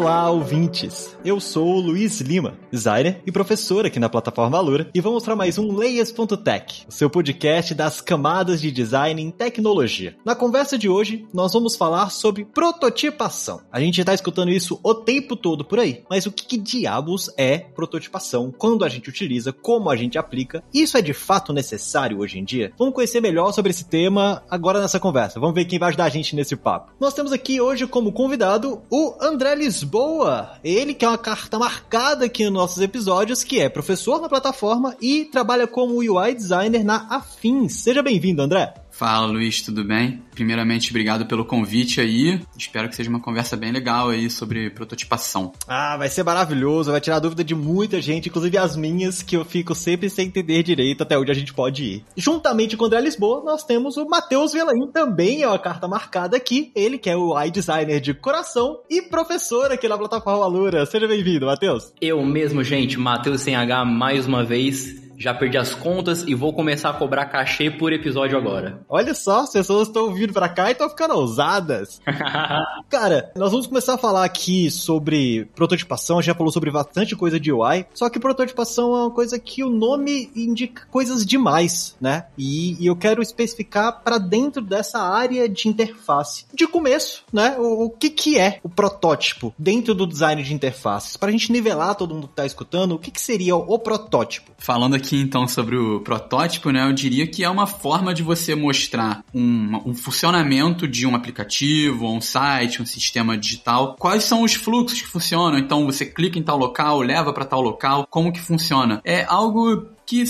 Olá, 0.00 0.30
ouvintes! 0.30 1.14
Eu 1.22 1.38
sou 1.38 1.76
o 1.76 1.80
Luiz 1.80 2.22
Lima, 2.22 2.54
designer 2.72 3.20
e 3.26 3.30
professor 3.30 3.84
aqui 3.84 4.00
na 4.00 4.08
plataforma 4.08 4.56
Alura, 4.56 4.88
e 4.94 5.00
vou 5.00 5.12
mostrar 5.12 5.36
mais 5.36 5.58
um 5.58 5.76
Layers.tech, 5.76 6.86
o 6.88 6.90
seu 6.90 7.10
podcast 7.10 7.74
das 7.74 8.00
camadas 8.00 8.62
de 8.62 8.72
design 8.72 9.20
em 9.20 9.30
tecnologia. 9.30 10.16
Na 10.24 10.34
conversa 10.34 10.78
de 10.78 10.88
hoje, 10.88 11.26
nós 11.34 11.52
vamos 11.52 11.76
falar 11.76 12.08
sobre 12.08 12.46
prototipação. 12.46 13.60
A 13.70 13.78
gente 13.78 14.00
está 14.00 14.14
escutando 14.14 14.50
isso 14.50 14.80
o 14.82 14.94
tempo 14.94 15.36
todo 15.36 15.66
por 15.66 15.78
aí, 15.78 16.02
mas 16.08 16.24
o 16.24 16.32
que, 16.32 16.46
que 16.46 16.56
diabos 16.56 17.30
é 17.36 17.58
prototipação? 17.58 18.50
Quando 18.56 18.86
a 18.86 18.88
gente 18.88 19.10
utiliza, 19.10 19.52
como 19.52 19.90
a 19.90 19.96
gente 19.96 20.16
aplica? 20.16 20.64
Isso 20.72 20.96
é 20.96 21.02
de 21.02 21.12
fato 21.12 21.52
necessário 21.52 22.20
hoje 22.20 22.38
em 22.38 22.44
dia? 22.44 22.72
Vamos 22.78 22.94
conhecer 22.94 23.20
melhor 23.20 23.52
sobre 23.52 23.68
esse 23.70 23.84
tema 23.84 24.42
agora 24.48 24.80
nessa 24.80 24.98
conversa. 24.98 25.38
Vamos 25.38 25.54
ver 25.54 25.66
quem 25.66 25.78
vai 25.78 25.90
ajudar 25.90 26.04
a 26.04 26.08
gente 26.08 26.34
nesse 26.34 26.56
papo. 26.56 26.90
Nós 26.98 27.12
temos 27.12 27.32
aqui 27.32 27.60
hoje 27.60 27.86
como 27.86 28.12
convidado 28.12 28.80
o 28.90 29.14
André 29.20 29.54
Lisboa 29.54 29.89
Lisboa. 29.90 30.52
Ele 30.62 30.94
que 30.94 31.04
é 31.04 31.08
uma 31.08 31.18
carta 31.18 31.58
marcada 31.58 32.26
aqui 32.26 32.44
nos 32.44 32.52
nossos 32.52 32.80
episódios, 32.80 33.42
que 33.42 33.60
é 33.60 33.68
professor 33.68 34.20
na 34.20 34.28
plataforma 34.28 34.96
e 35.00 35.24
trabalha 35.24 35.66
como 35.66 35.98
UI 35.98 36.32
designer 36.32 36.84
na 36.84 37.08
Afins. 37.10 37.74
Seja 37.74 38.00
bem-vindo, 38.00 38.40
André. 38.40 38.79
Fala 39.00 39.24
Luiz, 39.24 39.62
tudo 39.62 39.82
bem? 39.82 40.22
Primeiramente, 40.34 40.90
obrigado 40.90 41.24
pelo 41.24 41.42
convite 41.42 42.02
aí. 42.02 42.38
Espero 42.54 42.86
que 42.86 42.94
seja 42.94 43.08
uma 43.08 43.18
conversa 43.18 43.56
bem 43.56 43.72
legal 43.72 44.10
aí 44.10 44.28
sobre 44.28 44.68
prototipação. 44.68 45.52
Ah, 45.66 45.96
vai 45.96 46.10
ser 46.10 46.22
maravilhoso, 46.22 46.90
vai 46.90 47.00
tirar 47.00 47.16
a 47.16 47.20
dúvida 47.20 47.42
de 47.42 47.54
muita 47.54 47.98
gente, 48.02 48.28
inclusive 48.28 48.58
as 48.58 48.76
minhas, 48.76 49.22
que 49.22 49.34
eu 49.34 49.42
fico 49.42 49.74
sempre 49.74 50.10
sem 50.10 50.26
entender 50.26 50.62
direito 50.62 51.02
até 51.02 51.16
onde 51.16 51.30
a 51.30 51.34
gente 51.34 51.54
pode 51.54 51.82
ir. 51.82 52.04
Juntamente 52.14 52.76
com 52.76 52.84
o 52.84 52.86
André 52.88 53.00
Lisboa, 53.00 53.42
nós 53.42 53.64
temos 53.64 53.96
o 53.96 54.04
Matheus 54.04 54.52
Velaim, 54.52 54.92
também 54.92 55.40
é 55.40 55.48
uma 55.48 55.58
carta 55.58 55.88
marcada 55.88 56.36
aqui. 56.36 56.70
Ele 56.76 56.98
que 56.98 57.08
é 57.08 57.16
o 57.16 57.32
UI 57.32 57.50
designer 57.50 58.02
de 58.02 58.12
coração 58.12 58.82
e 58.90 59.00
professor 59.00 59.72
aqui 59.72 59.88
na 59.88 59.96
plataforma 59.96 60.44
Alura. 60.44 60.84
Seja 60.84 61.08
bem-vindo, 61.08 61.46
Matheus. 61.46 61.90
Eu 62.02 62.22
mesmo, 62.22 62.62
gente, 62.62 62.98
Matheus 62.98 63.40
sem 63.40 63.56
H 63.56 63.82
mais 63.82 64.26
uma 64.26 64.44
vez 64.44 65.08
já 65.20 65.34
perdi 65.34 65.58
as 65.58 65.74
contas 65.74 66.24
e 66.26 66.34
vou 66.34 66.50
começar 66.50 66.88
a 66.88 66.94
cobrar 66.94 67.26
cachê 67.26 67.70
por 67.70 67.92
episódio 67.92 68.38
agora. 68.38 68.80
Olha 68.88 69.14
só, 69.14 69.40
as 69.40 69.52
pessoas 69.52 69.88
estão 69.88 70.14
vindo 70.14 70.32
pra 70.32 70.48
cá 70.48 70.70
e 70.70 70.72
estão 70.72 70.88
ficando 70.88 71.14
ousadas. 71.14 72.00
Cara, 72.88 73.30
nós 73.36 73.52
vamos 73.52 73.66
começar 73.66 73.94
a 73.94 73.98
falar 73.98 74.24
aqui 74.24 74.70
sobre 74.70 75.44
prototipação, 75.54 76.22
já 76.22 76.34
falou 76.34 76.50
sobre 76.50 76.70
bastante 76.70 77.14
coisa 77.14 77.38
de 77.38 77.52
UI, 77.52 77.84
só 77.92 78.08
que 78.08 78.18
prototipação 78.18 78.96
é 78.96 79.00
uma 79.02 79.10
coisa 79.10 79.38
que 79.38 79.62
o 79.62 79.68
nome 79.68 80.30
indica 80.34 80.86
coisas 80.90 81.26
demais, 81.26 81.94
né? 82.00 82.24
E, 82.38 82.82
e 82.82 82.86
eu 82.86 82.96
quero 82.96 83.20
especificar 83.20 84.00
para 84.02 84.16
dentro 84.16 84.62
dessa 84.62 85.00
área 85.00 85.46
de 85.46 85.68
interface. 85.68 86.46
De 86.54 86.66
começo, 86.66 87.24
né? 87.30 87.56
O, 87.58 87.84
o, 87.84 87.90
que 87.90 88.08
que 88.08 88.38
é 88.38 88.58
o 88.62 88.70
protótipo 88.70 89.52
dentro 89.58 89.94
do 89.94 90.06
design 90.06 90.42
de 90.42 90.54
interfaces? 90.54 91.18
Pra 91.18 91.30
gente 91.30 91.52
nivelar 91.52 91.94
todo 91.94 92.14
mundo 92.14 92.28
que 92.28 92.34
tá 92.34 92.46
escutando, 92.46 92.92
o 92.92 92.98
que 92.98 93.10
que 93.10 93.20
seria 93.20 93.54
o 93.54 93.78
protótipo? 93.78 94.52
Falando 94.56 94.94
aqui 94.94 95.09
então 95.16 95.46
sobre 95.46 95.76
o 95.76 96.00
protótipo, 96.00 96.70
né? 96.70 96.86
Eu 96.86 96.92
diria 96.92 97.26
que 97.26 97.44
é 97.44 97.50
uma 97.50 97.66
forma 97.66 98.12
de 98.12 98.22
você 98.22 98.54
mostrar 98.54 99.24
um, 99.34 99.90
um 99.90 99.94
funcionamento 99.94 100.86
de 100.86 101.06
um 101.06 101.14
aplicativo, 101.14 102.08
um 102.08 102.20
site, 102.20 102.82
um 102.82 102.86
sistema 102.86 103.36
digital. 103.36 103.96
Quais 103.98 104.24
são 104.24 104.42
os 104.42 104.54
fluxos 104.54 105.00
que 105.00 105.08
funcionam? 105.08 105.58
Então 105.58 105.86
você 105.86 106.04
clica 106.04 106.38
em 106.38 106.42
tal 106.42 106.58
local, 106.58 107.00
leva 107.00 107.32
para 107.32 107.44
tal 107.44 107.60
local, 107.60 108.06
como 108.08 108.32
que 108.32 108.40
funciona? 108.40 109.00
É 109.04 109.24
algo 109.28 109.86
que 110.06 110.26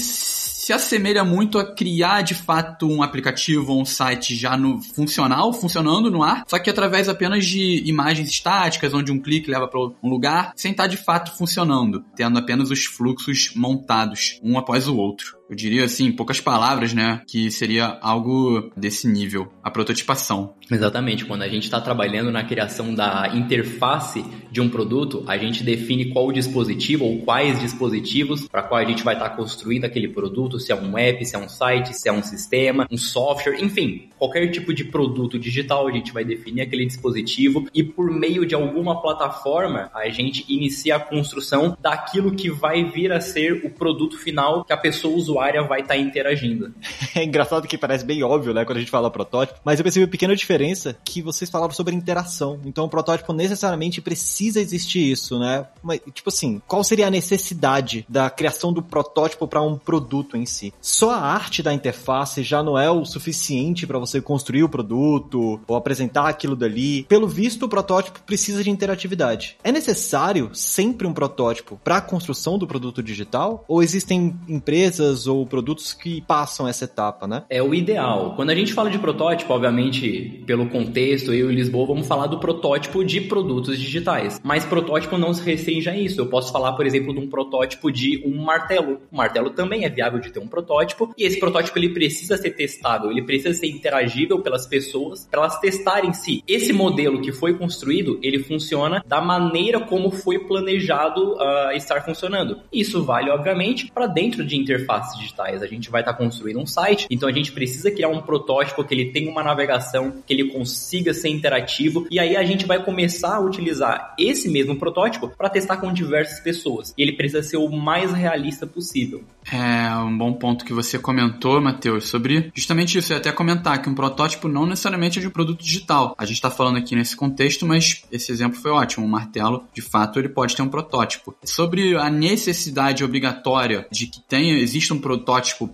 se 0.60 0.74
assemelha 0.74 1.24
muito 1.24 1.58
a 1.58 1.64
criar 1.64 2.20
de 2.20 2.34
fato 2.34 2.86
um 2.86 3.02
aplicativo 3.02 3.72
ou 3.72 3.80
um 3.80 3.84
site 3.86 4.36
já 4.36 4.58
no 4.58 4.78
funcional, 4.82 5.54
funcionando 5.54 6.10
no 6.10 6.22
ar, 6.22 6.44
só 6.46 6.58
que 6.58 6.68
através 6.68 7.08
apenas 7.08 7.46
de 7.46 7.82
imagens 7.86 8.28
estáticas, 8.28 8.92
onde 8.92 9.10
um 9.10 9.18
clique 9.18 9.50
leva 9.50 9.66
para 9.66 9.80
um 9.80 10.10
lugar, 10.10 10.52
sem 10.54 10.72
estar 10.72 10.86
de 10.86 10.98
fato 10.98 11.34
funcionando, 11.34 12.04
tendo 12.14 12.38
apenas 12.38 12.70
os 12.70 12.84
fluxos 12.84 13.52
montados 13.56 14.38
um 14.42 14.58
após 14.58 14.86
o 14.86 14.96
outro 14.96 15.39
eu 15.50 15.56
diria 15.56 15.84
assim, 15.84 16.06
em 16.06 16.12
poucas 16.12 16.40
palavras, 16.40 16.94
né, 16.94 17.22
que 17.26 17.50
seria 17.50 17.98
algo 18.00 18.70
desse 18.76 19.08
nível, 19.08 19.52
a 19.64 19.70
prototipação. 19.70 20.54
Exatamente, 20.70 21.24
quando 21.24 21.42
a 21.42 21.48
gente 21.48 21.64
está 21.64 21.80
trabalhando 21.80 22.30
na 22.30 22.44
criação 22.44 22.94
da 22.94 23.32
interface 23.34 24.24
de 24.52 24.60
um 24.60 24.68
produto, 24.68 25.24
a 25.26 25.36
gente 25.36 25.64
define 25.64 26.12
qual 26.12 26.30
dispositivo 26.30 27.04
ou 27.04 27.18
quais 27.22 27.58
dispositivos 27.58 28.46
para 28.46 28.62
qual 28.62 28.80
a 28.80 28.84
gente 28.84 29.02
vai 29.02 29.14
estar 29.14 29.30
tá 29.30 29.36
construindo 29.36 29.84
aquele 29.84 30.06
produto, 30.06 30.60
se 30.60 30.70
é 30.70 30.76
um 30.76 30.96
app, 30.96 31.26
se 31.26 31.34
é 31.34 31.38
um 31.38 31.48
site, 31.48 31.94
se 31.94 32.08
é 32.08 32.12
um 32.12 32.22
sistema, 32.22 32.86
um 32.88 32.96
software, 32.96 33.60
enfim, 33.60 34.08
qualquer 34.16 34.48
tipo 34.52 34.72
de 34.72 34.84
produto 34.84 35.36
digital, 35.36 35.88
a 35.88 35.92
gente 35.92 36.12
vai 36.12 36.24
definir 36.24 36.62
aquele 36.62 36.86
dispositivo 36.86 37.66
e 37.74 37.82
por 37.82 38.08
meio 38.08 38.46
de 38.46 38.54
alguma 38.54 39.02
plataforma, 39.02 39.90
a 39.92 40.08
gente 40.10 40.44
inicia 40.48 40.94
a 40.94 41.00
construção 41.00 41.76
daquilo 41.80 42.36
que 42.36 42.48
vai 42.48 42.84
vir 42.84 43.10
a 43.10 43.20
ser 43.20 43.64
o 43.64 43.70
produto 43.70 44.16
final 44.16 44.64
que 44.64 44.72
a 44.72 44.76
pessoa 44.76 45.16
usuária 45.16 45.39
usuária 45.40 45.62
vai 45.62 45.80
estar 45.80 45.94
tá 45.94 46.00
interagindo. 46.00 46.72
É 47.12 47.24
engraçado 47.24 47.66
que 47.66 47.76
parece 47.76 48.04
bem 48.04 48.22
óbvio, 48.22 48.54
né, 48.54 48.64
quando 48.64 48.76
a 48.76 48.80
gente 48.80 48.90
fala 48.90 49.10
protótipo, 49.10 49.58
mas 49.64 49.78
eu 49.78 49.82
percebi 49.82 50.04
uma 50.04 50.10
pequena 50.10 50.36
diferença 50.36 50.96
que 51.04 51.20
vocês 51.20 51.50
falaram 51.50 51.72
sobre 51.72 51.94
interação. 51.94 52.60
Então 52.64 52.84
o 52.84 52.88
protótipo 52.88 53.32
necessariamente 53.32 54.00
precisa 54.00 54.60
existir 54.60 55.10
isso, 55.10 55.38
né? 55.38 55.66
Mas, 55.82 56.00
tipo 56.14 56.28
assim, 56.28 56.62
qual 56.68 56.84
seria 56.84 57.08
a 57.08 57.10
necessidade 57.10 58.06
da 58.08 58.30
criação 58.30 58.72
do 58.72 58.82
protótipo 58.82 59.48
para 59.48 59.60
um 59.60 59.76
produto 59.76 60.36
em 60.36 60.46
si? 60.46 60.72
Só 60.80 61.10
a 61.10 61.20
arte 61.20 61.62
da 61.62 61.72
interface 61.72 62.42
já 62.42 62.62
não 62.62 62.78
é 62.78 62.88
o 62.90 63.04
suficiente 63.04 63.86
para 63.86 63.98
você 63.98 64.20
construir 64.20 64.62
o 64.62 64.68
produto 64.68 65.60
ou 65.66 65.76
apresentar 65.76 66.28
aquilo 66.28 66.54
dali. 66.54 67.04
Pelo 67.04 67.26
visto, 67.26 67.66
o 67.66 67.68
protótipo 67.68 68.20
precisa 68.20 68.62
de 68.62 68.70
interatividade. 68.70 69.56
É 69.64 69.72
necessário 69.72 70.50
sempre 70.54 71.06
um 71.06 71.12
protótipo 71.12 71.80
para 71.82 71.96
a 71.96 72.00
construção 72.00 72.56
do 72.56 72.66
produto 72.66 73.02
digital? 73.02 73.64
Ou 73.66 73.82
existem 73.82 74.38
empresas 74.48 75.26
ou 75.30 75.46
produtos 75.46 75.92
que 75.92 76.20
passam 76.22 76.68
essa 76.68 76.84
etapa, 76.84 77.26
né? 77.26 77.44
É 77.48 77.62
o 77.62 77.74
ideal. 77.74 78.34
Quando 78.36 78.50
a 78.50 78.54
gente 78.54 78.72
fala 78.72 78.90
de 78.90 78.98
protótipo, 78.98 79.52
obviamente, 79.52 80.42
pelo 80.46 80.68
contexto, 80.68 81.32
eu 81.32 81.50
e 81.50 81.54
Lisboa 81.54 81.86
vamos 81.86 82.06
falar 82.06 82.26
do 82.26 82.38
protótipo 82.38 83.04
de 83.04 83.20
produtos 83.20 83.78
digitais. 83.78 84.40
Mas 84.42 84.64
protótipo 84.64 85.18
não 85.18 85.32
se 85.32 85.42
restringe 85.42 85.88
a 85.88 85.96
isso. 85.96 86.20
Eu 86.20 86.26
posso 86.26 86.52
falar, 86.52 86.72
por 86.72 86.86
exemplo, 86.86 87.12
de 87.12 87.20
um 87.20 87.28
protótipo 87.28 87.90
de 87.90 88.22
um 88.24 88.42
martelo. 88.42 89.00
O 89.10 89.16
martelo 89.16 89.50
também 89.50 89.84
é 89.84 89.88
viável 89.88 90.20
de 90.20 90.30
ter 90.30 90.40
um 90.40 90.48
protótipo 90.48 91.12
e 91.16 91.24
esse 91.24 91.38
protótipo 91.38 91.78
ele 91.78 91.90
precisa 91.90 92.36
ser 92.36 92.50
testável, 92.50 93.10
ele 93.10 93.22
precisa 93.22 93.52
ser 93.54 93.66
interagível 93.66 94.40
pelas 94.40 94.66
pessoas 94.66 95.26
para 95.30 95.40
elas 95.40 95.58
testarem 95.58 96.12
se 96.12 96.42
esse 96.46 96.72
modelo 96.72 97.20
que 97.20 97.32
foi 97.32 97.54
construído 97.54 98.18
ele 98.22 98.38
funciona 98.38 99.02
da 99.06 99.20
maneira 99.20 99.80
como 99.80 100.10
foi 100.10 100.38
planejado 100.38 101.34
uh, 101.34 101.72
estar 101.74 102.02
funcionando. 102.04 102.60
Isso 102.72 103.02
vale, 103.04 103.30
obviamente, 103.30 103.90
para 103.92 104.06
dentro 104.06 104.44
de 104.44 104.56
interfaces 104.56 105.19
digitais. 105.20 105.62
A 105.62 105.66
gente 105.66 105.90
vai 105.90 106.02
estar 106.02 106.12
tá 106.12 106.18
construindo 106.18 106.58
um 106.58 106.66
site, 106.66 107.06
então 107.10 107.28
a 107.28 107.32
gente 107.32 107.52
precisa 107.52 107.90
criar 107.90 108.08
um 108.08 108.20
protótipo 108.20 108.84
que 108.84 108.94
ele 108.94 109.12
tenha 109.12 109.30
uma 109.30 109.42
navegação, 109.42 110.22
que 110.26 110.32
ele 110.32 110.50
consiga 110.50 111.14
ser 111.14 111.28
interativo, 111.28 112.06
e 112.10 112.18
aí 112.18 112.36
a 112.36 112.44
gente 112.44 112.66
vai 112.66 112.82
começar 112.82 113.36
a 113.36 113.40
utilizar 113.40 114.14
esse 114.18 114.48
mesmo 114.48 114.76
protótipo 114.76 115.28
para 115.28 115.48
testar 115.48 115.76
com 115.76 115.92
diversas 115.92 116.40
pessoas. 116.40 116.94
E 116.96 117.02
ele 117.02 117.12
precisa 117.12 117.42
ser 117.42 117.56
o 117.56 117.70
mais 117.70 118.12
realista 118.12 118.66
possível. 118.66 119.22
É 119.50 119.94
um 119.96 120.16
bom 120.16 120.32
ponto 120.32 120.64
que 120.64 120.72
você 120.72 120.98
comentou, 120.98 121.60
Matheus, 121.60 122.08
sobre 122.08 122.50
justamente 122.54 122.98
isso. 122.98 123.12
Eu 123.12 123.16
ia 123.16 123.20
até 123.20 123.32
comentar 123.32 123.80
que 123.80 123.88
um 123.88 123.94
protótipo 123.94 124.48
não 124.48 124.66
necessariamente 124.66 125.18
é 125.18 125.22
de 125.22 125.28
um 125.28 125.30
produto 125.30 125.62
digital. 125.62 126.14
A 126.18 126.24
gente 126.24 126.36
está 126.36 126.50
falando 126.50 126.76
aqui 126.76 126.94
nesse 126.94 127.16
contexto, 127.16 127.66
mas 127.66 128.04
esse 128.12 128.30
exemplo 128.30 128.60
foi 128.60 128.70
ótimo. 128.70 129.06
Um 129.06 129.08
martelo, 129.08 129.64
de 129.72 129.82
fato, 129.82 130.18
ele 130.18 130.28
pode 130.28 130.54
ter 130.54 130.62
um 130.62 130.68
protótipo. 130.68 131.34
Sobre 131.44 131.96
a 131.96 132.10
necessidade 132.10 133.04
obrigatória 133.04 133.86
de 133.90 134.06
que 134.06 134.20
tenha, 134.20 134.58
exista 134.58 134.94
um 134.94 134.98
protótipo 134.98 135.09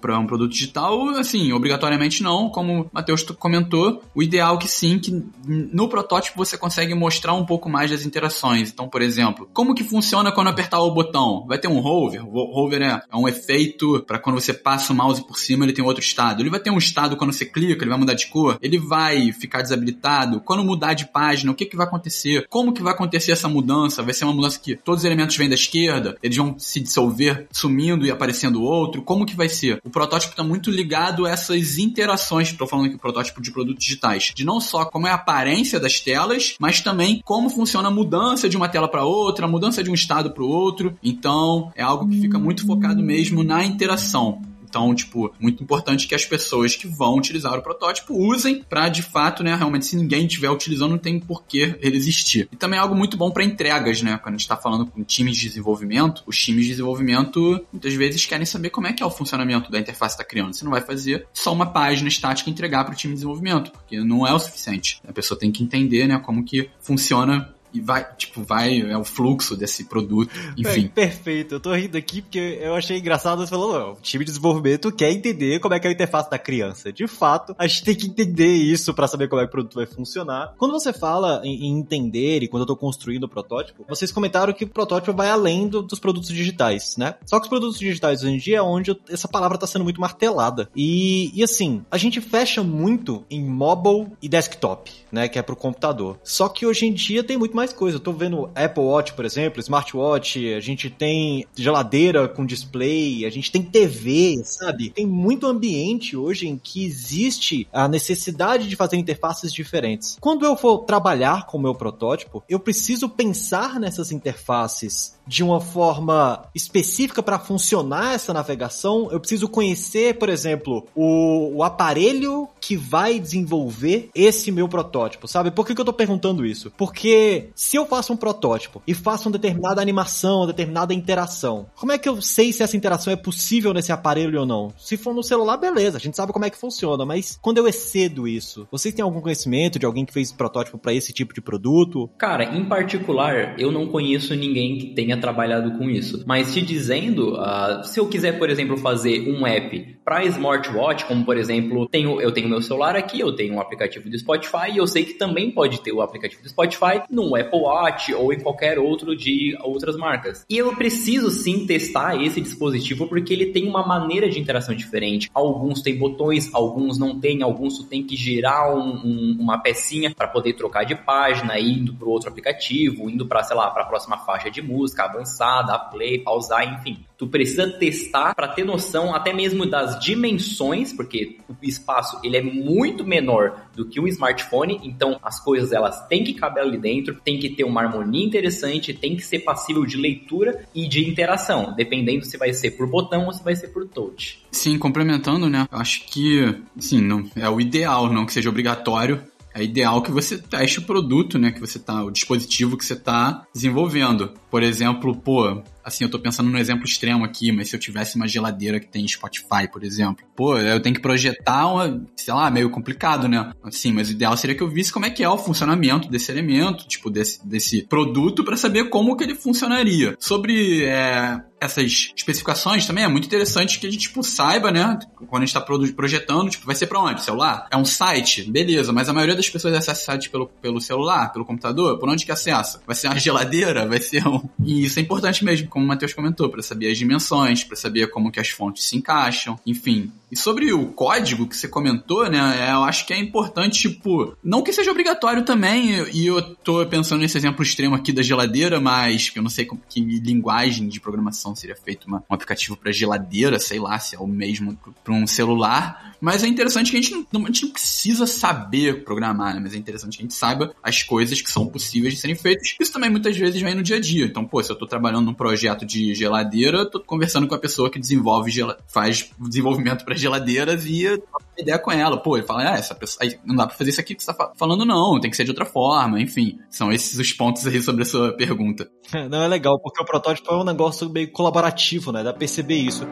para 0.00 0.19
um 0.19 0.27
produto 0.27 0.53
digital, 0.53 1.09
assim, 1.11 1.53
obrigatoriamente 1.53 2.23
não, 2.23 2.49
como 2.49 2.83
o 2.83 2.91
Matheus 2.93 3.23
comentou, 3.23 4.03
o 4.15 4.23
ideal 4.23 4.56
é 4.56 4.59
que 4.59 4.69
sim, 4.69 4.99
que 4.99 5.25
no 5.47 5.88
protótipo 5.88 6.37
você 6.37 6.56
consegue 6.56 6.94
mostrar 6.94 7.35
um 7.35 7.44
pouco 7.44 7.69
mais 7.69 7.91
das 7.91 8.05
interações. 8.05 8.71
Então, 8.71 8.88
por 8.88 9.03
exemplo, 9.03 9.49
como 9.53 9.75
que 9.75 9.85
funciona 9.85 10.33
quando 10.33 10.49
apertar 10.49 10.81
o 10.81 10.91
botão? 10.91 11.44
Vai 11.47 11.59
ter 11.59 11.69
um 11.69 11.79
hover, 11.79 12.25
o 12.27 12.37
hover 12.56 12.83
é, 12.83 13.03
é 13.11 13.17
um 13.17 13.29
efeito 13.29 14.03
para 14.06 14.19
quando 14.19 14.41
você 14.41 14.53
passa 14.53 14.93
o 14.93 14.97
mouse 14.97 15.27
por 15.27 15.39
cima, 15.39 15.65
ele 15.65 15.73
tem 15.73 15.85
outro 15.85 16.03
estado. 16.03 16.43
Ele 16.43 16.50
vai 16.50 16.61
ter 16.61 16.71
um 16.71 16.79
estado 16.79 17.17
quando 17.17 17.32
você 17.32 17.47
clica, 17.47 17.82
ele 17.82 17.91
vai 17.91 17.99
mudar 17.99 18.15
de 18.15 18.27
cor, 18.27 18.59
ele 18.61 18.79
vai 18.79 19.32
ficar 19.32 19.62
desabilitado. 19.62 20.41
Quando 20.41 20.65
mudar 20.65 20.94
de 20.94 21.06
página, 21.06 21.53
o 21.53 21.55
que 21.55 21.67
que 21.67 21.77
vai 21.77 21.87
acontecer? 21.87 22.47
Como 22.49 22.73
que 22.73 22.82
vai 22.82 22.93
acontecer 22.93 23.32
essa 23.32 23.49
mudança? 23.49 24.03
Vai 24.03 24.15
ser 24.15 24.25
uma 24.25 24.35
mudança 24.35 24.59
que 24.59 24.77
todos 24.77 25.00
os 25.00 25.05
elementos 25.05 25.37
vêm 25.37 25.49
da 25.49 25.55
esquerda, 25.55 26.17
eles 26.23 26.37
vão 26.37 26.56
se 26.59 26.81
dissolver, 26.81 27.47
sumindo 27.50 28.06
e 28.06 28.11
aparecendo 28.11 28.62
outro? 28.62 29.03
Como 29.03 29.16
como 29.17 29.25
que 29.25 29.35
vai 29.35 29.49
ser? 29.49 29.81
O 29.83 29.89
protótipo 29.89 30.33
está 30.33 30.45
muito 30.45 30.71
ligado 30.71 31.25
a 31.25 31.31
essas 31.31 31.79
interações, 31.79 32.51
estou 32.51 32.67
falando 32.67 32.89
aqui 32.89 32.99
protótipo 32.99 33.41
de 33.41 33.51
produtos 33.51 33.83
digitais, 33.83 34.31
de 34.35 34.45
não 34.45 34.61
só 34.61 34.85
como 34.85 35.07
é 35.07 35.11
a 35.11 35.15
aparência 35.15 35.81
das 35.81 36.01
telas, 36.01 36.55
mas 36.61 36.83
também 36.83 37.23
como 37.25 37.49
funciona 37.49 37.89
a 37.89 37.91
mudança 37.91 38.47
de 38.47 38.59
uma 38.59 38.69
tela 38.69 38.89
para 38.89 39.07
outra, 39.07 39.47
a 39.47 39.49
mudança 39.49 39.83
de 39.83 39.91
um 39.91 39.95
estado 39.95 40.33
para 40.33 40.43
o 40.43 40.49
outro. 40.49 40.95
Então, 41.03 41.73
é 41.75 41.83
algo 41.83 42.07
que 42.07 42.21
fica 42.21 42.39
muito 42.39 42.67
focado 42.67 43.03
mesmo 43.03 43.43
na 43.43 43.65
interação. 43.65 44.43
Então, 44.76 44.94
tipo, 44.94 45.32
muito 45.40 45.62
importante 45.62 46.06
que 46.06 46.14
as 46.14 46.26
pessoas 46.26 46.76
que 46.76 46.87
vão 46.87 47.17
utilizar 47.17 47.58
o 47.58 47.62
protótipo 47.62 48.12
usem 48.14 48.62
para 48.62 48.90
de 48.90 49.00
fato, 49.00 49.43
né, 49.43 49.55
realmente 49.55 49.87
se 49.87 49.96
ninguém 49.96 50.26
estiver 50.26 50.50
utilizando 50.50 50.90
não 50.90 50.99
tem 50.99 51.19
por 51.19 51.44
que 51.44 51.75
ele 51.81 51.96
existir. 51.96 52.46
E 52.52 52.56
também 52.56 52.78
é 52.78 52.82
algo 52.82 52.94
muito 52.94 53.17
bom 53.17 53.31
para 53.31 53.43
entregas, 53.43 54.02
né? 54.02 54.19
Quando 54.19 54.34
a 54.34 54.37
gente 54.37 54.43
está 54.43 54.56
falando 54.56 54.84
com 54.84 55.02
times 55.02 55.38
de 55.38 55.49
desenvolvimento, 55.49 56.23
os 56.26 56.38
times 56.38 56.64
de 56.64 56.73
desenvolvimento 56.73 57.64
muitas 57.73 57.94
vezes 57.94 58.26
querem 58.26 58.44
saber 58.44 58.69
como 58.69 58.87
é 58.87 58.93
que 58.93 59.02
é 59.02 59.06
o 59.06 59.11
funcionamento 59.11 59.70
da 59.70 59.78
interface 59.78 60.19
da 60.19 60.25
criança. 60.25 60.58
Você 60.58 60.64
não 60.67 60.73
vai 60.73 60.82
fazer 60.82 61.26
só 61.32 61.55
uma 61.55 61.72
página 61.72 62.08
estática 62.08 62.50
e 62.50 62.52
entregar 62.52 62.84
para 62.84 62.93
o 62.93 62.96
time 62.96 63.14
de 63.14 63.20
desenvolvimento, 63.20 63.70
porque 63.70 63.99
não 64.00 64.26
é 64.26 64.34
o 64.34 64.38
suficiente. 64.38 65.00
A 65.08 65.12
pessoa 65.12 65.40
tem 65.40 65.50
que 65.50 65.62
entender, 65.62 66.06
né, 66.06 66.19
como 66.19 66.44
que 66.44 66.69
funciona 66.82 67.56
e 67.76 67.81
vai, 67.81 68.06
tipo, 68.17 68.43
vai, 68.43 68.81
é 68.81 68.96
o 68.96 69.05
fluxo 69.05 69.56
desse 69.56 69.84
produto, 69.84 70.31
enfim. 70.56 70.87
É, 70.87 70.88
perfeito, 70.88 71.55
eu 71.55 71.61
tô 71.61 71.73
rindo 71.75 71.96
aqui 71.96 72.23
porque 72.23 72.58
eu 72.61 72.75
achei 72.75 72.99
engraçado 72.99 73.44
você 73.44 73.50
falou, 73.50 73.93
o 73.93 74.00
time 74.00 74.25
de 74.25 74.31
desenvolvimento 74.31 74.90
quer 74.90 75.11
entender 75.11 75.61
como 75.61 75.75
é 75.75 75.81
que 75.81 75.87
é 75.87 75.90
a 75.90 75.93
interface 75.93 76.31
da 76.31 76.38
criança. 76.38 76.93
De 76.93 77.06
fato, 77.06 77.55
a 77.58 77.67
gente 77.67 77.84
tem 77.84 77.94
que 77.94 78.06
entender 78.06 78.55
isso 78.55 78.94
para 78.94 79.06
saber 79.06 79.28
como 79.28 79.43
é 79.43 79.44
que 79.44 79.49
o 79.49 79.52
produto 79.52 79.75
vai 79.75 79.87
funcionar. 79.87 80.55
Quando 80.56 80.73
você 80.73 80.93
fala 80.93 81.43
em, 81.44 81.67
em, 81.67 81.78
entender 81.78 82.43
e 82.43 82.49
quando 82.49 82.62
eu 82.62 82.67
tô 82.67 82.76
construindo 82.76 83.25
o 83.25 83.28
protótipo, 83.28 83.84
vocês 83.88 84.11
comentaram 84.11 84.52
que 84.52 84.64
o 84.64 84.69
protótipo 84.69 85.12
vai 85.12 85.29
além 85.29 85.69
do, 85.69 85.82
dos 85.82 85.99
produtos 85.99 86.31
digitais, 86.31 86.96
né? 86.96 87.17
Só 87.26 87.38
que 87.38 87.44
os 87.44 87.50
produtos 87.50 87.79
digitais 87.79 88.22
hoje 88.22 88.32
em 88.32 88.38
dia 88.38 88.58
é 88.58 88.62
onde 88.62 88.90
eu, 88.90 88.96
essa 89.08 89.29
palavra 89.29 89.58
tá 89.58 89.67
sendo 89.67 89.84
muito 89.84 90.00
martelada. 90.00 90.69
E, 90.75 91.31
e 91.34 91.43
assim, 91.43 91.84
a 91.90 91.99
gente 91.99 92.20
fecha 92.20 92.62
muito 92.62 93.25
em 93.31 93.44
mobile 93.44 94.08
e 94.22 94.29
desktop, 94.29 94.90
né? 95.12 95.29
Que 95.29 95.38
é 95.38 95.43
pro 95.43 95.56
computador. 95.56 96.19
Só 96.25 96.49
que 96.49 96.64
hoje 96.64 96.87
em 96.87 96.93
dia 96.93 97.22
tem 97.22 97.37
muito 97.37 97.55
mais 97.55 97.66
coisa. 97.75 97.97
Eu 97.97 98.01
tô 98.01 98.13
vendo 98.13 98.51
Apple 98.55 98.83
Watch, 98.83 99.13
por 99.15 99.25
exemplo, 99.25 99.61
smartwatch, 99.61 100.55
a 100.55 100.61
gente 100.61 100.91
tem 100.91 101.47
geladeira 101.55 102.29
com 102.29 102.47
display, 102.47 103.25
a 103.25 103.31
gente 103.31 103.51
tem 103.51 103.63
TV, 103.63 104.43
sabe? 104.45 104.91
Tem 104.91 105.07
muito 105.07 105.47
ambiente 105.47 106.17
hoje 106.17 106.49
em 106.49 106.57
que 106.57 106.85
existe 106.85 107.67
a 107.73 107.89
necessidade 107.89 108.69
de 108.69 108.77
fazer 108.77 108.97
interfaces 108.97 109.53
diferentes. 109.53 110.17
Quando 110.21 110.45
eu 110.45 110.57
for 110.57 110.79
trabalhar 110.81 111.47
com 111.47 111.59
o 111.59 111.61
meu 111.61 111.75
protótipo, 111.75 112.43
eu 112.49 112.61
preciso 112.61 113.09
pensar 113.09 113.79
nessas 113.81 114.13
interfaces 114.13 115.17
de 115.27 115.43
uma 115.43 115.61
forma 115.61 116.45
específica 116.55 117.23
para 117.23 117.39
funcionar 117.39 118.15
essa 118.15 118.33
navegação. 118.33 119.09
Eu 119.11 119.19
preciso 119.19 119.49
conhecer, 119.49 120.19
por 120.19 120.29
exemplo, 120.29 120.87
o, 120.95 121.57
o 121.57 121.63
aparelho 121.65 122.49
que 122.61 122.77
vai 122.77 123.19
desenvolver 123.19 124.11
esse 124.15 124.53
meu 124.53 124.69
protótipo, 124.69 125.27
sabe? 125.27 125.51
Por 125.51 125.67
que, 125.67 125.75
que 125.75 125.81
eu 125.81 125.85
tô 125.85 125.93
perguntando 125.93 126.47
isso? 126.47 126.73
Porque 126.77 127.49
se 127.56 127.76
eu 127.76 127.87
faço 127.87 128.12
um 128.12 128.17
protótipo 128.17 128.82
e 128.87 128.93
faço 128.93 129.29
uma 129.29 129.32
determinada 129.32 129.81
animação, 129.81 130.41
uma 130.41 130.47
determinada 130.47 130.93
interação, 130.93 131.67
como 131.75 131.91
é 131.91 131.99
que 131.99 132.08
eu 132.08 132.20
sei 132.20 132.53
se 132.53 132.62
essa 132.62 132.76
interação 132.76 133.11
é 133.11 133.17
possível 133.17 133.73
nesse 133.73 133.91
aparelho 133.91 134.41
ou 134.41 134.47
não? 134.47 134.73
Se 134.76 134.97
for 134.99 135.14
no 135.14 135.23
celular, 135.23 135.56
beleza, 135.56 135.97
a 135.97 136.00
gente 136.00 136.17
sabe 136.17 136.32
como 136.32 136.44
é 136.44 136.50
que 136.50 136.58
funciona, 136.58 137.06
mas 137.06 137.38
quando 137.41 137.56
eu 137.56 137.67
excedo 137.67 138.29
isso, 138.29 138.69
vocês 138.70 138.94
têm 138.94 139.03
algum 139.03 139.23
conhecimento 139.23 139.79
de 139.79 139.87
alguém 139.87 140.05
que 140.05 140.12
fez 140.12 140.31
protótipo 140.31 140.76
para 140.76 140.93
esse 140.93 141.14
tipo 141.14 141.32
de 141.32 141.41
produto? 141.41 142.11
Cara, 142.19 142.44
em 142.44 142.64
particular, 142.67 143.58
eu 143.58 143.73
não 143.73 143.87
conheço 143.87 144.35
ninguém 144.35 144.76
que 144.76 144.87
tenha 144.88 145.17
trabalhado 145.17 145.79
com 145.79 145.88
isso, 145.88 146.23
mas 146.26 146.53
te 146.53 146.61
dizendo, 146.61 147.37
uh, 147.37 147.82
se 147.85 147.99
eu 147.99 148.06
quiser, 148.06 148.38
por 148.38 148.50
exemplo, 148.50 148.76
fazer 148.76 149.31
um 149.31 149.47
app 149.47 149.97
para 150.05 150.25
smartwatch, 150.26 151.06
como 151.06 151.25
por 151.25 151.38
exemplo, 151.38 151.88
tenho, 151.88 152.20
eu 152.20 152.32
tenho 152.32 152.49
meu 152.49 152.61
celular 152.61 152.97
aqui, 152.97 153.19
eu 153.19 153.35
tenho 153.35 153.55
um 153.55 153.61
aplicativo 153.61 154.11
do 154.11 154.19
Spotify 154.19 154.73
e 154.75 154.76
eu 154.76 154.87
sei 154.87 155.05
que 155.05 155.14
também 155.14 155.50
pode 155.50 155.81
ter 155.81 155.93
o 155.93 156.03
aplicativo 156.03 156.43
do 156.43 156.49
Spotify 156.49 157.03
no 157.37 157.41
Apple 157.41 157.61
Watch 157.61 158.15
ou 158.15 158.33
em 158.33 158.41
qualquer 158.41 158.79
outro 158.79 159.15
de 159.15 159.56
outras 159.62 159.97
marcas. 159.97 160.44
E 160.49 160.56
eu 160.56 160.75
preciso 160.75 161.31
sim 161.31 161.67
testar 161.67 162.21
esse 162.23 162.41
dispositivo 162.41 163.06
porque 163.06 163.33
ele 163.33 163.47
tem 163.47 163.69
uma 163.69 163.87
maneira 163.87 164.29
de 164.29 164.41
interação 164.41 164.75
diferente. 164.75 165.31
Alguns 165.35 165.83
têm 165.83 165.97
botões, 165.97 166.53
alguns 166.55 166.99
não 166.99 167.19
têm, 167.19 167.43
alguns 167.43 167.79
tu 167.79 167.85
tem 167.85 168.03
que 168.03 168.17
girar 168.17 168.75
um, 168.75 168.97
um, 169.05 169.37
uma 169.38 169.59
pecinha 169.59 170.15
para 170.15 170.29
poder 170.29 170.55
trocar 170.55 170.85
de 170.85 170.94
página, 170.94 171.59
indo 171.59 171.94
para 171.94 172.09
outro 172.09 172.29
aplicativo, 172.29 173.11
indo 173.11 173.27
para, 173.27 173.43
sei 173.43 173.56
lá, 173.56 173.71
para 173.71 173.82
a 173.82 173.87
próxima 173.87 174.19
faixa 174.19 174.50
de 174.50 174.62
música 174.62 175.05
avançada, 175.05 175.79
play, 175.79 176.19
pausar, 176.19 176.75
enfim. 176.75 177.05
Tu 177.19 177.27
precisa 177.27 177.71
testar 177.71 178.35
para 178.35 178.49
ter 178.49 178.65
noção 178.65 179.15
até 179.15 179.33
mesmo 179.33 179.65
das 179.65 179.99
dimensões, 179.99 180.93
porque 180.93 181.39
o 181.49 181.55
espaço 181.63 182.21
ele 182.23 182.37
é 182.37 182.43
muito 182.43 183.07
menor 183.07 183.69
do 183.75 183.87
que 183.87 183.99
um 183.99 184.07
smartphone, 184.07 184.81
então 184.85 185.19
as 185.23 185.41
coisas 185.41 185.73
elas 185.73 186.07
têm 186.09 186.23
que 186.23 186.35
caber 186.35 186.63
ali 186.63 186.77
dentro, 186.77 187.15
tem 187.25 187.39
que 187.39 187.49
ter 187.49 187.65
uma 187.65 187.81
harmonia 187.81 188.25
interessante, 188.25 188.93
tem 188.93 189.17
que 189.17 189.23
ser 189.23 189.41
passível 189.41 189.87
de 189.87 189.97
leitura 189.97 190.67
e 190.75 190.87
de 190.87 191.09
interação, 191.09 191.75
dependendo 191.75 192.25
se 192.25 192.37
vai 192.37 192.53
ser 192.53 192.73
por 192.73 192.87
botão 192.87 193.27
ou 193.27 193.33
se 193.33 193.43
vai 193.43 193.57
ser 193.57 193.69
por 193.69 193.87
touch. 193.89 194.43
Sim, 194.51 194.79
complementando, 194.79 195.49
né? 195.49 195.67
Eu 195.73 195.79
acho 195.79 196.07
que, 196.07 196.55
sim, 196.79 197.01
não 197.01 197.25
é 197.35 197.49
o 197.49 197.61
ideal, 197.61 198.13
não 198.13 198.27
que 198.27 198.33
seja 198.33 198.51
obrigatório, 198.51 199.23
é 199.57 199.63
ideal 199.63 200.03
que 200.03 200.11
você 200.11 200.37
teste 200.37 200.81
o 200.81 200.83
produto, 200.83 201.39
né? 201.39 201.51
Que 201.51 201.61
você 201.61 201.79
tá, 201.79 202.05
o 202.05 202.11
dispositivo 202.11 202.77
que 202.77 202.85
você 202.85 202.93
está 202.93 203.47
desenvolvendo. 203.55 204.35
Por 204.51 204.63
exemplo, 204.63 205.17
pô, 205.17 205.63
assim, 205.87 206.03
eu 206.03 206.11
tô 206.11 206.19
pensando 206.19 206.50
no 206.50 206.59
exemplo 206.59 206.85
extremo 206.85 207.25
aqui, 207.25 207.53
mas 207.53 207.69
se 207.69 207.77
eu 207.77 207.81
tivesse 207.81 208.17
uma 208.17 208.27
geladeira 208.27 208.81
que 208.81 208.88
tem 208.88 209.06
Spotify, 209.06 209.71
por 209.73 209.85
exemplo, 209.85 210.27
pô, 210.35 210.59
eu 210.59 210.81
tenho 210.81 210.97
que 210.97 211.00
projetar 211.00 211.69
uma, 211.69 212.05
sei 212.17 212.35
lá, 212.35 212.50
meio 212.50 212.69
complicado, 212.71 213.29
né? 213.29 213.53
Assim, 213.62 213.93
mas 213.93 214.09
o 214.09 214.12
ideal 214.12 214.37
seria 214.37 214.56
que 214.56 214.62
eu 214.62 214.69
visse 214.69 214.93
como 214.93 215.06
é 215.06 215.11
que 215.11 215.23
é 215.23 215.29
o 215.29 215.38
funcionamento 215.38 216.09
desse 216.09 216.33
elemento, 216.33 216.88
tipo, 216.88 217.09
desse, 217.09 217.47
desse 217.47 217.83
produto 217.83 218.43
para 218.43 218.56
saber 218.56 218.91
como 218.91 219.17
que 219.17 219.23
ele 219.23 219.37
funcionaria. 219.37 220.17
Sobre 220.19 220.85
é, 220.85 221.41
essas 221.61 222.12
especificações 222.17 222.85
também 222.85 223.05
é 223.05 223.09
muito 223.09 223.27
interessante 223.27 223.79
que 223.79 223.87
a 223.87 223.91
gente, 223.91 224.09
tipo, 224.09 224.23
saiba, 224.23 224.71
né? 224.71 224.99
Quando 225.29 225.43
a 225.43 225.47
gente 225.47 225.55
tá 225.55 225.61
projetando, 225.61 226.50
tipo, 226.50 226.67
vai 226.67 226.75
ser 226.75 226.87
pra 226.87 227.00
onde? 227.00 227.23
Celular? 227.23 227.67
É 227.71 227.77
um 227.77 227.85
site? 227.85 228.50
Beleza, 228.50 228.93
mas 228.93 229.09
a 229.09 229.12
maioria 229.12 229.35
das 229.35 229.49
pessoas 229.49 229.75
acessa 229.75 230.05
site 230.05 230.31
pelo, 230.31 230.49
pelo 230.61 230.81
celular, 230.81 231.32
pelo 231.32 231.44
computador, 231.44 231.99
por 231.99 232.09
onde 232.09 232.25
que 232.25 232.32
acessa? 232.32 232.82
Vai 232.87 232.97
ser 232.97 233.09
uma 233.09 233.19
geladeira? 233.19 233.87
Vai 233.87 234.00
ser 234.00 234.27
um... 234.27 234.49
E 234.65 234.85
isso 234.85 234.99
é 234.99 235.03
importante 235.03 235.44
mesmo, 235.44 235.69
como 235.76 235.84
o 235.84 235.88
Matheus 235.88 236.14
comentou, 236.14 236.49
para 236.49 236.62
saber 236.62 236.90
as 236.90 236.96
dimensões, 236.96 237.62
para 237.62 237.76
saber 237.76 238.08
como 238.08 238.32
que 238.32 238.40
as 238.40 238.49
fontes 238.49 238.84
se 238.84 238.96
encaixam, 238.96 239.61
enfim. 239.67 240.11
E 240.31 240.37
sobre 240.37 240.73
o 240.73 240.87
código 240.87 241.46
que 241.46 241.56
você 241.56 241.69
comentou, 241.69 242.28
né, 242.28 242.38
é, 242.69 242.73
eu 242.73 242.84
acho 242.84 243.06
que 243.06 243.12
é 243.12 243.19
importante, 243.19 243.88
tipo, 243.88 244.37
não 244.43 244.62
que 244.62 244.73
seja 244.73 244.90
obrigatório 244.90 245.44
também, 245.44 246.05
e 246.12 246.26
eu 246.26 246.43
tô 246.56 246.84
pensando 246.87 247.20
nesse 247.20 247.37
exemplo 247.37 247.62
extremo 247.62 247.94
aqui 247.94 248.12
da 248.12 248.22
geladeira, 248.22 248.81
mas 248.81 249.31
eu 249.34 249.43
não 249.43 249.51
sei 249.51 249.65
com 249.65 249.77
que 249.77 250.01
linguagem 250.01 250.89
de 250.89 251.01
programação 251.01 251.55
seria 251.55 251.77
feito 251.77 252.06
uma, 252.06 252.24
um 252.31 252.34
aplicativo 252.34 252.77
para 252.77 252.93
geladeira, 252.93 253.58
sei 253.58 253.79
lá, 253.79 253.98
se 253.98 254.17
é 254.17 254.19
o 254.19 254.27
mesmo 254.27 254.79
para 255.05 255.15
um 255.15 255.27
celular, 255.27 256.17
mas 256.20 256.43
é 256.43 256.48
interessante 256.48 256.91
que 256.91 256.96
a 256.96 257.01
gente 257.01 257.27
não, 257.32 257.43
a 257.43 257.46
gente 257.46 257.65
não 257.65 257.72
precisa 257.72 258.27
saber 258.27 259.05
programar, 259.05 259.55
né, 259.55 259.60
mas 259.62 259.74
é 259.74 259.77
interessante 259.77 260.17
que 260.17 260.22
a 260.22 260.27
gente 260.27 260.34
saiba 260.34 260.74
as 260.82 261.03
coisas 261.03 261.41
que 261.41 261.51
são 261.51 261.67
possíveis 261.67 262.15
de 262.15 262.20
serem 262.20 262.36
feitas. 262.36 262.74
Isso 262.81 262.93
também 262.93 263.10
muitas 263.10 263.36
vezes 263.36 263.60
vem 263.60 263.74
no 263.74 263.82
dia 263.82 263.96
a 263.96 264.01
dia. 264.01 264.24
Então, 264.24 264.44
pô, 264.44 264.62
se 264.62 264.70
eu 264.70 264.77
tô 264.77 264.86
trabalhando 264.86 265.27
num 265.27 265.34
projeto 265.34 265.56
projeto 265.56 265.86
de 265.86 266.15
geladeira, 266.15 266.89
tô 266.89 267.01
conversando 267.01 267.46
com 267.46 267.55
a 267.55 267.58
pessoa 267.58 267.91
que 267.91 267.98
desenvolve, 267.98 268.53
faz 268.86 269.31
desenvolvimento 269.39 270.05
para 270.05 270.16
geladeiras 270.20 270.85
e 270.87 271.19
troco 271.19 271.44
ideia 271.58 271.79
com 271.79 271.91
ela. 271.91 272.17
Pô, 272.23 272.37
ele 272.37 272.46
fala, 272.46 272.73
ah, 272.73 272.79
essa 272.79 272.94
pessoa, 272.94 273.29
não 273.44 273.55
dá 273.55 273.67
pra 273.67 273.77
fazer 273.77 273.91
isso 273.91 274.01
aqui 274.01 274.15
que 274.15 274.23
você 274.23 274.32
tá 274.32 274.53
falando, 274.56 274.85
não, 274.85 275.19
tem 275.20 275.31
que 275.31 275.37
ser 275.37 275.44
de 275.44 275.51
outra 275.51 275.65
forma, 275.65 276.20
enfim. 276.20 276.58
São 276.70 276.93
esses 276.93 277.19
os 277.19 277.32
pontos 277.32 277.67
aí 277.67 277.82
sobre 277.82 278.03
a 278.03 278.06
sua 278.06 278.32
pergunta. 278.32 278.89
Não, 279.31 279.43
é 279.43 279.49
legal, 279.49 279.79
porque 279.81 280.03
o 280.03 280.05
protótipo 280.05 280.53
é 280.53 280.56
um 280.56 280.65
negócio 280.65 281.08
meio 281.08 281.31
colaborativo, 281.31 282.13
né? 282.13 282.23
Dá 282.23 282.31
pra 282.31 282.41
perceber 282.41 282.77
isso. 282.77 283.06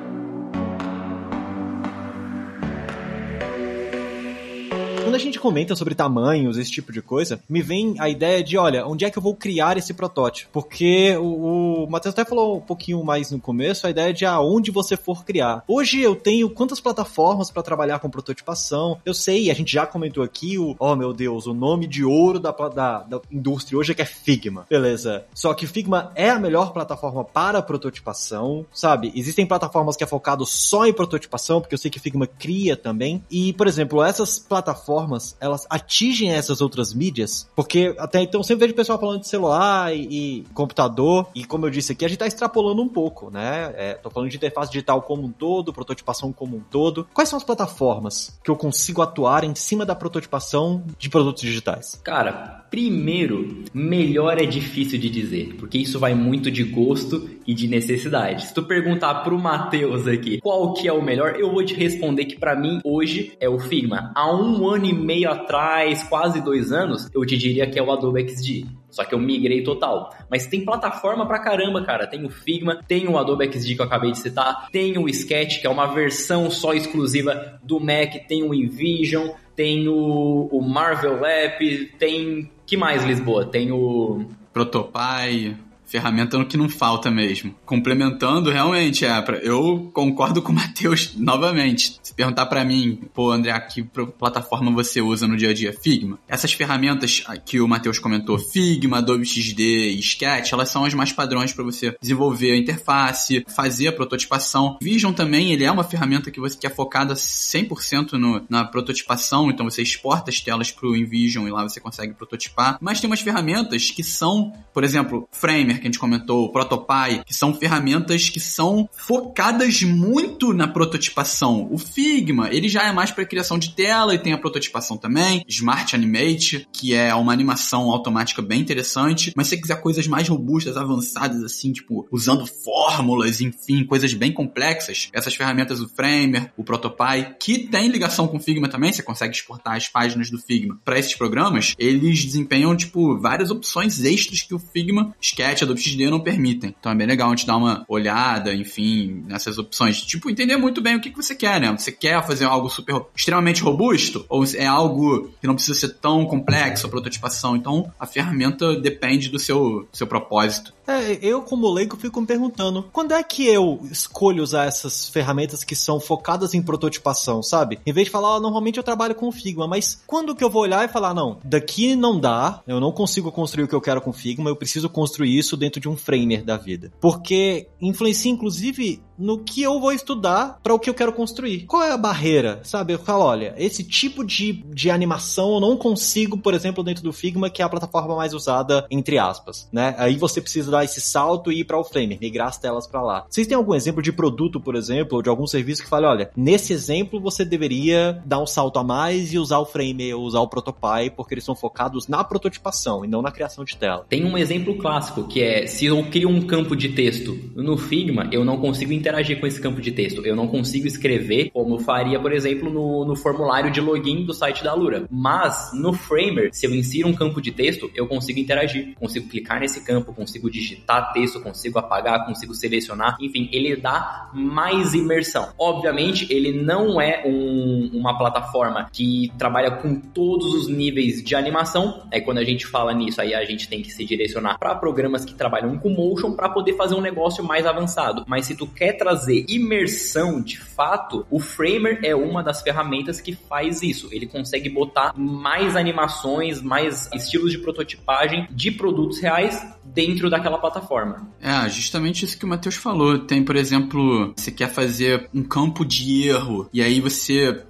Quando 5.14 5.21
a 5.21 5.25
gente 5.25 5.38
comenta 5.38 5.76
sobre 5.76 5.94
tamanhos, 5.94 6.59
esse 6.59 6.73
tipo 6.73 6.92
de 6.92 7.00
coisa, 7.00 7.38
me 7.49 7.62
vem 7.62 7.94
a 8.00 8.09
ideia 8.09 8.42
de, 8.42 8.59
olha, 8.59 8.85
onde 8.85 9.04
é 9.04 9.11
que 9.11 9.16
eu 9.16 9.23
vou 9.23 9.37
criar 9.37 9.76
esse 9.76 9.94
protótipo? 9.94 10.50
Porque 10.52 11.16
o, 11.16 11.85
o 11.85 11.88
Matheus 11.88 12.12
até 12.12 12.25
falou 12.25 12.56
um 12.56 12.61
pouquinho 12.61 13.04
mais 13.04 13.30
no 13.30 13.38
começo, 13.38 13.87
a 13.87 13.90
ideia 13.90 14.12
de 14.12 14.26
aonde 14.26 14.73
você 14.73 14.97
for 14.97 15.25
criar. 15.25 15.62
Hoje 15.68 16.00
eu 16.00 16.16
tenho 16.16 16.50
quantas 16.50 16.80
plataformas 16.80 17.49
para 17.49 17.62
trabalhar 17.62 18.00
com 18.00 18.11
prototipação? 18.11 18.99
Eu 19.06 19.14
sei, 19.14 19.52
a 19.52 19.54
gente 19.54 19.73
já 19.73 19.87
comentou 19.87 20.25
aqui 20.25 20.59
o, 20.59 20.75
oh 20.80 20.97
meu 20.97 21.12
Deus, 21.12 21.47
o 21.47 21.54
nome 21.54 21.87
de 21.87 22.04
ouro 22.04 22.40
da, 22.40 22.50
da, 22.50 23.02
da 23.04 23.21
indústria 23.30 23.78
hoje 23.78 23.92
é 23.92 23.94
que 23.94 24.02
é 24.02 24.06
Figma. 24.06 24.66
Beleza. 24.68 25.26
Só 25.33 25.54
que 25.54 25.68
Figma 25.68 26.11
é 26.16 26.28
a 26.28 26.40
melhor 26.40 26.73
plataforma 26.73 27.25
para 27.25 27.62
prototipação, 27.62 28.66
sabe? 28.73 29.12
Existem 29.14 29.47
plataformas 29.47 29.94
que 29.94 30.02
é 30.02 30.09
focado 30.09 30.44
só 30.44 30.85
em 30.85 30.92
prototipação, 30.92 31.61
porque 31.61 31.75
eu 31.75 31.78
sei 31.78 31.88
que 31.88 32.00
Figma 32.00 32.26
cria 32.26 32.76
também. 32.76 33.23
E, 33.30 33.52
por 33.52 33.68
exemplo, 33.68 34.02
essas 34.02 34.40
plataformas 34.40 35.03
plataformas, 35.04 35.37
elas 35.40 35.66
atingem 35.68 36.32
essas 36.32 36.61
outras 36.61 36.94
mídias? 36.94 37.49
Porque 37.54 37.94
até 37.99 38.23
então 38.23 38.40
eu 38.40 38.44
sempre 38.44 38.66
vejo 38.66 38.75
pessoal 38.75 38.99
falando 38.99 39.20
de 39.20 39.28
celular 39.28 39.94
e, 39.94 40.08
e, 40.11 40.44
computador, 40.54 41.26
e 41.34 41.44
como 41.44 41.66
eu 41.66 41.70
disse 41.70 41.92
aqui, 41.92 42.04
a 42.04 42.08
gente 42.08 42.18
tá 42.18 42.26
extrapolando 42.26 42.82
um 42.82 42.88
pouco, 42.88 43.30
né? 43.30 43.73
É, 43.76 43.94
tô 43.94 44.11
falando 44.11 44.30
de 44.30 44.37
interface 44.37 44.73
digital 44.73 45.02
como 45.02 45.25
um 45.25 45.30
todo, 45.30 45.73
prototipação 45.73 46.32
como 46.32 46.56
um 46.56 46.61
todo. 46.61 47.06
Quais 47.12 47.28
são 47.28 47.37
as 47.37 47.44
plataformas 47.44 48.38
que 48.42 48.50
eu 48.50 48.56
consigo 48.56 49.02
atuar 49.02 49.44
em 49.44 49.54
cima 49.54 49.84
da 49.84 49.94
prototipação 49.94 50.82
de 50.99 51.08
produtos 51.08 51.42
digitais? 51.42 52.00
Cara, 52.02 52.64
primeiro, 52.70 53.64
melhor 53.73 54.40
é 54.40 54.46
difícil 54.46 54.99
de 54.99 55.08
dizer, 55.11 55.54
porque 55.58 55.78
isso 55.78 55.99
vai 55.99 56.14
muito 56.14 56.50
de 56.50 56.64
gosto 56.64 57.28
e 57.46 57.54
de 57.54 57.68
necessidade. 57.68 58.46
Se 58.46 58.54
tu 58.54 58.62
perguntar 58.62 59.23
pro 59.23 59.38
Matheus 59.38 60.06
aqui 60.06 60.40
qual 60.40 60.73
que 60.75 60.88
é 60.88 60.92
o 60.92 61.02
melhor, 61.02 61.37
eu 61.38 61.52
vou 61.52 61.64
te 61.64 61.75
responder 61.75 62.25
que 62.25 62.38
para 62.38 62.56
mim 62.56 62.80
hoje 62.84 63.32
é 63.40 63.49
o 63.49 63.58
Figma. 63.58 64.12
Há 64.14 64.34
um 64.34 64.68
ano 64.68 64.87
e 64.87 64.92
meio 64.94 65.30
atrás, 65.30 66.02
quase 66.04 66.40
dois 66.40 66.72
anos, 66.72 67.10
eu 67.14 67.24
te 67.26 67.36
diria 67.36 67.66
que 67.66 67.78
é 67.78 67.82
o 67.82 67.90
Adobe 67.90 68.28
XD. 68.28 68.66
Só 68.90 69.04
que 69.04 69.14
eu 69.14 69.18
migrei 69.18 69.62
total. 69.62 70.14
Mas 70.30 70.46
tem 70.46 70.64
plataforma 70.64 71.26
pra 71.26 71.40
caramba, 71.40 71.82
cara. 71.82 72.06
Tem 72.06 72.24
o 72.24 72.30
Figma, 72.30 72.80
tem 72.86 73.08
o 73.08 73.18
Adobe 73.18 73.50
XD 73.52 73.74
que 73.74 73.80
eu 73.80 73.86
acabei 73.86 74.12
de 74.12 74.18
citar, 74.18 74.68
tem 74.70 74.96
o 74.96 75.08
Sketch, 75.08 75.60
que 75.60 75.66
é 75.66 75.70
uma 75.70 75.86
versão 75.86 76.50
só 76.50 76.72
exclusiva 76.72 77.58
do 77.62 77.80
Mac, 77.80 78.14
tem 78.28 78.42
o 78.42 78.54
InVision, 78.54 79.30
tem 79.56 79.88
o, 79.88 80.48
o 80.50 80.62
Marvel 80.62 81.24
App, 81.24 81.92
tem. 81.98 82.50
que 82.64 82.76
mais, 82.76 83.04
Lisboa? 83.04 83.44
Tem 83.44 83.72
o. 83.72 84.24
Protopie 84.52 85.56
ferramenta 85.86 86.42
que 86.44 86.56
não 86.56 86.68
falta 86.68 87.10
mesmo. 87.10 87.54
Complementando, 87.64 88.50
realmente, 88.50 89.04
é, 89.04 89.24
eu 89.42 89.90
concordo 89.92 90.42
com 90.42 90.52
o 90.52 90.54
Matheus 90.54 91.14
novamente. 91.16 91.98
Se 92.02 92.14
perguntar 92.14 92.46
para 92.46 92.64
mim, 92.64 93.00
pô, 93.14 93.30
André, 93.30 93.58
que 93.60 93.82
plataforma 94.18 94.70
você 94.72 95.00
usa 95.00 95.26
no 95.26 95.36
dia 95.36 95.50
a 95.50 95.54
dia? 95.54 95.72
Figma. 95.72 96.18
Essas 96.28 96.52
ferramentas 96.52 97.24
que 97.44 97.60
o 97.60 97.68
Matheus 97.68 97.98
comentou, 97.98 98.38
Figma, 98.38 98.98
Adobe 98.98 99.24
XD 99.24 99.62
e 99.62 100.00
Sketch, 100.00 100.52
elas 100.52 100.68
são 100.68 100.84
as 100.84 100.94
mais 100.94 101.12
padrões 101.12 101.52
para 101.52 101.64
você 101.64 101.94
desenvolver 102.00 102.52
a 102.52 102.56
interface, 102.56 103.44
fazer 103.54 103.88
a 103.88 103.92
prototipação. 103.92 104.78
Vision 104.80 105.12
também, 105.12 105.52
ele 105.52 105.64
é 105.64 105.70
uma 105.70 105.84
ferramenta 105.84 106.30
que 106.30 106.40
você 106.40 106.56
que 106.58 106.66
é 106.66 106.70
focada 106.70 107.14
100% 107.14 108.12
no, 108.12 108.44
na 108.48 108.64
prototipação, 108.64 109.50
então 109.50 109.68
você 109.68 109.82
exporta 109.82 110.30
as 110.30 110.40
telas 110.40 110.70
pro 110.70 110.96
InVision 110.96 111.46
e 111.46 111.50
lá 111.50 111.62
você 111.62 111.80
consegue 111.80 112.14
prototipar. 112.14 112.78
Mas 112.80 113.00
tem 113.00 113.08
umas 113.08 113.20
ferramentas 113.20 113.90
que 113.90 114.02
são, 114.02 114.52
por 114.72 114.84
exemplo, 114.84 115.28
Framer, 115.32 115.73
que 115.78 115.86
a 115.86 115.90
gente 115.90 115.98
comentou, 115.98 116.44
o 116.44 116.52
Protopy, 116.52 117.22
que 117.24 117.34
são 117.34 117.54
ferramentas 117.54 118.28
que 118.28 118.40
são 118.40 118.88
focadas 118.96 119.82
muito 119.82 120.52
na 120.52 120.66
prototipação. 120.68 121.68
O 121.70 121.78
Figma, 121.78 122.48
ele 122.50 122.68
já 122.68 122.84
é 122.84 122.92
mais 122.92 123.10
para 123.10 123.24
criação 123.24 123.58
de 123.58 123.70
tela 123.70 124.14
e 124.14 124.18
tem 124.18 124.32
a 124.32 124.38
prototipação 124.38 124.96
também. 124.96 125.44
Smart 125.48 125.94
Animate, 125.94 126.68
que 126.72 126.94
é 126.94 127.14
uma 127.14 127.32
animação 127.32 127.90
automática 127.90 128.42
bem 128.42 128.60
interessante. 128.60 129.32
Mas 129.36 129.48
se 129.48 129.56
você 129.56 129.60
quiser 129.60 129.80
coisas 129.80 130.06
mais 130.06 130.28
robustas, 130.28 130.76
avançadas, 130.76 131.42
assim, 131.42 131.72
tipo, 131.72 132.06
usando 132.10 132.46
fórmulas, 132.46 133.40
enfim, 133.40 133.84
coisas 133.84 134.12
bem 134.14 134.32
complexas, 134.32 135.08
essas 135.12 135.34
ferramentas, 135.34 135.80
o 135.80 135.88
Framer, 135.88 136.52
o 136.56 136.64
Protopy, 136.64 137.34
que 137.38 137.58
tem 137.58 137.88
ligação 137.88 138.26
com 138.26 138.36
o 138.36 138.40
Figma 138.40 138.68
também, 138.68 138.92
você 138.92 139.02
consegue 139.02 139.34
exportar 139.34 139.76
as 139.76 139.88
páginas 139.88 140.30
do 140.30 140.38
Figma 140.38 140.78
para 140.84 140.98
esses 140.98 141.14
programas, 141.14 141.74
eles 141.78 142.24
desempenham, 142.24 142.76
tipo, 142.76 143.18
várias 143.18 143.50
opções 143.50 144.02
extras 144.02 144.42
que 144.42 144.54
o 144.54 144.58
Figma, 144.58 145.14
Sketch, 145.20 145.62
do 145.66 145.76
XD 145.76 146.11
não 146.11 146.21
permitem. 146.21 146.75
Então 146.78 146.92
é 146.92 146.94
bem 146.94 147.06
legal 147.06 147.28
a 147.28 147.30
gente 147.30 147.47
dar 147.47 147.56
uma 147.56 147.85
olhada, 147.88 148.54
enfim, 148.54 149.25
nessas 149.26 149.59
opções. 149.59 150.00
Tipo, 150.02 150.30
entender 150.30 150.56
muito 150.56 150.80
bem 150.80 150.97
o 150.97 151.00
que, 151.00 151.11
que 151.11 151.16
você 151.16 151.35
quer, 151.35 151.61
né? 151.61 151.75
Você 151.76 151.92
quer 151.92 152.25
fazer 152.26 152.44
algo 152.44 152.68
super, 152.68 153.02
extremamente 153.14 153.62
robusto? 153.62 154.25
Ou 154.28 154.44
é 154.54 154.66
algo 154.66 155.30
que 155.40 155.47
não 155.47 155.54
precisa 155.54 155.78
ser 155.78 155.94
tão 155.94 156.26
complexo 156.26 156.87
a 156.87 156.90
prototipação? 156.90 157.56
Então 157.56 157.92
a 157.99 158.06
ferramenta 158.06 158.78
depende 158.80 159.28
do 159.28 159.38
seu, 159.38 159.88
seu 159.92 160.06
propósito. 160.06 160.73
É, 160.87 161.18
eu 161.23 161.42
como 161.42 161.71
leigo 161.71 161.97
fico 161.97 162.21
me 162.21 162.26
perguntando, 162.26 162.85
quando 162.92 163.12
é 163.12 163.23
que 163.23 163.47
eu 163.47 163.80
escolho 163.90 164.42
usar 164.42 164.66
essas 164.66 165.09
ferramentas 165.09 165.64
que 165.64 165.75
são 165.75 165.99
focadas 165.99 166.52
em 166.54 166.62
prototipação, 166.62 167.42
sabe? 167.42 167.80
Em 167.87 167.92
vez 167.92 168.06
de 168.06 168.11
falar, 168.11 168.37
oh, 168.37 168.40
normalmente 168.40 168.76
eu 168.76 168.83
trabalho 168.83 169.14
com 169.14 169.33
Figma, 169.33 169.66
mas 169.66 170.02
quando 170.06 170.35
que 170.35 170.44
eu 170.44 170.50
vou 170.50 170.62
olhar 170.62 170.85
e 170.85 170.92
falar, 170.92 171.14
não, 171.14 171.38
daqui 171.42 171.97
não 171.97 172.21
dá, 172.21 172.62
eu 172.66 172.80
não 172.80 172.92
consigo 172.92 173.33
construir 173.33 173.64
o 173.64 173.68
que 173.68 173.75
eu 173.75 173.80
quero 173.80 174.00
com 174.00 174.12
Figma, 174.12 174.50
eu 174.50 174.56
preciso 174.56 174.88
construir 174.88 175.37
isso 175.37 175.53
dentro 175.56 175.80
de 175.80 175.88
um 175.88 175.96
framer 175.96 176.44
da 176.44 176.56
vida. 176.56 176.92
Porque 177.00 177.68
influencia 177.80 178.30
inclusive 178.30 179.02
no 179.16 179.38
que 179.38 179.62
eu 179.62 179.78
vou 179.78 179.92
estudar 179.92 180.58
para 180.62 180.75
o 180.75 180.78
que 180.78 180.90
eu 180.90 180.94
quero 180.94 181.12
construir. 181.12 181.66
Qual 181.66 181.82
é 181.82 181.92
a 181.92 181.96
barreira, 181.96 182.61
sabe? 182.64 182.94
Eu 182.94 182.99
falo, 182.99 183.25
olha, 183.25 183.54
esse 183.56 183.84
tipo 183.84 184.25
de, 184.25 184.64
de 184.75 184.90
animação 184.90 185.54
eu 185.54 185.61
não 185.61 185.76
consigo, 185.76 186.37
por 186.37 186.52
exemplo, 186.52 186.82
dentro 186.82 187.04
do 187.04 187.12
Figma, 187.12 187.49
que 187.49 187.62
é 187.62 187.64
a 187.64 187.68
plataforma 187.68 188.16
mais 188.16 188.34
usada, 188.34 188.84
entre 188.90 189.16
aspas, 189.18 189.68
né? 189.73 189.94
Aí 189.99 190.16
você 190.16 190.40
precisa 190.40 190.70
dar 190.70 190.84
esse 190.84 191.00
salto 191.00 191.52
e 191.52 191.61
ir 191.61 191.64
para 191.64 191.78
o 191.78 191.84
Framer, 191.84 192.18
migrar 192.20 192.49
as 192.49 192.58
telas 192.58 192.88
para 192.88 193.02
lá. 193.02 193.26
Vocês 193.30 193.46
têm 193.46 193.56
algum 193.56 193.75
exemplo 193.75 194.02
de 194.02 194.12
produto, 194.12 194.61
por 194.61 194.75
exemplo, 194.75 195.16
ou 195.16 195.23
de 195.23 195.28
algum 195.28 195.46
serviço 195.46 195.82
que 195.82 195.88
fale, 195.88 196.06
olha, 196.06 196.30
nesse 196.37 196.73
exemplo 196.73 197.20
você 197.20 197.44
deveria 197.44 198.20
dar 198.26 198.40
um 198.40 198.46
salto 198.46 198.78
a 198.78 198.84
mais 198.84 199.32
e 199.32 199.38
usar 199.38 199.58
o 199.58 199.64
Framer 199.64 200.14
usar 200.25 200.40
o 200.40 200.49
Protopy, 200.49 201.11
porque 201.16 201.34
eles 201.34 201.44
são 201.44 201.54
focados 201.54 202.08
na 202.08 202.25
prototipação 202.25 203.04
e 203.04 203.08
não 203.08 203.23
na 203.23 203.30
criação 203.30 203.64
de 203.64 203.76
tela. 203.76 204.04
Tem 204.08 204.25
um 204.25 204.37
exemplo 204.37 204.76
clássico, 204.76 205.25
que 205.25 205.42
é, 205.44 205.66
se 205.66 205.84
eu 205.84 206.02
crio 206.04 206.28
um 206.28 206.40
campo 206.40 206.74
de 206.74 206.88
texto 206.88 207.38
no 207.54 207.76
Figma, 207.76 208.28
eu 208.32 208.44
não 208.44 208.56
consigo 208.56 208.92
interagir 208.92 209.38
com 209.38 209.46
esse 209.46 209.60
campo 209.60 209.80
de 209.80 209.92
texto. 209.92 210.24
Eu 210.24 210.34
não 210.34 210.48
consigo 210.48 210.86
escrever 210.86 211.50
como 211.50 211.74
eu 211.74 211.78
faria, 211.80 212.18
por 212.18 212.32
exemplo, 212.32 212.70
no, 212.70 213.04
no 213.04 213.14
formulário 213.14 213.70
de 213.70 213.80
login 213.80 214.24
do 214.24 214.32
site 214.32 214.64
da 214.64 214.72
Lura. 214.72 215.06
Mas 215.10 215.70
no 215.74 215.92
Framer, 215.92 216.48
se 216.52 216.66
eu 216.66 216.74
insiro 216.74 217.08
um 217.08 217.14
campo 217.14 217.42
de 217.42 217.52
texto, 217.52 217.90
eu 217.94 218.06
consigo 218.06 218.38
interagir. 218.38 218.94
Consigo 218.94 219.28
clicar 219.28 219.60
nesse 219.60 219.84
campo, 219.84 220.14
consigo 220.14 220.50
digitar 220.50 221.12
texto, 221.12 221.40
consigo 221.40 221.78
apagar, 221.78 222.24
consigo 222.24 222.54
selecionar. 222.54 223.16
Enfim, 223.20 223.48
ele 223.52 223.76
dá 223.76 224.30
mais 224.32 224.94
imersão. 224.94 225.52
Obviamente, 225.58 226.26
ele 226.32 226.52
não 226.52 227.00
é 227.00 227.22
um, 227.26 227.90
uma 227.92 228.16
plataforma 228.16 228.88
que 228.90 229.30
trabalha 229.38 229.72
com 229.72 229.94
todos 229.94 230.54
os 230.54 230.68
níveis 230.68 231.22
de 231.22 231.34
animação. 231.34 232.06
É 232.10 232.20
quando 232.20 232.38
a 232.38 232.44
gente 232.44 232.66
fala 232.66 232.94
nisso, 232.94 233.20
aí 233.20 233.34
a 233.34 233.44
gente 233.44 233.68
tem 233.68 233.82
que 233.82 233.90
se 233.90 234.04
direcionar 234.04 234.58
para 234.58 234.74
programas 234.74 235.24
que 235.24 235.33
trabalham 235.34 235.76
com 235.78 235.90
motion 235.90 236.32
para 236.32 236.48
poder 236.48 236.76
fazer 236.76 236.94
um 236.94 237.00
negócio 237.00 237.44
mais 237.44 237.66
avançado. 237.66 238.24
Mas 238.26 238.46
se 238.46 238.56
tu 238.56 238.66
quer 238.66 238.92
trazer 238.92 239.44
imersão 239.48 240.40
de 240.40 240.58
fato, 240.58 241.26
o 241.30 241.40
Framer 241.40 242.00
é 242.02 242.14
uma 242.14 242.42
das 242.42 242.62
ferramentas 242.62 243.20
que 243.20 243.34
faz 243.34 243.82
isso. 243.82 244.08
Ele 244.10 244.26
consegue 244.26 244.68
botar 244.68 245.12
mais 245.16 245.76
animações, 245.76 246.60
mais 246.62 247.10
estilos 247.12 247.52
de 247.52 247.58
prototipagem 247.58 248.46
de 248.50 248.70
produtos 248.70 249.20
reais 249.20 249.64
dentro 249.84 250.28
daquela 250.28 250.58
plataforma. 250.58 251.28
É, 251.40 251.68
justamente 251.68 252.24
isso 252.24 252.38
que 252.38 252.44
o 252.44 252.48
Matheus 252.48 252.74
falou. 252.74 253.18
Tem, 253.18 253.42
por 253.42 253.56
exemplo, 253.56 254.32
você 254.36 254.50
quer 254.50 254.70
fazer 254.70 255.28
um 255.32 255.42
campo 255.42 255.84
de 255.84 256.28
erro 256.28 256.68
e 256.72 256.82
aí 256.82 257.00
você 257.00 257.62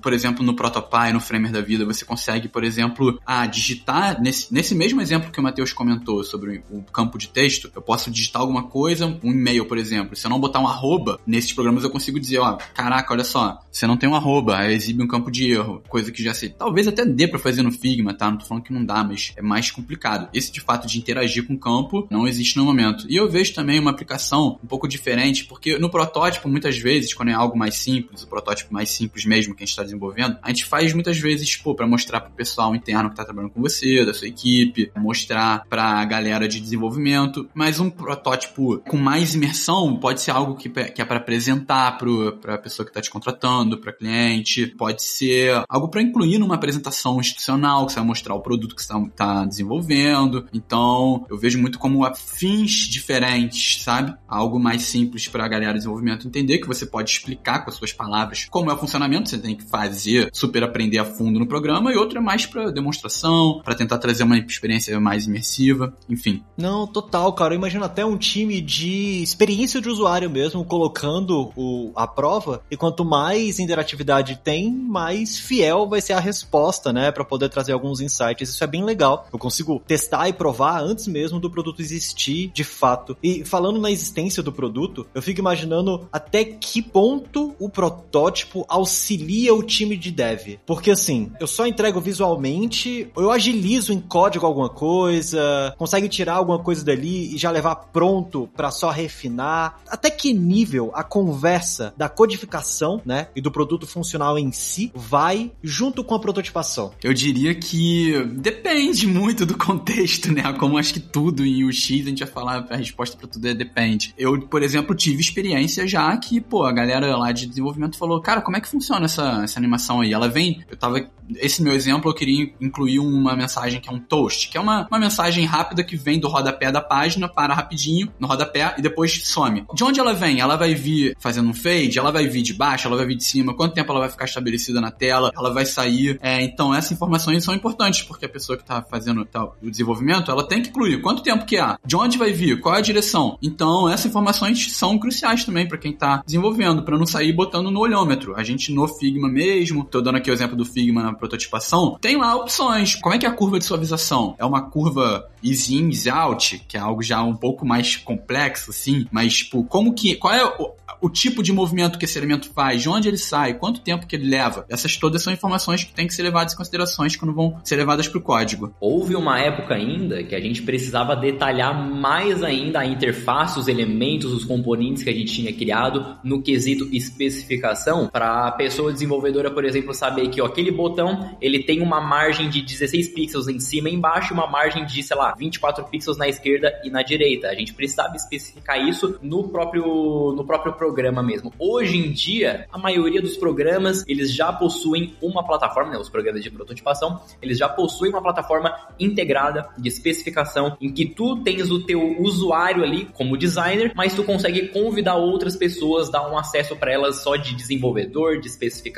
por 0.00 0.12
exemplo, 0.12 0.44
no 0.44 0.54
Protopy, 0.54 1.12
no 1.12 1.20
Framer 1.20 1.52
da 1.52 1.60
vida, 1.60 1.84
você 1.84 2.04
consegue, 2.04 2.48
por 2.48 2.64
exemplo, 2.64 3.18
ah, 3.26 3.46
digitar, 3.46 4.20
nesse, 4.20 4.52
nesse 4.52 4.74
mesmo 4.74 5.00
exemplo 5.00 5.30
que 5.30 5.40
o 5.40 5.42
Matheus 5.42 5.72
comentou 5.72 6.22
sobre 6.24 6.62
o 6.70 6.82
campo 6.82 7.18
de 7.18 7.28
texto, 7.28 7.70
eu 7.74 7.82
posso 7.82 8.10
digitar 8.10 8.42
alguma 8.42 8.64
coisa, 8.64 9.06
um 9.22 9.32
e-mail, 9.32 9.66
por 9.66 9.78
exemplo. 9.78 10.16
Se 10.16 10.26
eu 10.26 10.30
não 10.30 10.40
botar 10.40 10.60
um 10.60 10.68
arroba, 10.68 11.18
nesses 11.26 11.52
programas 11.52 11.84
eu 11.84 11.90
consigo 11.90 12.20
dizer, 12.20 12.38
ó, 12.38 12.56
caraca, 12.74 13.12
olha 13.12 13.24
só, 13.24 13.60
você 13.70 13.86
não 13.86 13.96
tem 13.96 14.08
um 14.08 14.14
arroba, 14.14 14.70
exibe 14.70 15.02
um 15.02 15.08
campo 15.08 15.30
de 15.30 15.50
erro, 15.50 15.82
coisa 15.88 16.12
que 16.12 16.22
já 16.22 16.32
sei. 16.32 16.50
Talvez 16.50 16.86
até 16.86 17.04
dê 17.04 17.26
para 17.26 17.38
fazer 17.38 17.62
no 17.62 17.72
Figma, 17.72 18.14
tá? 18.14 18.30
Não 18.30 18.38
tô 18.38 18.46
falando 18.46 18.64
que 18.64 18.72
não 18.72 18.84
dá, 18.84 19.02
mas 19.02 19.32
é 19.36 19.42
mais 19.42 19.70
complicado. 19.70 20.28
Esse, 20.32 20.52
de 20.52 20.60
fato, 20.60 20.86
de 20.86 20.98
interagir 20.98 21.46
com 21.46 21.54
o 21.54 21.58
campo, 21.58 22.06
não 22.10 22.26
existe 22.26 22.56
no 22.56 22.64
momento. 22.64 23.06
E 23.08 23.16
eu 23.16 23.28
vejo 23.28 23.54
também 23.54 23.80
uma 23.80 23.90
aplicação 23.90 24.58
um 24.62 24.66
pouco 24.66 24.86
diferente, 24.86 25.44
porque 25.44 25.78
no 25.78 25.90
protótipo, 25.90 26.48
muitas 26.48 26.78
vezes, 26.78 27.12
quando 27.12 27.30
é 27.30 27.34
algo 27.34 27.58
mais 27.58 27.76
simples, 27.76 28.22
o 28.22 28.28
protótipo 28.28 28.72
mais 28.72 28.90
simples 28.90 29.24
mesmo, 29.24 29.54
que 29.54 29.63
a 29.64 29.66
gente 29.66 29.70
está 29.70 29.82
desenvolvendo, 29.82 30.38
a 30.42 30.48
gente 30.48 30.64
faz 30.64 30.92
muitas 30.92 31.18
vezes, 31.18 31.56
pô, 31.56 31.74
para 31.74 31.86
mostrar 31.86 32.20
pro 32.20 32.32
pessoal 32.32 32.74
interno 32.74 33.10
que 33.10 33.16
tá 33.16 33.24
trabalhando 33.24 33.52
com 33.52 33.60
você, 33.60 34.04
da 34.04 34.14
sua 34.14 34.28
equipe, 34.28 34.90
mostrar 34.96 35.64
pra 35.68 36.04
galera 36.04 36.46
de 36.46 36.60
desenvolvimento, 36.60 37.48
mas 37.54 37.80
um 37.80 37.90
protótipo 37.90 38.78
com 38.80 38.96
mais 38.96 39.34
imersão 39.34 39.96
pode 39.96 40.20
ser 40.20 40.30
algo 40.30 40.54
que, 40.54 40.68
que 40.68 41.02
é 41.02 41.04
para 41.04 41.18
apresentar 41.18 41.98
pro, 41.98 42.36
pra 42.36 42.58
pessoa 42.58 42.86
que 42.86 42.92
tá 42.92 43.00
te 43.00 43.10
contratando, 43.10 43.78
pra 43.78 43.92
cliente, 43.92 44.66
pode 44.66 45.02
ser 45.02 45.64
algo 45.68 45.88
para 45.88 46.02
incluir 46.02 46.38
numa 46.38 46.54
apresentação 46.54 47.20
institucional, 47.20 47.86
que 47.86 47.92
você 47.92 47.98
vai 47.98 48.06
mostrar 48.06 48.34
o 48.34 48.40
produto 48.40 48.74
que 48.74 48.82
você 48.82 48.88
tá, 48.88 49.00
tá 49.16 49.44
desenvolvendo. 49.44 50.46
Então, 50.52 51.26
eu 51.28 51.38
vejo 51.38 51.58
muito 51.58 51.78
como 51.78 52.04
fins 52.14 52.72
diferentes, 52.72 53.82
sabe? 53.82 54.14
Algo 54.28 54.58
mais 54.58 54.82
simples 54.82 55.28
para 55.28 55.44
a 55.44 55.48
galera 55.48 55.72
de 55.72 55.78
desenvolvimento 55.78 56.26
entender 56.26 56.58
que 56.58 56.66
você 56.66 56.86
pode 56.86 57.10
explicar 57.10 57.64
com 57.64 57.70
as 57.70 57.76
suas 57.76 57.92
palavras 57.92 58.46
como 58.50 58.70
é 58.70 58.74
o 58.74 58.78
funcionamento, 58.78 59.28
você 59.28 59.38
tem 59.38 59.53
tem 59.54 59.56
que 59.56 59.64
fazer, 59.64 60.28
super 60.32 60.64
aprender 60.64 60.98
a 60.98 61.04
fundo 61.04 61.38
no 61.38 61.46
programa, 61.46 61.92
e 61.92 61.96
outro 61.96 62.18
é 62.18 62.20
mais 62.20 62.44
para 62.44 62.70
demonstração, 62.70 63.60
para 63.64 63.74
tentar 63.74 63.98
trazer 63.98 64.24
uma 64.24 64.36
experiência 64.36 64.98
mais 65.00 65.26
imersiva, 65.26 65.94
enfim. 66.08 66.42
Não, 66.56 66.86
total, 66.86 67.32
cara. 67.32 67.54
Eu 67.54 67.58
imagino 67.58 67.84
até 67.84 68.04
um 68.04 68.16
time 68.16 68.60
de 68.60 69.22
experiência 69.22 69.80
de 69.80 69.88
usuário 69.88 70.28
mesmo 70.28 70.64
colocando 70.64 71.52
o, 71.56 71.92
a 71.94 72.06
prova, 72.06 72.62
e 72.70 72.76
quanto 72.76 73.04
mais 73.04 73.58
interatividade 73.58 74.40
tem, 74.42 74.72
mais 74.72 75.38
fiel 75.38 75.88
vai 75.88 76.00
ser 76.00 76.14
a 76.14 76.20
resposta, 76.20 76.92
né, 76.92 77.12
para 77.12 77.24
poder 77.24 77.48
trazer 77.48 77.72
alguns 77.72 78.00
insights. 78.00 78.48
Isso 78.48 78.64
é 78.64 78.66
bem 78.66 78.84
legal. 78.84 79.28
Eu 79.32 79.38
consigo 79.38 79.82
testar 79.86 80.28
e 80.28 80.32
provar 80.32 80.82
antes 80.82 81.06
mesmo 81.06 81.38
do 81.38 81.50
produto 81.50 81.80
existir 81.80 82.50
de 82.52 82.64
fato. 82.64 83.16
E 83.22 83.44
falando 83.44 83.80
na 83.80 83.90
existência 83.90 84.42
do 84.42 84.52
produto, 84.52 85.06
eu 85.14 85.22
fico 85.22 85.40
imaginando 85.40 86.08
até 86.12 86.44
que 86.44 86.82
ponto 86.82 87.54
o 87.58 87.68
protótipo 87.68 88.64
auxilia 88.68 89.43
o 89.52 89.62
time 89.62 89.96
de 89.96 90.10
dev. 90.10 90.58
Porque 90.66 90.90
assim, 90.90 91.30
eu 91.40 91.46
só 91.46 91.66
entrego 91.66 92.00
visualmente, 92.00 93.08
eu 93.16 93.30
agilizo 93.30 93.92
em 93.92 94.00
código 94.00 94.46
alguma 94.46 94.68
coisa, 94.68 95.74
consegue 95.78 96.08
tirar 96.08 96.34
alguma 96.34 96.58
coisa 96.58 96.84
dali 96.84 97.34
e 97.34 97.38
já 97.38 97.50
levar 97.50 97.76
pronto 97.76 98.48
para 98.56 98.70
só 98.70 98.90
refinar. 98.90 99.80
Até 99.88 100.10
que 100.10 100.32
nível 100.32 100.90
a 100.94 101.02
conversa 101.02 101.92
da 101.96 102.08
codificação, 102.08 103.00
né, 103.04 103.28
e 103.34 103.40
do 103.40 103.50
produto 103.50 103.86
funcional 103.86 104.38
em 104.38 104.52
si 104.52 104.90
vai 104.94 105.52
junto 105.62 106.04
com 106.04 106.14
a 106.14 106.20
prototipação? 106.20 106.92
Eu 107.02 107.12
diria 107.12 107.54
que 107.54 108.24
depende 108.36 109.06
muito 109.06 109.46
do 109.46 109.56
contexto, 109.56 110.32
né? 110.32 110.52
Como 110.54 110.78
acho 110.78 110.94
que 110.94 111.00
tudo 111.00 111.44
em 111.44 111.64
UX 111.64 111.84
a 111.84 112.08
gente 112.08 112.24
vai 112.24 112.32
falar 112.32 112.66
a 112.70 112.76
resposta 112.76 113.16
para 113.16 113.28
tudo 113.28 113.48
é 113.48 113.54
depende. 113.54 114.14
Eu, 114.18 114.40
por 114.40 114.62
exemplo, 114.62 114.94
tive 114.94 115.20
experiência 115.20 115.86
já 115.86 116.16
que, 116.16 116.40
pô, 116.40 116.64
a 116.64 116.72
galera 116.72 117.16
lá 117.16 117.32
de 117.32 117.46
desenvolvimento 117.46 117.96
falou, 117.96 118.20
cara, 118.20 118.40
como 118.40 118.56
é 118.56 118.60
que 118.60 118.68
funciona 118.68 119.04
essa, 119.06 119.23
essa 119.42 119.58
animação 119.58 120.00
aí? 120.00 120.12
Ela 120.12 120.28
vem, 120.28 120.62
eu 120.70 120.76
tava, 120.76 121.00
esse 121.36 121.62
meu 121.62 121.72
exemplo 121.72 122.10
eu 122.10 122.14
queria 122.14 122.52
incluir 122.60 122.98
uma 122.98 123.36
mensagem 123.36 123.80
que 123.80 123.88
é 123.88 123.92
um 123.92 123.98
toast, 123.98 124.48
que 124.48 124.56
é 124.56 124.60
uma, 124.60 124.86
uma 124.90 124.98
mensagem 124.98 125.44
rápida 125.44 125.82
que 125.82 125.96
vem 125.96 126.18
do 126.18 126.28
rodapé 126.28 126.70
da 126.70 126.80
página, 126.80 127.28
para 127.28 127.54
rapidinho 127.54 128.12
no 128.18 128.26
rodapé 128.26 128.74
e 128.78 128.82
depois 128.82 129.26
some. 129.26 129.64
De 129.74 129.84
onde 129.84 130.00
ela 130.00 130.12
vem? 130.12 130.40
Ela 130.40 130.56
vai 130.56 130.74
vir 130.74 131.16
fazendo 131.18 131.48
um 131.48 131.54
fade, 131.54 131.98
ela 131.98 132.10
vai 132.10 132.26
vir 132.26 132.42
de 132.42 132.54
baixo, 132.54 132.86
ela 132.86 132.96
vai 132.96 133.06
vir 133.06 133.16
de 133.16 133.24
cima, 133.24 133.54
quanto 133.54 133.74
tempo 133.74 133.90
ela 133.90 134.00
vai 134.00 134.08
ficar 134.08 134.24
estabelecida 134.24 134.80
na 134.80 134.90
tela, 134.90 135.30
ela 135.36 135.52
vai 135.52 135.66
sair. 135.66 136.18
É, 136.22 136.42
então, 136.42 136.74
essas 136.74 136.92
informações 136.92 137.42
são 137.44 137.54
importantes, 137.54 138.02
porque 138.02 138.26
a 138.26 138.28
pessoa 138.28 138.56
que 138.56 138.62
está 138.62 138.82
fazendo 138.82 139.24
tá, 139.24 139.44
o 139.62 139.70
desenvolvimento, 139.70 140.30
ela 140.30 140.46
tem 140.46 140.62
que 140.62 140.68
incluir 140.68 141.00
quanto 141.00 141.22
tempo 141.22 141.44
que 141.44 141.56
há, 141.56 141.78
de 141.84 141.96
onde 141.96 142.18
vai 142.18 142.32
vir, 142.32 142.60
qual 142.60 142.74
é 142.74 142.78
a 142.78 142.82
direção. 142.82 143.38
Então, 143.42 143.88
essas 143.88 144.06
informações 144.06 144.72
são 144.72 144.98
cruciais 144.98 145.44
também 145.44 145.66
para 145.66 145.78
quem 145.78 145.92
está 145.92 146.22
desenvolvendo, 146.24 146.82
para 146.82 146.98
não 146.98 147.06
sair 147.06 147.32
botando 147.32 147.70
no 147.70 147.80
olhômetro. 147.80 148.34
A 148.36 148.42
gente 148.42 148.72
no 148.72 148.86
Figma 149.14 149.28
mesmo, 149.28 149.84
tô 149.84 150.00
dando 150.00 150.16
aqui 150.16 150.28
o 150.28 150.34
exemplo 150.34 150.56
do 150.56 150.64
Figma 150.64 151.02
na 151.02 151.14
prototipação, 151.14 151.96
tem 152.00 152.16
lá 152.16 152.34
opções. 152.34 152.96
Como 152.96 153.14
é 153.14 153.18
que 153.18 153.24
é 153.24 153.28
a 153.28 153.32
curva 153.32 153.58
de 153.60 153.64
suavização? 153.64 154.34
É 154.38 154.44
uma 154.44 154.62
curva 154.62 155.28
easy 155.42 155.76
in, 155.76 155.88
easy 155.88 156.10
out, 156.10 156.64
que 156.66 156.76
é 156.76 156.80
algo 156.80 157.00
já 157.00 157.22
um 157.22 157.36
pouco 157.36 157.64
mais 157.64 157.96
complexo, 157.96 158.70
assim, 158.70 159.06
mas, 159.12 159.34
tipo, 159.34 159.62
como 159.64 159.94
que, 159.94 160.16
qual 160.16 160.34
é 160.34 160.44
o, 160.44 160.72
o 161.00 161.10
tipo 161.10 161.42
de 161.42 161.52
movimento 161.52 161.98
que 161.98 162.06
esse 162.06 162.18
elemento 162.18 162.50
faz, 162.50 162.80
de 162.80 162.88
onde 162.88 163.08
ele 163.08 163.18
sai, 163.18 163.54
quanto 163.54 163.82
tempo 163.82 164.06
que 164.06 164.16
ele 164.16 164.28
leva. 164.28 164.64
Essas 164.70 164.96
todas 164.96 165.22
são 165.22 165.32
informações 165.32 165.84
que 165.84 165.92
têm 165.92 166.06
que 166.06 166.14
ser 166.14 166.22
levadas 166.22 166.54
em 166.54 166.56
considerações 166.56 167.14
quando 167.14 167.34
vão 167.34 167.58
ser 167.62 167.76
levadas 167.76 168.08
para 168.08 168.18
o 168.18 168.22
código. 168.22 168.74
Houve 168.80 169.14
uma 169.14 169.38
época 169.38 169.74
ainda 169.74 170.22
que 170.24 170.34
a 170.34 170.40
gente 170.40 170.62
precisava 170.62 171.14
detalhar 171.14 171.74
mais 171.74 172.42
ainda 172.42 172.80
a 172.80 172.86
interface, 172.86 173.58
os 173.58 173.68
elementos, 173.68 174.32
os 174.32 174.44
componentes 174.44 175.02
que 175.02 175.10
a 175.10 175.14
gente 175.14 175.32
tinha 175.32 175.52
criado 175.52 176.16
no 176.24 176.40
quesito 176.40 176.88
especificação 176.90 178.08
para 178.08 178.48
a 178.48 178.52
pessoa 178.52 178.92
desenvolvedora, 179.04 179.50
por 179.50 179.64
exemplo, 179.64 179.94
saber 179.94 180.28
que 180.28 180.40
ó, 180.40 180.46
aquele 180.46 180.70
botão 180.70 181.36
ele 181.40 181.62
tem 181.62 181.80
uma 181.80 182.00
margem 182.00 182.48
de 182.48 182.62
16 182.62 183.08
pixels 183.08 183.48
em 183.48 183.60
cima 183.60 183.88
e 183.88 183.94
embaixo 183.94 184.32
e 184.32 184.34
uma 184.34 184.46
margem 184.46 184.84
de, 184.86 185.02
sei 185.02 185.16
lá, 185.16 185.34
24 185.34 185.84
pixels 185.84 186.16
na 186.16 186.28
esquerda 186.28 186.72
e 186.82 186.90
na 186.90 187.02
direita. 187.02 187.48
A 187.48 187.54
gente 187.54 187.74
precisava 187.74 188.16
especificar 188.16 188.78
isso 188.88 189.18
no 189.22 189.48
próprio 189.48 190.32
no 190.34 190.44
próprio 190.44 190.72
programa 190.72 191.22
mesmo. 191.22 191.52
Hoje 191.58 191.98
em 191.98 192.10
dia, 192.10 192.66
a 192.72 192.78
maioria 192.78 193.20
dos 193.20 193.36
programas, 193.36 194.04
eles 194.08 194.32
já 194.32 194.52
possuem 194.52 195.14
uma 195.20 195.44
plataforma, 195.44 195.92
né, 195.92 195.98
os 195.98 196.08
programas 196.08 196.42
de 196.42 196.50
prototipação, 196.50 197.20
eles 197.42 197.58
já 197.58 197.68
possuem 197.68 198.10
uma 198.10 198.22
plataforma 198.22 198.74
integrada 198.98 199.68
de 199.76 199.88
especificação 199.88 200.76
em 200.80 200.92
que 200.92 201.06
tu 201.06 201.42
tens 201.42 201.70
o 201.70 201.84
teu 201.84 202.20
usuário 202.20 202.82
ali 202.82 203.06
como 203.12 203.36
designer, 203.36 203.92
mas 203.94 204.14
tu 204.14 204.24
consegue 204.24 204.68
convidar 204.68 205.16
outras 205.16 205.56
pessoas, 205.56 206.10
dar 206.10 206.30
um 206.30 206.38
acesso 206.38 206.76
para 206.76 206.92
elas 206.92 207.22
só 207.22 207.36
de 207.36 207.54
desenvolvedor, 207.54 208.40
de 208.40 208.48
especificação, 208.48 208.93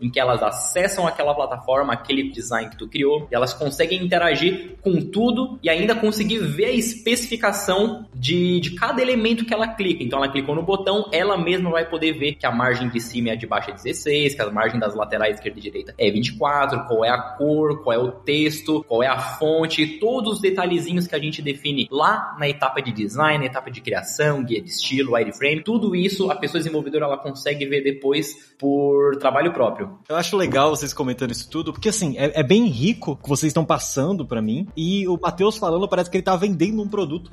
em 0.00 0.10
que 0.10 0.20
elas 0.20 0.42
acessam 0.42 1.06
aquela 1.06 1.34
plataforma, 1.34 1.92
aquele 1.92 2.30
design 2.30 2.70
que 2.70 2.76
tu 2.76 2.88
criou, 2.88 3.26
e 3.30 3.34
elas 3.34 3.52
conseguem 3.52 4.02
interagir 4.02 4.76
com 4.82 5.00
tudo 5.00 5.58
e 5.62 5.68
ainda 5.68 5.94
conseguir 5.94 6.38
ver 6.38 6.66
a 6.66 6.72
especificação 6.72 8.06
de, 8.14 8.60
de 8.60 8.74
cada 8.74 9.00
elemento 9.00 9.44
que 9.44 9.54
ela 9.54 9.68
clica. 9.68 10.02
Então 10.02 10.18
ela 10.18 10.30
clicou 10.30 10.54
no 10.54 10.62
botão, 10.62 11.08
ela 11.12 11.36
mesma 11.36 11.70
vai 11.70 11.88
poder 11.88 12.12
ver 12.12 12.34
que 12.34 12.46
a 12.46 12.52
margem 12.52 12.88
de 12.88 13.00
cima 13.00 13.30
é 13.30 13.36
de 13.36 13.46
baixo 13.46 13.70
é 13.70 13.74
16, 13.74 14.34
que 14.34 14.42
a 14.42 14.50
margem 14.50 14.78
das 14.78 14.94
laterais 14.94 15.36
esquerda 15.36 15.58
e 15.58 15.62
direita 15.62 15.94
é 15.96 16.10
24, 16.10 16.86
qual 16.86 17.04
é 17.04 17.10
a 17.10 17.18
cor, 17.18 17.82
qual 17.82 17.94
é 17.94 17.98
o 17.98 18.10
texto, 18.10 18.84
qual 18.86 19.02
é 19.02 19.06
a 19.06 19.18
fonte, 19.18 19.98
todos 19.98 20.34
os 20.34 20.40
detalhezinhos 20.40 21.06
que 21.06 21.14
a 21.14 21.18
gente 21.18 21.40
define 21.40 21.88
lá 21.90 22.36
na 22.38 22.48
etapa 22.48 22.80
de 22.80 22.92
design, 22.92 23.38
na 23.38 23.46
etapa 23.46 23.70
de 23.70 23.80
criação, 23.80 24.44
guia 24.44 24.60
de 24.60 24.70
estilo, 24.70 25.14
wireframe, 25.14 25.62
tudo 25.62 25.94
isso 25.94 26.30
a 26.30 26.36
pessoa 26.36 26.60
desenvolvedora 26.60 27.04
ela 27.04 27.18
consegue 27.18 27.66
ver 27.66 27.82
depois 27.82 28.54
por 28.58 29.16
trabalho 29.16 29.37
próprio. 29.52 29.98
Eu 30.08 30.16
acho 30.16 30.36
legal 30.36 30.70
vocês 30.70 30.92
comentando 30.92 31.30
isso 31.30 31.48
tudo, 31.48 31.72
porque 31.72 31.88
assim, 31.88 32.16
é, 32.18 32.40
é 32.40 32.42
bem 32.42 32.66
rico 32.66 33.16
que 33.16 33.28
vocês 33.28 33.50
estão 33.50 33.64
passando 33.64 34.26
para 34.26 34.42
mim, 34.42 34.66
e 34.76 35.06
o 35.06 35.18
Matheus 35.20 35.56
falando 35.56 35.88
parece 35.88 36.10
que 36.10 36.16
ele 36.16 36.24
tá 36.24 36.36
vendendo 36.36 36.82
um 36.82 36.88
produto. 36.88 37.30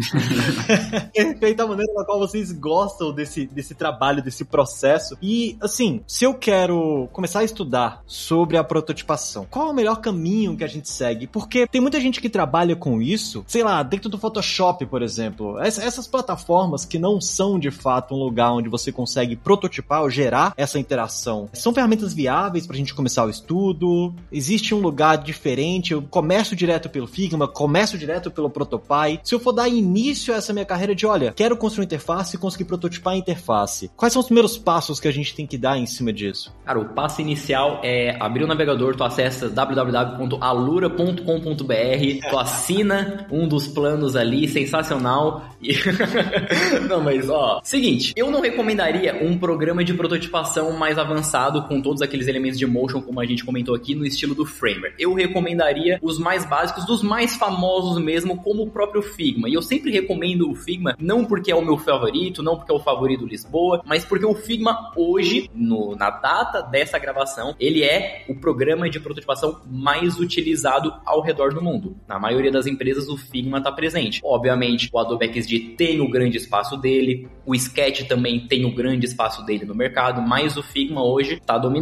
Perfeita 1.13 1.63
a 1.63 1.67
maneira 1.67 1.91
na 1.93 2.05
qual 2.05 2.19
vocês 2.19 2.51
gostam 2.51 3.11
desse, 3.11 3.47
desse 3.47 3.73
trabalho, 3.73 4.23
desse 4.23 4.45
processo. 4.45 5.17
E, 5.21 5.57
assim, 5.61 6.01
se 6.07 6.25
eu 6.25 6.33
quero 6.33 7.09
começar 7.11 7.39
a 7.39 7.43
estudar 7.43 8.01
sobre 8.05 8.57
a 8.57 8.63
prototipação, 8.63 9.47
qual 9.49 9.67
é 9.67 9.71
o 9.71 9.75
melhor 9.75 10.01
caminho 10.01 10.55
que 10.55 10.63
a 10.63 10.67
gente 10.67 10.89
segue? 10.89 11.27
Porque 11.27 11.67
tem 11.67 11.81
muita 11.81 11.99
gente 11.99 12.21
que 12.21 12.29
trabalha 12.29 12.75
com 12.75 13.01
isso, 13.01 13.43
sei 13.47 13.63
lá, 13.63 13.81
dentro 13.83 14.09
do 14.09 14.17
Photoshop, 14.17 14.85
por 14.85 15.01
exemplo. 15.01 15.59
Essas 15.59 16.07
plataformas 16.07 16.85
que 16.85 16.99
não 16.99 17.19
são 17.19 17.57
de 17.57 17.71
fato 17.71 18.13
um 18.13 18.19
lugar 18.19 18.51
onde 18.51 18.69
você 18.69 18.91
consegue 18.91 19.35
prototipar 19.35 20.01
ou 20.01 20.09
gerar 20.09 20.53
essa 20.57 20.79
interação, 20.79 21.49
são 21.53 21.73
ferramentas 21.73 21.94
viáveis 22.13 22.67
pra 22.67 22.75
gente 22.75 22.93
começar 22.93 23.25
o 23.25 23.29
estudo? 23.29 24.13
Existe 24.31 24.73
um 24.73 24.79
lugar 24.79 25.17
diferente? 25.17 25.93
Eu 25.93 26.01
começo 26.01 26.55
direto 26.55 26.89
pelo 26.89 27.07
Figma, 27.07 27.47
começo 27.47 27.97
direto 27.97 28.31
pelo 28.31 28.49
Protopy. 28.49 29.19
Se 29.23 29.33
eu 29.33 29.39
for 29.39 29.51
dar 29.51 29.69
início 29.69 30.33
a 30.33 30.37
essa 30.37 30.53
minha 30.53 30.65
carreira 30.65 30.95
de, 30.95 31.05
olha, 31.05 31.33
quero 31.35 31.57
construir 31.57 31.83
uma 31.83 31.85
interface 31.85 32.35
e 32.35 32.39
conseguir 32.39 32.65
prototipar 32.65 33.13
a 33.13 33.17
interface, 33.17 33.91
quais 33.95 34.13
são 34.13 34.19
os 34.19 34.25
primeiros 34.25 34.57
passos 34.57 34.99
que 34.99 35.07
a 35.07 35.13
gente 35.13 35.35
tem 35.35 35.45
que 35.45 35.57
dar 35.57 35.77
em 35.77 35.85
cima 35.85 36.11
disso? 36.11 36.53
Cara, 36.65 36.79
o 36.79 36.89
passo 36.89 37.21
inicial 37.21 37.79
é 37.83 38.17
abrir 38.19 38.43
o 38.43 38.47
navegador, 38.47 38.95
tu 38.95 39.03
acessa 39.03 39.49
www.alura.com.br, 39.49 42.29
tu 42.29 42.37
assina 42.37 43.27
um 43.31 43.47
dos 43.47 43.67
planos 43.67 44.15
ali, 44.15 44.47
sensacional. 44.47 45.43
Não, 46.89 47.01
mas 47.01 47.29
ó, 47.29 47.59
seguinte, 47.63 48.13
eu 48.15 48.31
não 48.31 48.41
recomendaria 48.41 49.23
um 49.23 49.37
programa 49.37 49.83
de 49.83 49.93
prototipação 49.93 50.71
mais 50.73 50.97
avançado 50.97 51.63
com 51.63 51.81
todos 51.85 52.01
aqueles 52.01 52.27
elementos 52.27 52.57
de 52.57 52.65
motion, 52.65 52.99
como 52.99 53.19
a 53.19 53.25
gente 53.27 53.45
comentou 53.45 53.75
aqui, 53.75 53.93
no 53.93 54.07
estilo 54.07 54.33
do 54.33 54.43
Framer. 54.43 54.95
Eu 54.97 55.13
recomendaria 55.13 55.99
os 56.01 56.17
mais 56.17 56.43
básicos, 56.43 56.83
dos 56.83 57.03
mais 57.03 57.35
famosos 57.35 58.03
mesmo, 58.03 58.41
como 58.41 58.63
o 58.63 58.71
próprio 58.71 59.03
Figma. 59.03 59.47
E 59.47 59.53
eu 59.53 59.61
sempre 59.61 59.91
recomendo 59.91 60.49
o 60.49 60.55
Figma, 60.55 60.95
não 60.99 61.23
porque 61.23 61.51
é 61.51 61.55
o 61.55 61.63
meu 61.63 61.77
favorito, 61.77 62.41
não 62.41 62.57
porque 62.57 62.71
é 62.71 62.75
o 62.75 62.79
favorito 62.79 63.27
Lisboa, 63.27 63.83
mas 63.85 64.03
porque 64.03 64.25
o 64.25 64.33
Figma 64.33 64.91
hoje, 64.95 65.47
no, 65.53 65.95
na 65.95 66.09
data 66.09 66.63
dessa 66.63 66.97
gravação, 66.97 67.53
ele 67.59 67.83
é 67.83 68.25
o 68.27 68.33
programa 68.33 68.89
de 68.89 68.99
prototipação 68.99 69.61
mais 69.69 70.19
utilizado 70.19 70.91
ao 71.05 71.21
redor 71.21 71.53
do 71.53 71.61
mundo. 71.61 71.95
Na 72.07 72.17
maioria 72.17 72.51
das 72.51 72.65
empresas, 72.65 73.09
o 73.09 73.15
Figma 73.15 73.59
está 73.59 73.71
presente. 73.71 74.21
Obviamente, 74.23 74.89
o 74.91 74.97
Adobe 74.97 75.31
XD 75.31 75.75
tem 75.77 76.01
o 76.01 76.09
grande 76.09 76.37
espaço 76.37 76.77
dele, 76.77 77.27
o 77.45 77.53
Sketch 77.53 78.07
também 78.07 78.47
tem 78.47 78.65
o 78.65 78.73
grande 78.73 79.05
espaço 79.05 79.45
dele 79.45 79.65
no 79.65 79.75
mercado, 79.75 80.19
mas 80.19 80.57
o 80.57 80.63
Figma 80.63 81.05
hoje 81.05 81.35
está 81.35 81.59
dominando. 81.59 81.74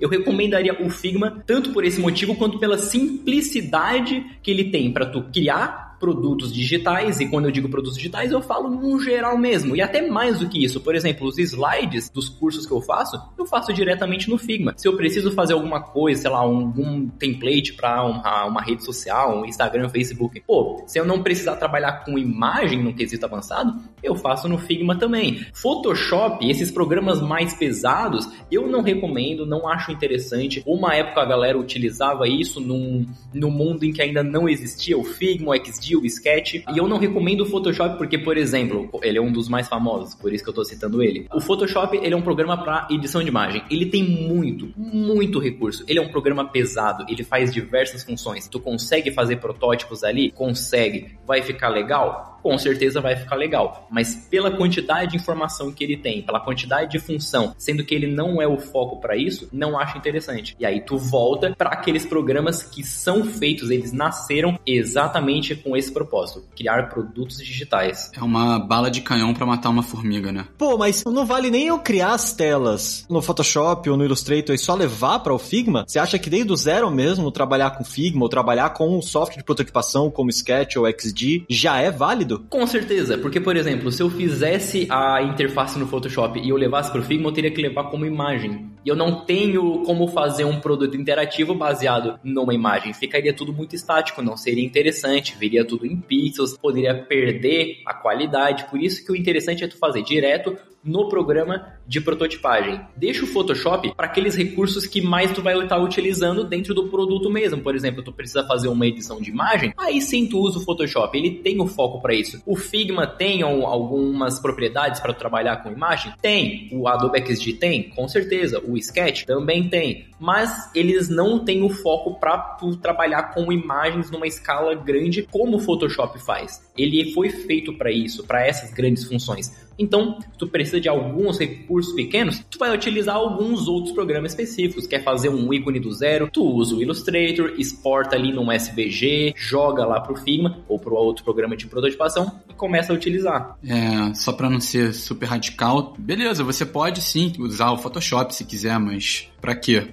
Eu 0.00 0.08
recomendaria 0.08 0.76
o 0.80 0.90
Figma 0.90 1.42
tanto 1.46 1.72
por 1.72 1.84
esse 1.84 2.00
motivo 2.00 2.34
quanto 2.34 2.58
pela 2.58 2.78
simplicidade 2.78 4.38
que 4.42 4.50
ele 4.50 4.70
tem 4.70 4.92
para 4.92 5.06
tu 5.06 5.22
criar 5.32 5.85
produtos 5.98 6.52
digitais, 6.52 7.20
e 7.20 7.26
quando 7.26 7.46
eu 7.46 7.50
digo 7.50 7.68
produtos 7.68 7.96
digitais, 7.96 8.32
eu 8.32 8.40
falo 8.40 8.70
no 8.70 9.00
geral 9.00 9.36
mesmo, 9.36 9.76
e 9.76 9.80
até 9.80 10.02
mais 10.02 10.40
do 10.40 10.48
que 10.48 10.62
isso. 10.64 10.80
Por 10.80 10.94
exemplo, 10.94 11.26
os 11.26 11.38
slides 11.38 12.10
dos 12.10 12.28
cursos 12.28 12.66
que 12.66 12.72
eu 12.72 12.80
faço, 12.80 13.20
eu 13.38 13.46
faço 13.46 13.72
diretamente 13.72 14.28
no 14.28 14.38
Figma. 14.38 14.74
Se 14.76 14.88
eu 14.88 14.96
preciso 14.96 15.32
fazer 15.32 15.54
alguma 15.54 15.80
coisa, 15.80 16.22
sei 16.22 16.30
lá, 16.30 16.38
algum 16.38 17.08
template 17.08 17.74
para 17.74 18.04
uma, 18.04 18.44
uma 18.46 18.62
rede 18.62 18.84
social, 18.84 19.40
um 19.40 19.44
Instagram, 19.44 19.88
Facebook, 19.88 20.40
pô, 20.46 20.82
se 20.86 20.98
eu 20.98 21.04
não 21.04 21.22
precisar 21.22 21.56
trabalhar 21.56 22.04
com 22.04 22.18
imagem 22.18 22.82
no 22.82 22.94
quesito 22.94 23.24
avançado, 23.24 23.74
eu 24.02 24.14
faço 24.14 24.48
no 24.48 24.58
Figma 24.58 24.96
também. 24.98 25.44
Photoshop, 25.52 26.48
esses 26.48 26.70
programas 26.70 27.20
mais 27.20 27.54
pesados, 27.54 28.28
eu 28.50 28.66
não 28.68 28.82
recomendo, 28.82 29.46
não 29.46 29.68
acho 29.68 29.92
interessante. 29.92 30.62
Uma 30.66 30.94
época 30.94 31.22
a 31.22 31.26
galera 31.26 31.58
utilizava 31.58 32.28
isso 32.28 32.60
num, 32.60 33.06
num 33.32 33.50
mundo 33.50 33.84
em 33.84 33.92
que 33.92 34.02
ainda 34.02 34.22
não 34.22 34.48
existia 34.48 34.96
o 34.96 35.04
Figma, 35.04 35.52
o 35.52 35.54
XD, 35.54 35.85
o 35.94 36.04
Sketch, 36.06 36.54
e 36.54 36.78
eu 36.78 36.88
não 36.88 36.98
recomendo 36.98 37.42
o 37.42 37.46
Photoshop 37.46 37.98
porque, 37.98 38.18
por 38.18 38.36
exemplo, 38.36 38.88
ele 39.02 39.18
é 39.18 39.20
um 39.20 39.30
dos 39.30 39.48
mais 39.48 39.68
famosos, 39.68 40.14
por 40.14 40.32
isso 40.32 40.42
que 40.42 40.50
eu 40.50 40.54
tô 40.54 40.64
citando 40.64 41.02
ele. 41.02 41.26
O 41.34 41.40
Photoshop, 41.40 41.96
ele 41.98 42.14
é 42.14 42.16
um 42.16 42.22
programa 42.22 42.56
para 42.56 42.88
edição 42.90 43.22
de 43.22 43.28
imagem. 43.28 43.62
Ele 43.70 43.86
tem 43.86 44.02
muito, 44.02 44.72
muito 44.76 45.38
recurso. 45.38 45.84
Ele 45.86 45.98
é 45.98 46.02
um 46.02 46.08
programa 46.08 46.46
pesado, 46.48 47.04
ele 47.08 47.22
faz 47.22 47.52
diversas 47.52 48.02
funções. 48.02 48.48
Tu 48.48 48.58
consegue 48.58 49.10
fazer 49.10 49.36
protótipos 49.36 50.02
ali? 50.02 50.30
Consegue. 50.30 51.16
Vai 51.26 51.42
ficar 51.42 51.68
legal? 51.68 52.35
Com 52.46 52.56
certeza 52.56 53.00
vai 53.00 53.16
ficar 53.16 53.34
legal. 53.34 53.88
Mas 53.90 54.14
pela 54.30 54.52
quantidade 54.52 55.10
de 55.10 55.16
informação 55.16 55.72
que 55.72 55.82
ele 55.82 55.96
tem, 55.96 56.22
pela 56.22 56.38
quantidade 56.38 56.92
de 56.92 57.00
função, 57.00 57.52
sendo 57.58 57.84
que 57.84 57.92
ele 57.92 58.06
não 58.06 58.40
é 58.40 58.46
o 58.46 58.56
foco 58.56 59.00
para 59.00 59.16
isso, 59.16 59.48
não 59.52 59.76
acho 59.76 59.98
interessante. 59.98 60.54
E 60.60 60.64
aí 60.64 60.80
tu 60.80 60.96
volta 60.96 61.52
para 61.58 61.70
aqueles 61.70 62.06
programas 62.06 62.62
que 62.62 62.84
são 62.84 63.24
feitos, 63.24 63.68
eles 63.68 63.90
nasceram 63.92 64.56
exatamente 64.64 65.56
com 65.56 65.76
esse 65.76 65.90
propósito, 65.90 66.44
criar 66.54 66.88
produtos 66.88 67.38
digitais. 67.38 68.12
É 68.16 68.22
uma 68.22 68.60
bala 68.60 68.92
de 68.92 69.00
canhão 69.00 69.34
para 69.34 69.44
matar 69.44 69.70
uma 69.70 69.82
formiga, 69.82 70.30
né? 70.30 70.46
Pô, 70.56 70.78
mas 70.78 71.02
não 71.04 71.26
vale 71.26 71.50
nem 71.50 71.66
eu 71.66 71.80
criar 71.80 72.12
as 72.12 72.32
telas 72.32 73.04
no 73.10 73.20
Photoshop 73.20 73.90
ou 73.90 73.96
no 73.96 74.04
Illustrator 74.04 74.54
e 74.54 74.58
só 74.58 74.76
levar 74.76 75.18
para 75.18 75.34
o 75.34 75.38
Figma? 75.38 75.84
Você 75.84 75.98
acha 75.98 76.16
que 76.16 76.30
desde 76.30 76.52
o 76.52 76.56
zero 76.56 76.92
mesmo 76.92 77.32
trabalhar 77.32 77.72
com 77.72 77.82
Figma 77.82 78.22
ou 78.22 78.28
trabalhar 78.28 78.70
com 78.70 78.96
um 78.96 79.02
software 79.02 79.38
de 79.38 79.44
prototipação 79.44 80.12
como 80.12 80.30
Sketch 80.30 80.76
ou 80.76 80.86
XD 80.86 81.44
já 81.50 81.80
é 81.80 81.90
válido? 81.90 82.35
Com 82.48 82.66
certeza, 82.66 83.18
porque, 83.18 83.40
por 83.40 83.56
exemplo, 83.56 83.90
se 83.90 84.02
eu 84.02 84.10
fizesse 84.10 84.86
a 84.90 85.22
interface 85.22 85.78
no 85.78 85.86
Photoshop 85.86 86.38
e 86.38 86.48
eu 86.48 86.56
levasse 86.56 86.90
para 86.90 87.00
o 87.00 87.04
Figma, 87.04 87.28
eu 87.28 87.32
teria 87.32 87.50
que 87.50 87.60
levar 87.60 87.84
como 87.84 88.04
imagem. 88.06 88.70
E 88.86 88.88
eu 88.88 88.94
não 88.94 89.24
tenho 89.24 89.82
como 89.82 90.06
fazer 90.06 90.44
um 90.44 90.60
produto 90.60 90.96
interativo 90.96 91.56
baseado 91.56 92.20
numa 92.22 92.54
imagem. 92.54 92.94
Ficaria 92.94 93.34
tudo 93.34 93.52
muito 93.52 93.74
estático, 93.74 94.22
não 94.22 94.36
seria 94.36 94.64
interessante, 94.64 95.36
viria 95.36 95.64
tudo 95.64 95.84
em 95.84 95.96
pixels, 95.96 96.56
poderia 96.56 96.94
perder 96.94 97.80
a 97.84 97.92
qualidade. 97.92 98.70
Por 98.70 98.80
isso 98.80 99.04
que 99.04 99.10
o 99.10 99.16
interessante 99.16 99.64
é 99.64 99.66
tu 99.66 99.76
fazer 99.76 100.04
direto 100.04 100.56
no 100.86 101.08
programa 101.08 101.74
de 101.86 102.00
prototipagem. 102.00 102.80
Deixa 102.96 103.24
o 103.24 103.26
Photoshop 103.26 103.92
para 103.94 104.06
aqueles 104.06 104.36
recursos 104.36 104.86
que 104.86 105.02
mais 105.02 105.32
tu 105.32 105.42
vai 105.42 105.58
estar 105.60 105.78
utilizando 105.78 106.44
dentro 106.44 106.72
do 106.72 106.88
produto 106.88 107.28
mesmo. 107.28 107.60
Por 107.60 107.74
exemplo, 107.74 108.02
tu 108.02 108.12
precisa 108.12 108.44
fazer 108.44 108.68
uma 108.68 108.86
edição 108.86 109.20
de 109.20 109.30
imagem, 109.30 109.74
aí 109.76 110.00
sim 110.00 110.28
tu 110.28 110.38
usa 110.38 110.58
o 110.58 110.62
Photoshop, 110.62 111.16
ele 111.18 111.38
tem 111.38 111.60
o 111.60 111.66
foco 111.66 112.00
para 112.00 112.14
isso. 112.14 112.40
O 112.46 112.56
Figma 112.56 113.06
tem 113.06 113.42
algumas 113.42 114.38
propriedades 114.38 115.00
para 115.00 115.12
trabalhar 115.12 115.56
com 115.56 115.72
imagem? 115.72 116.12
Tem. 116.22 116.68
O 116.72 116.86
Adobe 116.86 117.20
XD 117.20 117.54
tem? 117.54 117.90
Com 117.90 118.06
certeza. 118.06 118.62
O 118.64 118.75
Sketch 118.78 119.24
também 119.24 119.68
tem. 119.68 120.06
Mas 120.18 120.70
eles 120.74 121.08
não 121.08 121.44
têm 121.44 121.62
o 121.62 121.68
foco 121.68 122.18
para 122.18 122.58
trabalhar 122.80 123.34
com 123.34 123.52
imagens 123.52 124.10
numa 124.10 124.26
escala 124.26 124.74
grande 124.74 125.22
como 125.30 125.56
o 125.56 125.60
Photoshop 125.60 126.18
faz. 126.24 126.62
Ele 126.76 127.12
foi 127.12 127.30
feito 127.30 127.76
para 127.76 127.90
isso, 127.90 128.24
para 128.24 128.46
essas 128.46 128.72
grandes 128.72 129.04
funções. 129.04 129.65
Então, 129.78 130.18
tu 130.38 130.46
precisa 130.46 130.80
de 130.80 130.88
alguns 130.88 131.38
recursos 131.38 131.94
pequenos, 131.94 132.42
tu 132.50 132.58
vai 132.58 132.74
utilizar 132.74 133.16
alguns 133.16 133.68
outros 133.68 133.92
programas 133.92 134.32
específicos. 134.32 134.86
Quer 134.86 135.02
fazer 135.02 135.28
um 135.28 135.52
ícone 135.52 135.78
do 135.78 135.92
zero, 135.92 136.30
tu 136.32 136.44
usa 136.44 136.74
o 136.74 136.82
Illustrator, 136.82 137.54
exporta 137.58 138.16
ali 138.16 138.32
num 138.32 138.50
SVG, 138.50 139.34
joga 139.36 139.84
lá 139.84 140.00
pro 140.00 140.16
Figma 140.16 140.58
ou 140.68 140.78
pro 140.78 140.94
outro 140.94 141.24
programa 141.24 141.56
de 141.56 141.66
prototipação 141.66 142.40
e 142.48 142.54
começa 142.54 142.92
a 142.92 142.96
utilizar. 142.96 143.56
É, 143.64 144.14
só 144.14 144.32
para 144.32 144.48
não 144.48 144.60
ser 144.60 144.94
super 144.94 145.26
radical, 145.26 145.94
beleza, 145.98 146.42
você 146.42 146.64
pode 146.64 147.00
sim 147.02 147.32
usar 147.38 147.70
o 147.70 147.78
Photoshop 147.78 148.34
se 148.34 148.44
quiser, 148.44 148.78
mas 148.78 149.28
para 149.40 149.54
quê? 149.54 149.88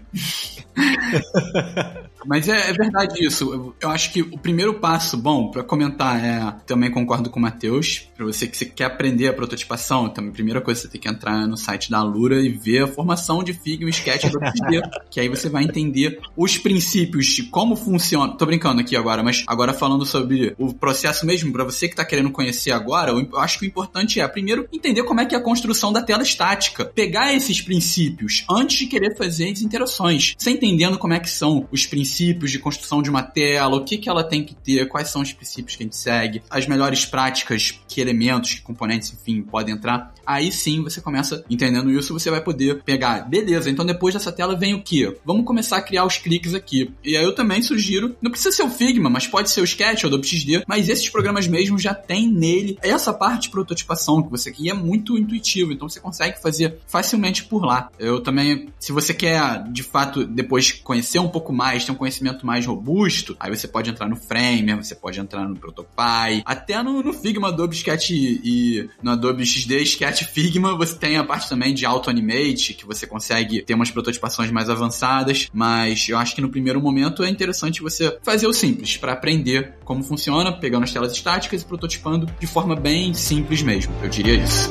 Mas 2.26 2.48
é, 2.48 2.70
é, 2.70 2.74
verdade 2.74 3.26
isso. 3.26 3.54
Eu, 3.54 3.76
eu, 3.82 3.90
acho 3.90 4.12
que 4.12 4.22
o 4.22 4.38
primeiro 4.38 4.76
passo, 4.76 5.18
bom, 5.18 5.52
para 5.52 5.64
comentar, 5.64 6.24
é 6.24 6.56
também 6.66 6.90
concordo 6.90 7.30
com 7.30 7.40
o 7.40 7.42
Matheus. 7.42 8.10
Para 8.16 8.26
você 8.26 8.48
que 8.48 8.58
você 8.58 8.66
quer 8.66 8.86
aprender 8.86 9.28
a 9.28 9.34
prototipação, 9.34 10.10
também 10.10 10.32
a 10.32 10.34
primeira 10.34 10.62
coisa 10.62 10.82
você 10.82 10.88
tem 10.88 11.02
que 11.02 11.10
entrar 11.10 11.48
no 11.48 11.58
site 11.58 11.92
da 11.92 12.00
Alura 12.00 12.42
e 12.42 12.50
ver 12.50 12.84
a 12.84 12.88
formação 12.88 13.44
de 13.44 13.54
Figma 13.54 13.90
e 13.90 13.92
Sketch 13.92 14.30
do 14.30 14.40
que 15.10 15.20
aí 15.20 15.30
você 15.30 15.50
vai 15.50 15.64
entender 15.64 16.20
os 16.36 16.58
princípios 16.58 17.28
de 17.28 17.44
como 17.44 17.76
funciona. 17.76 18.34
Tô 18.36 18.46
brincando 18.46 18.82
aqui 18.82 18.96
agora, 18.96 19.24
mas 19.24 19.44
agora 19.48 19.74
falando 19.74 20.06
sobre 20.06 20.56
o 20.58 20.74
processo 20.74 21.26
mesmo, 21.26 21.52
para 21.52 21.64
você 21.64 21.88
que 21.88 21.96
tá 21.96 22.06
querendo 22.06 22.32
conhecer 22.32 22.72
agora, 22.72 23.12
eu 23.12 23.38
acho 23.38 23.60
que 23.60 23.66
o 23.66 23.68
importante 23.68 24.20
é, 24.20 24.28
primeiro, 24.28 24.68
entender 24.72 25.04
como 25.04 25.22
é 25.22 25.26
que 25.26 25.36
é 25.36 25.38
a 25.38 25.42
construção 25.42 25.92
da 25.92 26.02
tela 26.02 26.24
estática. 26.24 26.86
Pegar 26.86 27.34
esses 27.34 27.62
princípios 27.62 28.46
antes 28.50 28.78
de 28.78 28.88
querer 28.88 29.16
fazer 29.16 29.52
as 29.52 29.62
interações. 29.62 30.36
Você 30.38 30.52
entendendo 30.52 30.98
como 30.98 31.14
é 31.14 31.20
que 31.20 31.30
são 31.30 31.68
os 31.72 31.86
princípios 31.86 32.13
princípios 32.14 32.52
de 32.52 32.60
construção 32.60 33.02
de 33.02 33.10
uma 33.10 33.24
tela, 33.24 33.76
o 33.76 33.84
que, 33.84 33.98
que 33.98 34.08
ela 34.08 34.24
tem 34.24 34.44
que 34.44 34.54
ter, 34.54 34.88
quais 34.88 35.10
são 35.10 35.22
os 35.22 35.34
princípios 35.34 35.76
que 35.76 35.84
a 35.84 35.86
gente 35.86 35.98
segue, 35.98 36.44
as 36.48 36.68
melhores 36.68 37.06
práticas, 37.06 37.80
que 37.88 38.00
elementos, 38.00 38.54
que 38.54 38.62
componentes, 38.62 39.12
enfim, 39.12 39.42
podem 39.42 39.74
entrar. 39.74 40.14
Aí 40.26 40.52
sim 40.52 40.84
você 40.84 41.02
começa 41.02 41.44
entendendo 41.50 41.90
isso, 41.92 42.14
você 42.14 42.30
vai 42.30 42.42
poder 42.42 42.84
pegar, 42.84 43.28
beleza, 43.28 43.70
então 43.70 43.86
depois 43.86 44.14
dessa 44.14 44.32
tela 44.32 44.56
vem 44.56 44.76
o 44.76 44.84
que? 44.84 45.18
Vamos 45.26 45.46
começar 45.46 45.78
a 45.78 45.82
criar 45.82 46.06
os 46.06 46.18
cliques 46.18 46.54
aqui. 46.54 46.94
E 47.04 47.18
aí 47.18 47.24
eu 47.24 47.34
também 47.34 47.62
sugiro, 47.64 48.16
não 48.22 48.30
precisa 48.30 48.56
ser 48.56 48.64
o 48.64 48.70
Figma, 48.70 49.10
mas 49.10 49.28
pode 49.28 49.50
ser 49.50 49.62
o 49.62 49.66
Sketch 49.66 50.04
ou 50.04 50.10
o 50.10 50.14
Adobe 50.14 50.28
XD, 50.28 50.64
mas 50.68 50.88
esses 50.88 51.10
programas 51.10 51.48
mesmo 51.48 51.80
já 51.80 51.96
tem 51.96 52.30
nele 52.30 52.78
essa 52.82 53.12
parte 53.12 53.44
de 53.44 53.50
prototipação 53.50 54.22
que 54.22 54.30
você 54.30 54.52
quer, 54.52 54.64
e 54.64 54.70
é 54.70 54.74
muito 54.74 55.18
intuitivo, 55.18 55.74
então 55.74 55.90
você 55.90 56.00
consegue 56.00 56.40
fazer 56.40 56.78
facilmente 56.88 57.44
por 57.44 57.66
lá. 57.66 57.90
Eu 57.98 58.22
também, 58.22 58.70
se 58.80 58.92
você 58.92 59.14
quer 59.14 59.64
de 59.72 59.84
fato 59.84 60.26
depois 60.26 60.72
conhecer 60.72 61.20
um 61.20 61.28
pouco 61.28 61.52
mais, 61.52 61.84
ter 61.84 61.92
um 61.92 61.96
conhecimento 62.04 62.46
mais 62.46 62.66
robusto, 62.66 63.36
aí 63.40 63.50
você 63.50 63.66
pode 63.66 63.90
entrar 63.90 64.10
no 64.10 64.18
Framer, 64.18 64.76
você 64.76 64.94
pode 64.94 65.20
entrar 65.20 65.48
no 65.48 65.56
Protopy, 65.56 66.44
até 66.46 66.84
no, 66.84 67.02
no 67.02 67.14
Figma, 67.14 67.48
Adobe 67.48 67.76
Sketch 67.76 68.10
e 68.10 68.90
no 69.02 69.12
Adobe 69.12 69.46
XD 69.46 69.82
Sketch 69.84 70.24
Figma, 70.24 70.76
você 70.76 70.96
tem 70.96 71.18
a 71.18 71.24
parte 71.24 71.48
também 71.48 71.74
de 71.74 71.86
Auto 71.86 72.10
Animate, 72.10 72.74
que 72.74 72.86
você 72.86 73.08
consegue 73.08 73.62
ter 73.62 73.74
umas 73.74 73.90
prototipações 73.90 74.52
mais 74.52 74.70
avançadas, 74.70 75.50
mas 75.54 76.10
eu 76.10 76.18
acho 76.18 76.36
que 76.36 76.42
no 76.42 76.50
primeiro 76.50 76.82
momento 76.82 77.24
é 77.24 77.30
interessante 77.30 77.82
você 77.82 78.18
fazer 78.22 78.48
o 78.48 78.54
simples, 78.54 78.98
para 78.98 79.14
aprender 79.14 79.76
como 79.86 80.04
funciona, 80.04 80.52
pegando 80.52 80.84
as 80.84 80.92
telas 80.92 81.14
estáticas 81.14 81.62
e 81.62 81.66
prototipando 81.66 82.28
de 82.38 82.48
forma 82.48 82.76
bem 82.76 83.14
simples 83.14 83.62
mesmo, 83.62 83.94
eu 84.04 84.10
diria 84.10 84.34
isso. 84.36 84.70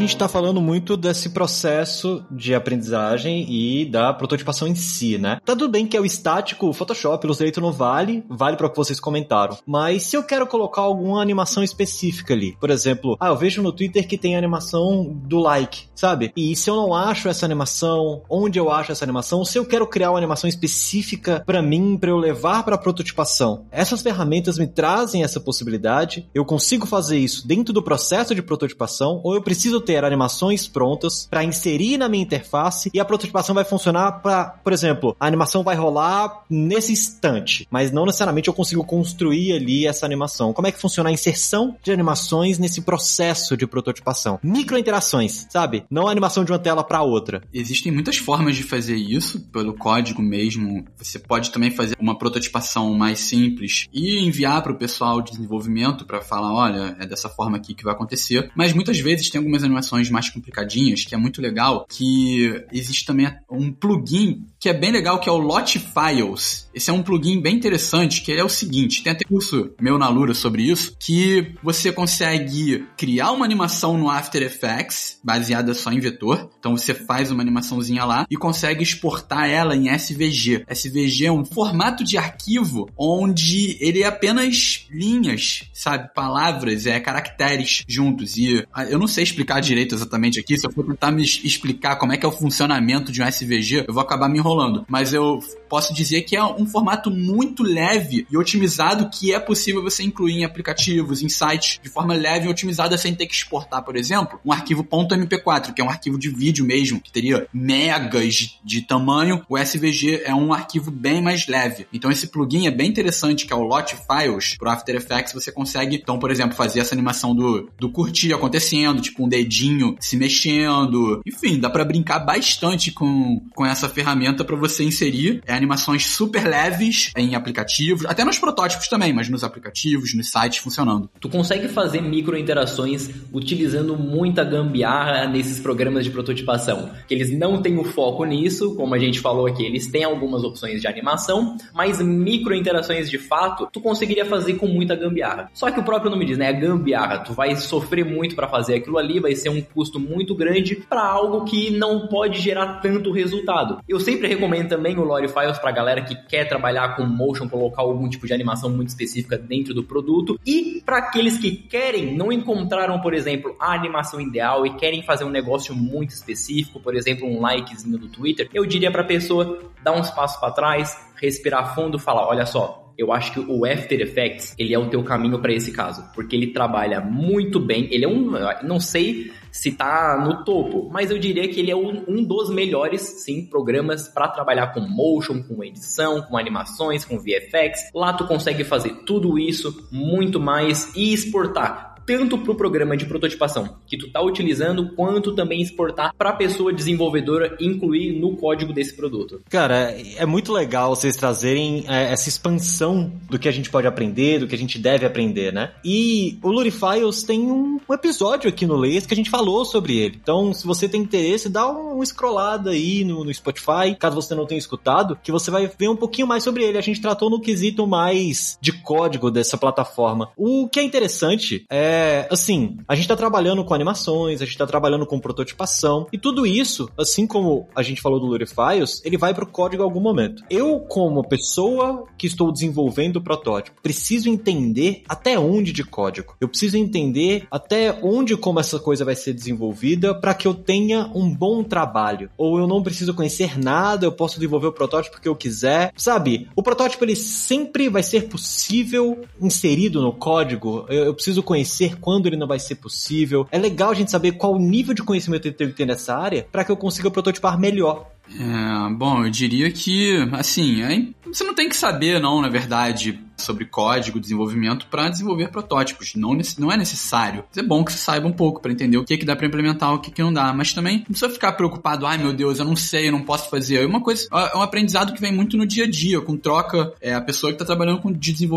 Gente 0.00 0.10
está 0.10 0.28
falando 0.28 0.60
muito 0.60 0.96
desse 0.96 1.30
processo 1.30 2.24
de 2.30 2.54
aprendizagem 2.54 3.46
e 3.48 3.84
da 3.84 4.12
prototipação 4.12 4.68
em 4.68 4.74
si, 4.74 5.18
né? 5.18 5.40
Tá 5.44 5.54
tudo 5.54 5.70
bem 5.70 5.86
que 5.86 5.96
é 5.96 6.00
o 6.00 6.04
estático, 6.04 6.68
o 6.68 6.72
Photoshop, 6.72 7.26
Illustrator 7.26 7.62
não 7.62 7.72
vale, 7.72 8.24
vale 8.28 8.56
para 8.56 8.66
o 8.66 8.70
que 8.70 8.76
vocês 8.76 9.00
comentaram. 9.00 9.58
Mas 9.66 10.04
se 10.04 10.16
eu 10.16 10.22
quero 10.22 10.46
colocar 10.46 10.82
alguma 10.82 11.20
animação 11.20 11.62
específica 11.62 12.34
ali, 12.34 12.56
por 12.60 12.70
exemplo, 12.70 13.16
ah, 13.18 13.28
eu 13.28 13.36
vejo 13.36 13.62
no 13.62 13.72
Twitter 13.72 14.06
que 14.06 14.18
tem 14.18 14.36
animação 14.36 15.04
do 15.24 15.38
like, 15.38 15.84
sabe? 15.94 16.32
E 16.36 16.54
se 16.54 16.68
eu 16.68 16.76
não 16.76 16.94
acho 16.94 17.28
essa 17.28 17.46
animação, 17.46 18.22
onde 18.28 18.58
eu 18.58 18.70
acho 18.70 18.92
essa 18.92 19.04
animação, 19.04 19.44
se 19.44 19.58
eu 19.58 19.64
quero 19.64 19.86
criar 19.86 20.10
uma 20.10 20.18
animação 20.18 20.48
específica 20.48 21.42
para 21.46 21.62
mim, 21.62 21.96
para 21.98 22.10
eu 22.10 22.16
levar 22.16 22.64
para 22.64 22.78
prototipação, 22.78 23.66
essas 23.70 24.02
ferramentas 24.02 24.58
me 24.58 24.66
trazem 24.66 25.22
essa 25.22 25.40
possibilidade. 25.40 26.28
Eu 26.34 26.44
consigo 26.44 26.86
fazer 26.86 27.18
isso 27.18 27.46
dentro 27.46 27.72
do 27.72 27.82
processo 27.82 28.34
de 28.34 28.42
prototipação 28.42 29.20
ou 29.24 29.34
eu 29.34 29.42
preciso 29.42 29.70
preciso 29.70 29.80
ter 29.90 30.04
animações 30.04 30.68
prontas 30.68 31.26
para 31.28 31.42
inserir 31.42 31.98
na 31.98 32.08
minha 32.08 32.22
interface 32.22 32.88
e 32.94 33.00
a 33.00 33.04
prototipação 33.04 33.56
vai 33.56 33.64
funcionar 33.64 34.20
para, 34.22 34.44
por 34.44 34.72
exemplo, 34.72 35.16
a 35.18 35.26
animação 35.26 35.64
vai 35.64 35.74
rolar 35.74 36.44
nesse 36.48 36.92
instante, 36.92 37.66
mas 37.68 37.90
não 37.90 38.06
necessariamente 38.06 38.46
eu 38.46 38.54
consigo 38.54 38.84
construir 38.84 39.52
ali 39.52 39.88
essa 39.88 40.06
animação. 40.06 40.52
Como 40.52 40.68
é 40.68 40.70
que 40.70 40.78
funciona 40.78 41.10
a 41.10 41.12
inserção 41.12 41.76
de 41.82 41.90
animações 41.90 42.56
nesse 42.56 42.82
processo 42.82 43.56
de 43.56 43.66
prototipação? 43.66 44.38
Micro 44.44 44.78
interações, 44.78 45.48
sabe? 45.50 45.82
Não 45.90 46.06
a 46.06 46.12
animação 46.12 46.44
de 46.44 46.52
uma 46.52 46.58
tela 46.60 46.84
para 46.84 47.02
outra. 47.02 47.42
Existem 47.52 47.90
muitas 47.90 48.16
formas 48.16 48.54
de 48.54 48.62
fazer 48.62 48.94
isso 48.94 49.40
pelo 49.48 49.74
código 49.74 50.22
mesmo. 50.22 50.84
Você 50.98 51.18
pode 51.18 51.50
também 51.50 51.72
fazer 51.72 51.96
uma 51.98 52.16
prototipação 52.16 52.94
mais 52.94 53.18
simples 53.18 53.88
e 53.92 54.24
enviar 54.24 54.62
para 54.62 54.70
o 54.70 54.78
pessoal 54.78 55.20
de 55.20 55.32
desenvolvimento 55.32 56.06
para 56.06 56.20
falar, 56.20 56.54
olha, 56.54 56.96
é 57.00 57.06
dessa 57.06 57.28
forma 57.28 57.56
aqui 57.56 57.74
que 57.74 57.82
vai 57.82 57.92
acontecer. 57.92 58.52
Mas 58.54 58.72
muitas 58.72 59.00
vezes 59.00 59.28
tem 59.28 59.40
algumas 59.40 59.64
animações 59.70 60.10
mais 60.10 60.28
complicadinhas, 60.28 61.04
que 61.04 61.14
é 61.14 61.18
muito 61.18 61.40
legal, 61.40 61.86
que 61.88 62.64
existe 62.72 63.04
também 63.04 63.32
um 63.50 63.72
plugin 63.72 64.44
que 64.58 64.68
é 64.68 64.74
bem 64.74 64.92
legal, 64.92 65.18
que 65.18 65.28
é 65.28 65.32
o 65.32 65.38
Lot 65.38 65.78
Files. 65.78 66.68
Esse 66.74 66.90
é 66.90 66.92
um 66.92 67.02
plugin 67.02 67.40
bem 67.40 67.56
interessante, 67.56 68.20
que 68.20 68.30
é 68.30 68.44
o 68.44 68.48
seguinte, 68.48 69.02
tem 69.02 69.12
até 69.12 69.24
curso 69.24 69.72
meu 69.80 69.98
na 69.98 70.08
Lura 70.08 70.34
sobre 70.34 70.62
isso, 70.62 70.94
que 71.00 71.54
você 71.62 71.90
consegue 71.90 72.86
criar 72.96 73.32
uma 73.32 73.44
animação 73.44 73.96
no 73.96 74.10
After 74.10 74.42
Effects, 74.42 75.18
baseada 75.24 75.72
só 75.72 75.90
em 75.90 75.98
vetor. 75.98 76.50
Então 76.58 76.76
você 76.76 76.92
faz 76.92 77.30
uma 77.30 77.42
animaçãozinha 77.42 78.04
lá 78.04 78.26
e 78.30 78.36
consegue 78.36 78.82
exportar 78.82 79.48
ela 79.48 79.74
em 79.74 79.88
SVG. 79.88 80.64
SVG 80.68 81.26
é 81.26 81.32
um 81.32 81.44
formato 81.44 82.04
de 82.04 82.18
arquivo 82.18 82.88
onde 82.96 83.78
ele 83.80 84.02
é 84.02 84.06
apenas 84.06 84.86
linhas, 84.90 85.62
sabe? 85.72 86.12
Palavras, 86.14 86.86
é 86.86 87.00
caracteres 87.00 87.82
juntos. 87.88 88.36
E 88.36 88.66
ah, 88.72 88.84
eu 88.84 88.98
não 88.98 89.06
sei 89.06 89.24
explicar 89.24 89.59
direito 89.60 89.94
exatamente 89.94 90.38
aqui. 90.38 90.56
Se 90.56 90.66
eu 90.66 90.72
for 90.72 90.84
tentar 90.84 91.10
me 91.10 91.22
explicar 91.22 91.96
como 91.96 92.12
é 92.12 92.16
que 92.16 92.24
é 92.24 92.28
o 92.28 92.32
funcionamento 92.32 93.12
de 93.12 93.22
um 93.22 93.26
SVG, 93.26 93.84
eu 93.86 93.94
vou 93.94 94.02
acabar 94.02 94.28
me 94.28 94.38
enrolando. 94.38 94.84
Mas 94.88 95.12
eu 95.12 95.38
posso 95.68 95.94
dizer 95.94 96.22
que 96.22 96.36
é 96.36 96.44
um 96.44 96.66
formato 96.66 97.10
muito 97.10 97.62
leve 97.62 98.26
e 98.30 98.36
otimizado 98.36 99.08
que 99.10 99.32
é 99.32 99.38
possível 99.38 99.82
você 99.82 100.02
incluir 100.02 100.34
em 100.34 100.44
aplicativos, 100.44 101.22
em 101.22 101.28
sites, 101.28 101.78
de 101.82 101.88
forma 101.88 102.14
leve 102.14 102.46
e 102.46 102.50
otimizada 102.50 102.96
sem 102.98 103.14
ter 103.14 103.26
que 103.26 103.34
exportar, 103.34 103.84
por 103.84 103.96
exemplo, 103.96 104.40
um 104.44 104.52
arquivo 104.52 104.84
.mp4, 104.84 105.72
que 105.72 105.80
é 105.80 105.84
um 105.84 105.90
arquivo 105.90 106.18
de 106.18 106.28
vídeo 106.28 106.64
mesmo, 106.64 107.00
que 107.00 107.12
teria 107.12 107.46
megas 107.52 108.58
de 108.64 108.82
tamanho. 108.82 109.44
O 109.48 109.58
SVG 109.58 110.22
é 110.24 110.34
um 110.34 110.52
arquivo 110.52 110.90
bem 110.90 111.22
mais 111.22 111.46
leve. 111.46 111.86
Então 111.92 112.10
esse 112.10 112.26
plugin 112.28 112.66
é 112.66 112.70
bem 112.70 112.88
interessante, 112.88 113.46
que 113.46 113.52
é 113.52 113.56
o 113.56 113.62
Lot 113.62 113.94
Files 113.96 114.56
pro 114.56 114.70
After 114.70 114.94
Effects. 114.94 115.32
Você 115.32 115.52
consegue, 115.52 115.96
então, 115.96 116.18
por 116.18 116.30
exemplo, 116.30 116.56
fazer 116.56 116.80
essa 116.80 116.94
animação 116.94 117.34
do, 117.34 117.70
do 117.78 117.90
curtir 117.90 118.32
acontecendo, 118.32 119.00
tipo 119.00 119.24
um 119.24 119.28
dedinho 119.50 119.96
se 119.98 120.16
mexendo. 120.16 121.20
Enfim, 121.26 121.58
dá 121.58 121.68
para 121.68 121.84
brincar 121.84 122.20
bastante 122.20 122.92
com, 122.92 123.42
com 123.52 123.66
essa 123.66 123.88
ferramenta 123.88 124.44
para 124.44 124.54
você 124.54 124.84
inserir 124.84 125.42
é, 125.44 125.52
animações 125.52 126.06
super 126.06 126.46
leves 126.46 127.10
em 127.16 127.34
aplicativos, 127.34 128.06
até 128.06 128.24
nos 128.24 128.38
protótipos 128.38 128.86
também, 128.86 129.12
mas 129.12 129.28
nos 129.28 129.42
aplicativos, 129.42 130.14
nos 130.14 130.30
sites 130.30 130.58
funcionando. 130.58 131.10
Tu 131.20 131.28
consegue 131.28 131.68
fazer 131.68 132.00
micro 132.00 132.38
interações 132.38 133.10
utilizando 133.32 133.96
muita 133.96 134.44
gambiarra 134.44 135.26
nesses 135.26 135.58
programas 135.58 136.04
de 136.04 136.10
prototipação, 136.10 136.90
que 137.08 137.14
eles 137.14 137.36
não 137.36 137.60
têm 137.60 137.76
o 137.76 137.84
foco 137.84 138.24
nisso, 138.24 138.76
como 138.76 138.94
a 138.94 138.98
gente 138.98 139.18
falou 139.18 139.46
aqui, 139.46 139.64
eles 139.64 139.88
têm 139.88 140.04
algumas 140.04 140.44
opções 140.44 140.80
de 140.80 140.86
animação, 140.86 141.56
mas 141.74 142.00
micro 142.00 142.54
interações 142.54 143.10
de 143.10 143.18
fato, 143.18 143.68
tu 143.72 143.80
conseguiria 143.80 144.24
fazer 144.24 144.54
com 144.54 144.68
muita 144.68 144.94
gambiarra. 144.94 145.50
Só 145.52 145.70
que 145.70 145.80
o 145.80 145.82
próprio 145.82 146.10
nome 146.10 146.24
diz, 146.24 146.38
né, 146.38 146.50
é 146.50 146.52
gambiarra, 146.52 147.18
tu 147.18 147.32
vai 147.32 147.56
sofrer 147.56 148.04
muito 148.04 148.36
para 148.36 148.46
fazer 148.48 148.76
aquilo 148.76 148.98
ali, 148.98 149.18
vai 149.18 149.34
ser 149.40 149.48
um 149.48 149.60
custo 149.60 149.98
muito 149.98 150.34
grande 150.34 150.76
para 150.76 151.04
algo 151.04 151.44
que 151.44 151.70
não 151.70 152.06
pode 152.06 152.40
gerar 152.40 152.80
tanto 152.80 153.10
resultado. 153.10 153.78
Eu 153.88 153.98
sempre 153.98 154.28
recomendo 154.28 154.68
também 154.68 154.98
o 154.98 155.04
Lore 155.04 155.28
Files 155.28 155.58
para 155.58 155.72
galera 155.72 156.02
que 156.02 156.14
quer 156.28 156.48
trabalhar 156.48 156.96
com 156.96 157.04
motion, 157.04 157.48
colocar 157.48 157.82
algum 157.82 158.08
tipo 158.08 158.26
de 158.26 158.32
animação 158.32 158.70
muito 158.70 158.88
específica 158.88 159.36
dentro 159.36 159.74
do 159.74 159.82
produto 159.82 160.38
e 160.46 160.82
para 160.84 160.98
aqueles 160.98 161.38
que 161.38 161.50
querem, 161.52 162.16
não 162.16 162.30
encontraram, 162.32 163.00
por 163.00 163.14
exemplo, 163.14 163.54
a 163.58 163.74
animação 163.74 164.20
ideal 164.20 164.66
e 164.66 164.74
querem 164.76 165.02
fazer 165.02 165.24
um 165.24 165.30
negócio 165.30 165.74
muito 165.74 166.10
específico, 166.10 166.80
por 166.80 166.94
exemplo, 166.94 167.26
um 167.26 167.40
likezinho 167.40 167.98
do 167.98 168.08
Twitter, 168.08 168.48
eu 168.52 168.64
diria 168.66 168.90
para 168.90 169.02
a 169.02 169.06
pessoa 169.06 169.58
dar 169.82 169.92
uns 169.92 170.10
passos 170.10 170.38
para 170.38 170.52
trás, 170.52 170.96
respirar 171.16 171.74
fundo, 171.74 171.98
falar, 171.98 172.26
olha 172.26 172.46
só, 172.46 172.79
eu 173.00 173.10
acho 173.14 173.32
que 173.32 173.40
o 173.40 173.64
After 173.64 173.98
Effects, 173.98 174.54
ele 174.58 174.74
é 174.74 174.78
o 174.78 174.90
teu 174.90 175.02
caminho 175.02 175.38
para 175.38 175.54
esse 175.54 175.72
caso, 175.72 176.04
porque 176.14 176.36
ele 176.36 176.48
trabalha 176.48 177.00
muito 177.00 177.58
bem, 177.58 177.88
ele 177.90 178.04
é 178.04 178.08
um, 178.08 178.32
não 178.62 178.78
sei 178.78 179.32
se 179.50 179.72
tá 179.72 180.22
no 180.22 180.44
topo, 180.44 180.90
mas 180.92 181.10
eu 181.10 181.18
diria 181.18 181.48
que 181.48 181.60
ele 181.60 181.70
é 181.70 181.76
um, 181.76 182.04
um 182.06 182.22
dos 182.22 182.50
melhores, 182.50 183.00
sim, 183.24 183.46
programas 183.46 184.06
para 184.06 184.28
trabalhar 184.28 184.68
com 184.74 184.80
motion, 184.80 185.42
com 185.42 185.64
edição, 185.64 186.20
com 186.22 186.36
animações, 186.36 187.02
com 187.02 187.18
VFX. 187.18 187.90
Lá 187.94 188.12
tu 188.12 188.26
consegue 188.26 188.64
fazer 188.64 188.90
tudo 189.06 189.38
isso, 189.38 189.88
muito 189.90 190.38
mais 190.38 190.94
e 190.94 191.14
exportar 191.14 191.89
tanto 192.10 192.36
para 192.38 192.50
o 192.50 192.56
programa 192.56 192.96
de 192.96 193.06
prototipação 193.06 193.76
que 193.86 193.96
tu 193.96 194.06
está 194.06 194.20
utilizando, 194.20 194.96
quanto 194.96 195.32
também 195.32 195.62
exportar 195.62 196.12
para 196.18 196.30
a 196.30 196.32
pessoa 196.32 196.72
desenvolvedora 196.72 197.56
incluir 197.60 198.18
no 198.18 198.36
código 198.36 198.72
desse 198.72 198.96
produto. 198.96 199.40
Cara, 199.48 199.96
é 200.16 200.26
muito 200.26 200.52
legal 200.52 200.96
vocês 200.96 201.14
trazerem 201.14 201.84
é, 201.86 202.12
essa 202.12 202.28
expansão 202.28 203.12
do 203.28 203.38
que 203.38 203.48
a 203.48 203.52
gente 203.52 203.70
pode 203.70 203.86
aprender, 203.86 204.40
do 204.40 204.48
que 204.48 204.56
a 204.56 204.58
gente 204.58 204.76
deve 204.76 205.06
aprender, 205.06 205.52
né? 205.52 205.70
E 205.84 206.36
o 206.42 206.50
Lurifiles 206.50 207.22
tem 207.22 207.42
um, 207.42 207.78
episódio 207.92 208.48
aqui 208.48 208.66
no 208.66 208.76
Leis 208.76 209.06
que 209.06 209.14
a 209.14 209.16
gente 209.16 209.30
falou 209.30 209.64
sobre 209.64 209.96
ele. 209.96 210.18
Então, 210.20 210.52
se 210.52 210.66
você 210.66 210.88
tem 210.88 211.02
interesse, 211.02 211.48
dá 211.48 211.68
uma 211.68 212.04
scrollada 212.04 212.70
aí 212.70 213.04
no, 213.04 213.24
no 213.24 213.32
Spotify, 213.32 213.94
caso 213.96 214.16
você 214.16 214.34
não 214.34 214.46
tenha 214.46 214.58
escutado, 214.58 215.16
que 215.22 215.30
você 215.30 215.48
vai 215.48 215.70
ver 215.78 215.88
um 215.88 215.96
pouquinho 215.96 216.26
mais 216.26 216.42
sobre 216.42 216.64
ele. 216.64 216.78
A 216.78 216.82
gente 216.82 217.00
tratou 217.00 217.30
no 217.30 217.40
quesito 217.40 217.86
mais 217.86 218.58
de 218.60 218.72
código 218.72 219.30
dessa 219.30 219.56
plataforma. 219.56 220.30
O 220.36 220.68
que 220.68 220.80
é 220.80 220.82
interessante 220.82 221.64
é 221.70 221.99
é, 222.00 222.26
assim, 222.30 222.78
a 222.88 222.94
gente 222.94 223.06
tá 223.06 223.14
trabalhando 223.14 223.62
com 223.62 223.74
animações, 223.74 224.40
a 224.40 224.46
gente 224.46 224.56
tá 224.56 224.66
trabalhando 224.66 225.04
com 225.04 225.20
prototipação, 225.20 226.06
e 226.10 226.18
tudo 226.18 226.46
isso, 226.46 226.90
assim 226.98 227.26
como 227.26 227.68
a 227.74 227.82
gente 227.82 228.00
falou 228.00 228.18
do 228.18 228.26
Lurifiles, 228.26 229.02
ele 229.04 229.18
vai 229.18 229.34
pro 229.34 229.46
código 229.46 229.82
em 229.82 229.84
algum 229.84 230.00
momento. 230.00 230.42
Eu, 230.48 230.80
como 230.80 231.26
pessoa 231.28 232.06
que 232.16 232.26
estou 232.26 232.50
desenvolvendo 232.50 233.16
o 233.16 233.22
protótipo, 233.22 233.80
preciso 233.82 234.30
entender 234.30 235.02
até 235.08 235.38
onde 235.38 235.72
de 235.72 235.84
código. 235.84 236.34
Eu 236.40 236.48
preciso 236.48 236.76
entender 236.76 237.46
até 237.50 237.98
onde 238.02 238.36
como 238.36 238.60
essa 238.60 238.78
coisa 238.78 239.04
vai 239.04 239.14
ser 239.14 239.34
desenvolvida 239.34 240.14
para 240.14 240.34
que 240.34 240.48
eu 240.48 240.54
tenha 240.54 241.10
um 241.14 241.32
bom 241.32 241.62
trabalho. 241.62 242.30
Ou 242.38 242.58
eu 242.58 242.66
não 242.66 242.82
preciso 242.82 243.12
conhecer 243.12 243.58
nada, 243.58 244.06
eu 244.06 244.12
posso 244.12 244.36
desenvolver 244.36 244.68
o 244.68 244.72
protótipo 244.72 245.20
que 245.20 245.28
eu 245.28 245.36
quiser. 245.36 245.92
Sabe, 245.96 246.48
o 246.56 246.62
protótipo 246.62 247.04
ele 247.04 247.16
sempre 247.16 247.88
vai 247.88 248.02
ser 248.02 248.28
possível 248.28 249.20
inserido 249.40 250.00
no 250.00 250.12
código. 250.12 250.86
Eu, 250.88 251.04
eu 251.04 251.14
preciso 251.14 251.42
conhecer 251.42 251.79
quando 251.88 252.26
ele 252.26 252.36
não 252.36 252.46
vai 252.46 252.58
ser 252.58 252.76
possível. 252.76 253.46
É 253.50 253.58
legal 253.58 253.90
a 253.90 253.94
gente 253.94 254.10
saber 254.10 254.32
qual 254.32 254.58
nível 254.58 254.94
de 254.94 255.02
conhecimento 255.02 255.46
ele 255.46 255.54
tem 255.54 255.68
que 255.68 255.74
ter 255.74 255.86
nessa 255.86 256.16
área 256.16 256.46
para 256.50 256.64
que 256.64 256.70
eu 256.70 256.76
consiga 256.76 257.10
prototipar 257.10 257.58
melhor. 257.58 258.06
É, 258.32 258.94
bom, 258.94 259.24
eu 259.24 259.30
diria 259.30 259.70
que, 259.72 260.16
assim, 260.32 261.12
você 261.26 261.42
não 261.42 261.54
tem 261.54 261.68
que 261.68 261.76
saber, 261.76 262.20
não, 262.20 262.40
na 262.40 262.48
verdade, 262.48 263.18
sobre 263.40 263.64
código, 263.64 264.20
desenvolvimento 264.20 264.86
para 264.86 265.08
desenvolver 265.08 265.48
protótipos. 265.48 266.14
Não, 266.14 266.36
não 266.58 266.72
é 266.72 266.76
necessário. 266.76 267.44
Mas 267.48 267.62
é 267.64 267.66
bom 267.66 267.84
que 267.84 267.92
você 267.92 267.98
saiba 267.98 268.26
um 268.26 268.32
pouco 268.32 268.60
para 268.60 268.72
entender 268.72 268.96
o 268.96 269.04
que, 269.04 269.16
que 269.16 269.24
dá 269.24 269.36
para 269.36 269.46
implementar, 269.46 269.94
o 269.94 269.98
que, 269.98 270.10
que 270.10 270.22
não 270.22 270.32
dá. 270.32 270.52
Mas 270.52 270.72
também 270.72 270.98
não 270.98 271.04
precisa 271.06 271.30
ficar 271.30 271.52
preocupado, 271.52 272.06
ai 272.06 272.18
meu 272.18 272.32
Deus, 272.32 272.58
eu 272.58 272.64
não 272.64 272.76
sei, 272.76 273.08
eu 273.08 273.12
não 273.12 273.22
posso 273.22 273.48
fazer. 273.50 273.82
É 273.82 273.86
uma 273.86 274.00
coisa, 274.00 274.28
é 274.32 274.56
um 274.56 274.62
aprendizado 274.62 275.12
que 275.12 275.20
vem 275.20 275.32
muito 275.32 275.56
no 275.56 275.66
dia 275.66 275.84
a 275.84 275.90
dia, 275.90 276.20
com 276.20 276.36
troca, 276.36 276.92
é 277.00 277.14
a 277.14 277.20
pessoa 277.20 277.50
que 277.50 277.54
está 277.54 277.64
trabalhando 277.64 278.00
com, 278.00 278.12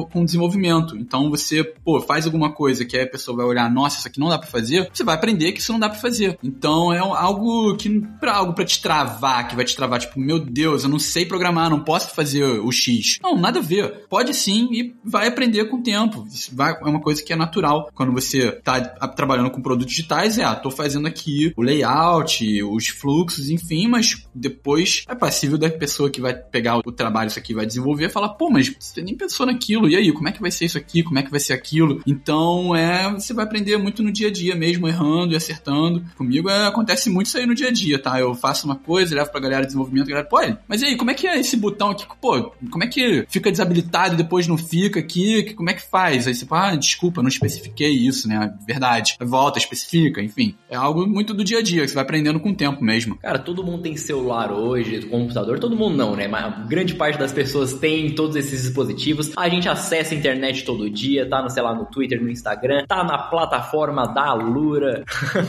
com 0.05 0.25
desenvolvimento. 0.25 0.95
Então 0.97 1.29
você, 1.29 1.63
pô, 1.63 2.01
faz 2.01 2.25
alguma 2.25 2.51
coisa 2.51 2.85
que 2.85 2.97
a 2.97 3.07
pessoa 3.07 3.37
vai 3.37 3.45
olhar, 3.45 3.69
nossa, 3.71 3.99
isso 3.99 4.07
aqui 4.07 4.19
não 4.19 4.29
dá 4.29 4.37
para 4.37 4.47
fazer, 4.47 4.89
você 4.93 5.03
vai 5.03 5.15
aprender 5.15 5.51
que 5.51 5.59
isso 5.59 5.71
não 5.71 5.79
dá 5.79 5.89
para 5.89 5.99
fazer. 5.99 6.37
Então 6.43 6.93
é 6.93 6.99
algo 6.99 7.75
que, 7.75 8.01
pra, 8.19 8.35
algo 8.35 8.53
para 8.53 8.65
te 8.65 8.81
travar, 8.81 9.47
que 9.47 9.55
vai 9.55 9.65
te 9.65 9.75
travar, 9.75 9.99
tipo, 9.99 10.19
meu 10.19 10.39
Deus, 10.39 10.83
eu 10.83 10.89
não 10.89 10.99
sei 10.99 11.25
programar, 11.25 11.69
não 11.69 11.79
posso 11.79 12.13
fazer 12.13 12.43
o 12.43 12.71
X. 12.71 13.19
Não, 13.21 13.37
nada 13.37 13.59
a 13.59 13.61
ver. 13.61 14.05
Pode 14.09 14.33
sim 14.33 14.69
e 14.73 14.95
vai 15.03 15.27
aprender 15.27 15.65
com 15.65 15.77
o 15.77 15.83
tempo. 15.83 16.27
Isso 16.31 16.55
vai, 16.55 16.73
é 16.73 16.85
uma 16.85 17.01
coisa 17.01 17.23
que 17.23 17.31
é 17.31 17.35
natural. 17.35 17.89
Quando 17.93 18.11
você 18.11 18.49
está 18.49 18.79
trabalhando 19.07 19.51
com 19.51 19.61
produtos 19.61 19.93
digitais, 19.93 20.37
é, 20.37 20.43
ah, 20.43 20.55
tô 20.55 20.71
fazendo 20.71 21.07
aqui 21.07 21.53
o 21.55 21.61
layout, 21.61 22.63
os 22.63 22.87
fluxos, 22.87 23.49
enfim, 23.49 23.87
mas 23.87 24.25
depois 24.33 25.03
é 25.07 25.15
passível 25.15 25.57
da 25.57 25.69
pessoa 25.69 26.09
que 26.09 26.21
vai 26.21 26.33
pegar 26.33 26.77
o 26.77 26.91
trabalho, 26.91 27.27
isso 27.27 27.39
aqui 27.39 27.53
vai 27.53 27.65
desenvolver, 27.65 28.09
falar, 28.09 28.29
pô, 28.29 28.49
mas 28.49 28.73
você 28.79 29.01
nem 29.01 29.15
pensou 29.15 29.45
naquilo, 29.45 29.89
e 29.89 29.95
aí, 29.95 30.11
como 30.11 30.27
é 30.27 30.31
que 30.31 30.41
vai 30.41 30.51
ser 30.51 30.65
isso 30.65 30.77
aqui, 30.77 31.03
como 31.03 31.19
é 31.19 31.23
que 31.23 31.31
vai 31.31 31.39
ser 31.39 31.53
aquilo? 31.53 32.01
Então, 32.05 32.75
é, 32.75 33.11
você 33.13 33.33
vai 33.33 33.45
aprender 33.45 33.77
muito 33.77 34.03
no 34.03 34.11
dia 34.11 34.27
a 34.27 34.31
dia 34.31 34.55
mesmo, 34.55 34.87
errando 34.87 35.33
e 35.33 35.35
acertando. 35.35 36.03
Comigo 36.15 36.49
é, 36.49 36.67
acontece 36.67 37.09
muito 37.09 37.27
isso 37.27 37.37
aí 37.37 37.45
no 37.45 37.55
dia 37.55 37.67
a 37.67 37.71
dia, 37.71 38.01
tá? 38.01 38.19
Eu 38.19 38.33
faço 38.33 38.65
uma 38.65 38.75
coisa, 38.75 39.15
levo 39.15 39.31
pra 39.31 39.39
galera 39.39 39.61
de 39.61 39.67
desenvolvimento, 39.67 40.07
a 40.07 40.09
galera, 40.09 40.27
pô, 40.27 40.37
mas 40.67 40.81
e 40.81 40.85
aí, 40.85 40.97
como 40.97 41.11
é 41.11 41.13
que 41.13 41.27
é 41.27 41.39
esse 41.39 41.55
botão 41.55 41.91
aqui? 41.91 42.05
Pô, 42.19 42.51
como 42.69 42.83
é 42.83 42.87
que 42.87 43.25
fica 43.29 43.51
desabilitado 43.51 44.13
e 44.13 44.17
depois 44.17 44.47
não 44.47 44.57
fica 44.63 44.99
aqui? 44.99 45.53
Como 45.53 45.69
é 45.69 45.73
que 45.73 45.81
faz? 45.81 46.27
Aí 46.27 46.35
você 46.35 46.45
fala, 46.45 46.69
ah, 46.71 46.75
desculpa, 46.75 47.21
não 47.21 47.29
especifiquei 47.29 47.91
isso, 47.91 48.27
né? 48.27 48.53
Verdade. 48.65 49.15
Volta, 49.19 49.59
especifica, 49.59 50.21
enfim. 50.21 50.55
É 50.69 50.75
algo 50.75 51.05
muito 51.07 51.33
do 51.33 51.43
dia 51.43 51.59
a 51.59 51.61
dia, 51.61 51.81
que 51.81 51.89
você 51.89 51.95
vai 51.95 52.03
aprendendo 52.03 52.39
com 52.39 52.49
o 52.49 52.55
tempo 52.55 52.83
mesmo. 52.83 53.17
Cara, 53.17 53.39
todo 53.39 53.63
mundo 53.63 53.83
tem 53.83 53.95
celular 53.95 54.51
hoje, 54.51 55.01
computador, 55.07 55.59
todo 55.59 55.75
mundo 55.75 55.95
não, 55.95 56.15
né? 56.15 56.27
Mas 56.27 56.67
grande 56.67 56.95
parte 56.95 57.17
das 57.17 57.31
pessoas 57.31 57.73
tem 57.73 58.13
todos 58.15 58.35
esses 58.35 58.63
dispositivos. 58.63 59.31
A 59.35 59.49
gente 59.49 59.67
acessa 59.69 60.13
a 60.13 60.17
internet 60.17 60.63
todo 60.63 60.89
dia, 60.89 61.27
tá 61.27 61.41
no, 61.41 61.49
sei 61.49 61.63
lá, 61.63 61.73
no 61.73 61.85
Twitter, 61.85 62.21
no 62.21 62.29
Instagram, 62.29 62.85
tá 62.87 63.03
na 63.03 63.17
plataforma 63.17 64.05
da 64.07 64.33
Lura. 64.33 65.03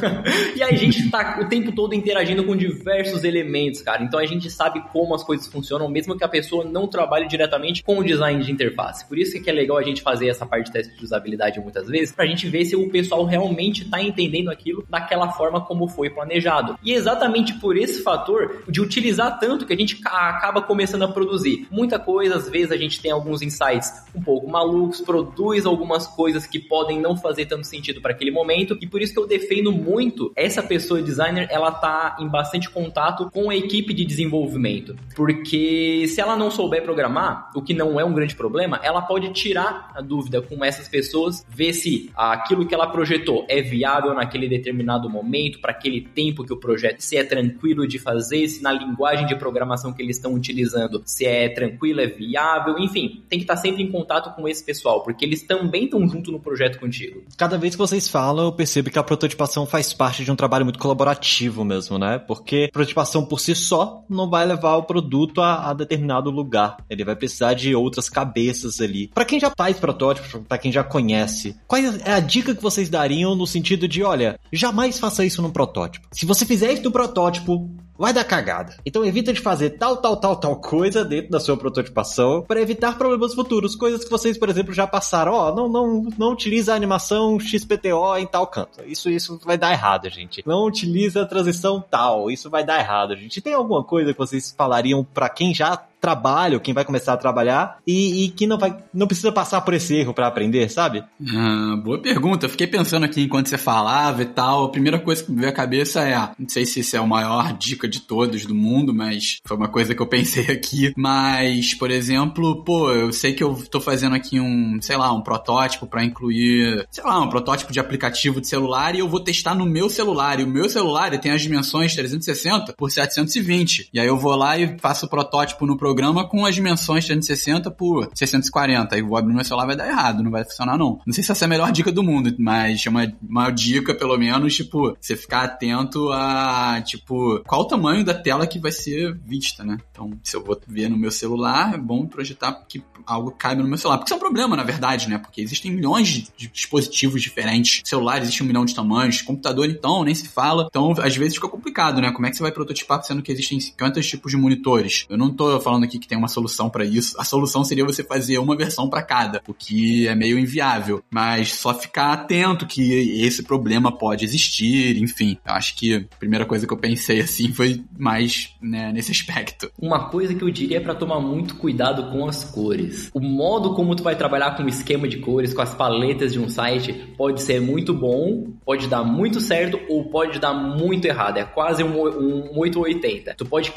e 0.57 0.63
a 0.63 0.73
gente 0.73 1.11
tá 1.11 1.39
o 1.41 1.49
tempo 1.49 1.73
todo 1.73 1.95
interagindo 1.95 2.45
com 2.45 2.57
diversos 2.57 3.25
elementos, 3.25 3.83
cara. 3.83 4.03
Então 4.03 4.19
a 4.19 4.27
gente 4.27 4.51
sabe 4.51 4.83
como 4.93 5.15
as 5.15 5.23
coisas 5.23 5.47
funcionam, 5.47 5.89
mesmo 5.89 6.17
que 6.17 6.25
a 6.25 6.29
pessoa 6.29 6.65
não 6.65 6.87
trabalhe 6.87 7.27
diretamente 7.27 7.83
com 7.83 7.99
o 7.99 8.05
design 8.05 8.43
de 8.43 8.53
interface. 8.53 9.04
Por 9.09 9.19
isso 9.19 9.41
que 9.43 9.51
é 9.51 9.53
legal 9.53 9.77
a 9.77 9.83
gente 9.83 10.03
fazer 10.03 10.29
essa 10.29 10.47
parte 10.47 10.67
de 10.67 10.73
teste 10.73 10.97
de 10.97 11.05
usabilidade 11.05 11.61
muitas 11.61 11.87
vezes, 11.89 12.15
pra 12.15 12.27
gente 12.27 12.49
ver 12.49 12.65
se 12.65 12.77
o 12.77 12.91
pessoal 12.91 13.25
realmente 13.25 13.89
tá 13.89 14.03
entendendo 14.03 14.51
aquilo 14.51 14.85
daquela 14.89 15.31
forma 15.33 15.61
como 15.61 15.89
foi 15.89 16.11
planejado. 16.11 16.79
E 16.83 16.93
exatamente 16.93 17.55
por 17.55 17.77
esse 17.77 18.03
fator 18.03 18.63
de 18.69 18.81
utilizar 18.81 19.39
tanto 19.39 19.67
que 19.67 19.73
a 19.73 19.77
gente 19.77 20.01
acaba 20.05 20.63
começando 20.63 21.03
a 21.03 21.09
produzir. 21.09 21.67
Muita 21.71 21.99
coisa, 21.99 22.37
às 22.37 22.49
vezes 22.49 22.73
a 22.73 22.77
gente 22.77 23.01
tem 23.01 23.11
alguns 23.11 23.43
insights 23.43 23.93
um 24.15 24.23
pouco 24.23 24.49
malucos, 24.49 25.01
produz 25.01 25.67
algumas 25.67 26.07
coisas 26.07 26.47
que 26.47 26.59
podem 26.59 27.01
não 27.01 27.17
fazer 27.17 27.47
tanto 27.47 27.67
sentido 27.67 28.01
para 28.01 28.13
aquele 28.13 28.31
momento, 28.31 28.77
e 28.81 28.87
por 28.87 29.01
isso 29.01 29.13
que 29.13 29.19
eu 29.19 29.27
defendo 29.27 29.73
muito 29.73 30.33
essa 30.37 30.63
pessoa 30.63 31.03
designer, 31.03 31.49
ela 31.51 31.71
tá 31.71 32.17
em 32.21 32.29
bastante 32.29 32.71
contato 32.71 33.31
com 33.31 33.51
a 33.51 33.57
equipe 33.57 33.93
de 33.93 34.05
desenvolvimento, 34.05 34.97
porque 35.15 36.07
se 36.09 36.21
ela 36.21 36.37
não 36.37 36.51
souber 36.51 36.83
programar, 36.83 37.51
o 37.55 37.63
que 37.63 37.75
não 37.75 37.99
é 37.99 38.05
um 38.05 38.13
grande 38.13 38.35
problema, 38.35 38.81
ela 38.85 39.01
pode 39.03 39.33
tirar 39.33 39.91
a 39.95 40.03
dúvida 40.03 40.43
com 40.43 40.63
essas 40.65 40.87
pessoas, 40.89 41.45
ver 41.49 41.73
se 41.73 42.11
aquilo 42.15 42.67
que 42.67 42.75
ela 42.75 42.87
projetou 42.87 43.47
é 43.49 43.63
viável 43.63 44.15
naquele 44.15 44.49
determinado 44.49 45.09
momento, 45.09 45.61
para 45.61 45.73
aquele 45.73 46.03
tempo 46.03 46.45
que 46.45 46.53
o 46.53 46.57
projeto, 46.57 47.01
se 47.01 47.17
é 47.17 47.25
tranquilo 47.25 47.89
de 47.89 47.99
fazer, 47.99 48.47
se 48.49 48.63
na 48.63 48.73
linguagem 48.73 49.27
de 49.27 49.35
programação 49.37 49.93
que 49.93 50.03
eles 50.03 50.17
estão 50.17 50.35
utilizando, 50.35 51.03
se 51.07 51.25
é 51.25 51.49
tranquilo, 51.49 52.01
é 52.01 52.07
viável, 52.07 52.79
enfim, 52.79 53.23
tem 53.29 53.39
que 53.39 53.45
estar 53.45 53.57
sempre 53.57 53.83
em 53.83 53.91
contato 53.91 54.35
com 54.35 54.47
esse 54.47 54.63
pessoal, 54.63 55.03
porque 55.03 55.25
eles 55.25 55.43
também 55.43 55.85
estão 55.85 56.07
junto 56.07 56.31
no 56.31 56.39
projeto 56.39 56.79
contigo. 56.79 57.23
Cada 57.39 57.57
vez 57.57 57.75
que 57.75 57.79
vocês 57.79 58.09
falam, 58.09 58.45
eu 58.47 58.53
percebo 58.53 58.91
que 58.91 58.99
a 58.99 59.03
prototipação 59.03 59.65
faz 59.65 59.95
parte 59.95 60.25
de 60.25 60.31
um 60.31 60.37
trabalho 60.37 60.65
muito 60.65 60.79
colaborativo 60.79 61.65
mesmo, 61.65 61.99
né? 61.99 62.19
Porque 62.19 62.69
prototipação 62.73 63.25
por 63.25 63.41
si 63.41 63.55
só 63.55 64.05
não 64.09 64.29
vai 64.29 64.45
levar 64.45 64.77
o 64.77 64.83
produto 64.83 65.41
a, 65.41 65.71
a 65.71 65.73
determinado 65.73 66.31
lugar. 66.31 66.77
Ele 66.91 67.05
vai 67.05 67.17
precisar 67.17 67.55
de 67.55 67.75
outras 67.75 68.09
cabeças 68.09 68.74
ali. 68.83 69.09
Para 69.09 69.25
quem 69.25 69.39
já 69.39 69.53
faz 69.57 69.79
protótipo, 69.79 70.41
para 70.41 70.59
quem 70.59 70.73
já 70.73 70.83
conhece, 70.83 71.57
qual 71.67 71.81
é 71.81 72.13
a 72.13 72.21
dica 72.21 72.55
que 72.55 72.63
vocês 72.63 72.89
dariam 72.89 73.35
no 73.35 73.47
sentido 73.47 73.87
de, 73.87 74.03
olha, 74.03 74.39
jamais 74.53 74.99
faça 74.99 75.25
isso 75.25 75.43
no 75.43 75.53
protótipo. 75.53 76.09
Se 76.13 76.27
você 76.27 76.45
fizer 76.45 76.73
isso 76.73 76.83
no 76.83 76.91
protótipo, 76.91 77.71
vai 77.97 78.13
dar 78.13 78.25
cagada. 78.25 78.77
Então 78.85 79.05
evita 79.05 79.33
de 79.33 79.41
fazer 79.41 79.71
tal, 79.71 79.97
tal, 79.99 80.17
tal, 80.17 80.37
tal 80.37 80.57
coisa 80.57 81.05
dentro 81.05 81.31
da 81.31 81.41
sua 81.41 81.57
prototipação 81.57 82.43
para 82.43 82.61
evitar 82.61 82.99
problemas 82.99 83.35
futuros, 83.35 83.77
coisas 83.77 84.05
que 84.05 84.11
vocês, 84.11 84.37
por 84.37 84.49
exemplo, 84.49 84.75
já 84.75 84.87
passaram. 84.87 85.33
Ó, 85.33 85.51
oh, 85.51 85.55
não, 85.55 85.69
não, 85.69 86.09
não 86.19 86.33
utiliza 86.33 86.73
a 86.73 86.77
animação 86.77 87.39
XPTO 87.39 88.17
em 88.19 88.27
tal 88.27 88.47
canto. 88.47 88.83
Isso, 88.87 89.09
isso 89.09 89.41
vai 89.45 89.57
dar 89.57 89.73
errado, 89.73 90.09
gente. 90.09 90.43
Não 90.47 90.67
utiliza 90.67 91.23
a 91.23 91.27
transição 91.27 91.81
tal. 91.81 92.31
Isso 92.31 92.51
vai 92.51 92.65
dar 92.65 92.81
errado, 92.81 93.17
gente. 93.17 93.41
Tem 93.41 93.55
alguma 93.55 93.85
coisa 93.85 94.13
que 94.13 94.19
vocês 94.19 94.55
falariam 94.57 95.05
para 95.05 95.29
quem 95.29 95.55
já 95.55 95.77
trabalho, 96.05 96.61
quem 96.61 96.75
vai 96.75 96.85
começar 96.85 97.15
a 97.15 97.17
trabalhar 97.17 97.79
e, 97.87 98.27
e 98.27 98.29
que 98.29 98.47
não 98.47 98.59
vai, 98.59 98.77
não 98.93 99.07
precisa 99.07 99.33
passar 99.33 99.63
por 99.63 99.73
esse 99.73 99.97
erro 99.97 100.13
para 100.13 100.27
aprender, 100.27 100.69
sabe? 100.69 101.03
Ah, 101.35 101.81
boa 101.83 101.99
pergunta. 101.99 102.47
fiquei 102.47 102.67
pensando 102.67 103.05
aqui 103.05 103.23
enquanto 103.23 103.49
você 103.49 103.57
falava 103.57 104.21
e 104.21 104.27
tal. 104.27 104.67
A 104.67 104.69
primeira 104.69 104.99
coisa 104.99 105.25
que 105.25 105.33
me 105.33 105.39
veio 105.39 105.49
à 105.49 105.55
cabeça 105.55 106.03
é, 106.03 106.15
não 106.39 106.47
sei 106.47 106.67
se 106.67 106.81
isso 106.81 106.95
é 106.95 106.99
a 106.99 107.07
maior 107.07 107.55
dica 107.57 107.89
de 107.89 108.01
todos 108.01 108.45
do 108.45 108.55
mundo, 108.55 108.93
mas 108.93 109.39
foi 109.47 109.57
uma 109.57 109.69
coisa 109.69 109.95
que 109.95 110.03
eu 110.03 110.07
pensei 110.07 110.45
aqui. 110.53 110.93
Mas, 110.95 111.73
por 111.73 111.91
exemplo, 111.91 112.63
pô, 112.63 112.93
eu 112.93 113.11
sei 113.11 113.33
que 113.33 113.43
eu 113.43 113.55
tô 113.71 113.81
fazendo 113.81 114.15
aqui 114.15 114.39
um, 114.39 114.79
sei 114.83 114.99
lá, 114.99 115.11
um 115.11 115.23
protótipo 115.23 115.87
para 115.87 116.05
incluir, 116.05 116.87
sei 116.91 117.03
lá, 117.03 117.19
um 117.19 117.31
protótipo 117.31 117.73
de 117.73 117.81
aplicativo 117.81 118.43
de 118.43 118.47
celular 118.47 118.95
e 118.95 118.99
eu 118.99 119.09
vou 119.09 119.21
testar 119.21 119.55
no 119.55 119.65
meu 119.65 119.89
celular. 119.89 120.39
E 120.39 120.45
o 120.45 120.49
meu 120.49 120.69
celular 120.69 121.19
tem 121.19 121.33
as 121.33 121.41
dimensões 121.41 121.95
360 121.95 122.75
por 122.75 122.91
720. 122.91 123.89
E 123.91 123.99
aí 123.99 124.07
eu 124.07 124.19
vou 124.19 124.37
lá 124.37 124.59
e 124.59 124.77
faço 124.79 125.07
o 125.07 125.09
protótipo 125.09 125.65
no 125.65 125.79
programa 125.79 125.94
programa 125.95 126.29
com 126.29 126.45
as 126.45 126.57
dimensões 126.57 127.05
360 127.05 127.71
por 127.71 128.11
640. 128.13 128.97
Aí 128.97 129.01
vou 129.01 129.17
abrir 129.17 129.33
meu 129.33 129.45
celular 129.45 129.67
vai 129.67 129.77
dar 129.77 129.89
errado, 129.89 130.25
não 130.25 130.31
vai 130.31 130.45
funcionar 130.45 130.77
não. 130.77 131.01
Não 131.07 131.15
sei 131.15 131.23
se 131.23 131.31
essa 131.31 131.45
é 131.45 131.47
a 131.47 131.49
melhor 131.49 131.71
dica 131.71 131.93
do 131.93 132.03
mundo, 132.03 132.35
mas 132.37 132.85
é 132.85 132.91
uma, 132.91 133.13
uma 133.23 133.51
dica, 133.51 133.95
pelo 133.95 134.19
menos, 134.19 134.57
tipo, 134.57 134.97
você 135.01 135.15
ficar 135.15 135.45
atento 135.45 136.11
a, 136.13 136.83
tipo, 136.85 137.41
qual 137.47 137.61
o 137.61 137.67
tamanho 137.67 138.05
da 138.05 138.13
tela 138.13 138.45
que 138.45 138.59
vai 138.59 138.73
ser 138.73 139.17
vista, 139.25 139.63
né? 139.63 139.79
Então, 139.93 140.11
se 140.25 140.37
eu 140.37 140.43
vou 140.43 140.61
ver 140.67 140.89
no 140.89 140.97
meu 140.97 141.13
celular, 141.13 141.75
é 141.75 141.79
bom 141.79 142.07
projetar 142.07 142.53
que 142.69 142.83
algo 143.07 143.31
caiba 143.31 143.63
no 143.63 143.69
meu 143.69 143.79
celular. 143.79 143.99
Porque 143.99 144.09
isso 144.09 144.15
é 144.15 144.17
um 144.17 144.21
problema, 144.21 144.57
na 144.57 144.65
verdade, 144.65 145.09
né? 145.09 145.19
Porque 145.19 145.41
existem 145.41 145.71
milhões 145.71 146.09
de, 146.09 146.49
dispositivos 146.53 147.23
diferentes. 147.23 147.83
Celular 147.85 148.21
existe 148.21 148.43
um 148.43 148.47
milhão 148.47 148.65
de 148.65 148.75
tamanhos, 148.75 149.23
computador 149.23 149.69
então, 149.69 150.03
nem 150.03 150.15
se 150.15 150.29
fala. 150.29 150.67
Então, 150.69 150.93
às 150.99 151.17
vezes 151.17 151.35
fica 151.35 151.49
complicado, 151.49 152.01
né? 152.01 152.11
Como 152.11 152.27
é 152.27 152.31
que 152.31 152.37
você 152.37 152.43
vai 152.43 152.53
prototipar 152.53 153.03
sendo 153.05 153.23
que 153.23 153.31
existem 153.31 153.61
50 153.61 154.01
tipos 154.01 154.33
de 154.33 154.37
monitores? 154.37 155.07
Eu 155.09 155.19
não 155.19 155.33
tô 155.33 155.61
falando 155.61 155.84
falando 155.85 155.89
aqui 155.89 155.99
que 155.99 156.09
tem 156.09 156.19
uma 156.19 156.29
solução 156.29 156.69
para 156.69 156.85
isso. 156.85 157.15
A 157.19 157.25
solução 157.25 157.63
seria 157.63 157.85
você 157.85 158.03
fazer 158.03 158.39
uma 158.39 158.57
versão 158.57 158.89
para 158.89 159.03
cada, 159.03 159.43
o 159.47 159.55
que 159.55 160.09
é 160.09 160.15
meio 160.15 160.39
inviável. 160.39 161.03
Mas 161.11 161.53
só 161.53 161.75
ficar 161.75 162.13
atento 162.13 162.67
que 162.67 163.23
esse 163.23 163.43
problema 163.43 163.93
pode 163.93 164.25
existir, 164.25 164.97
enfim. 165.01 165.37
Eu 165.47 165.53
acho 165.53 165.77
que 165.77 165.95
a 165.95 166.17
primeira 166.19 166.47
coisa 166.47 166.67
que 166.67 166.73
eu 166.73 166.79
pensei 166.79 167.21
assim 167.21 167.53
foi 167.53 167.85
mais 167.97 168.55
né, 168.61 168.91
nesse 168.93 169.13
aspecto. 169.13 169.71
Uma 169.79 170.09
coisa 170.09 170.35
que 170.35 170.43
eu 170.43 170.51
diria 170.51 170.79
é 170.79 170.81
para 170.81 170.95
tomar 170.95 171.21
muito 171.21 171.57
cuidado 171.57 172.11
com 172.11 172.27
as 172.27 172.45
cores. 172.45 173.11
O 173.13 173.21
modo 173.21 173.75
como 173.75 173.95
tu 173.95 174.03
vai 174.03 174.17
trabalhar 174.17 174.57
com 174.57 174.65
o 174.65 174.69
esquema 174.69 175.07
de 175.07 175.19
cores, 175.19 175.53
com 175.53 175.63
as 175.63 175.75
paletas 175.75 176.33
de 176.33 176.41
um 176.41 176.49
site, 176.49 176.93
pode 177.17 177.43
ser 177.43 177.61
muito 177.61 177.93
bom, 177.93 178.53
pode 178.65 178.89
dar 178.89 179.05
muito 179.05 179.41
certo 179.41 179.79
ou 179.89 180.05
pode 180.05 180.39
dar 180.39 180.55
muito 180.55 181.05
errado. 181.05 181.39
É 181.39 181.45
quase 181.45 181.85
um, 181.85 181.95
um 181.95 182.59
880. 182.59 183.35
Tu 183.35 183.45
pode 183.45 183.73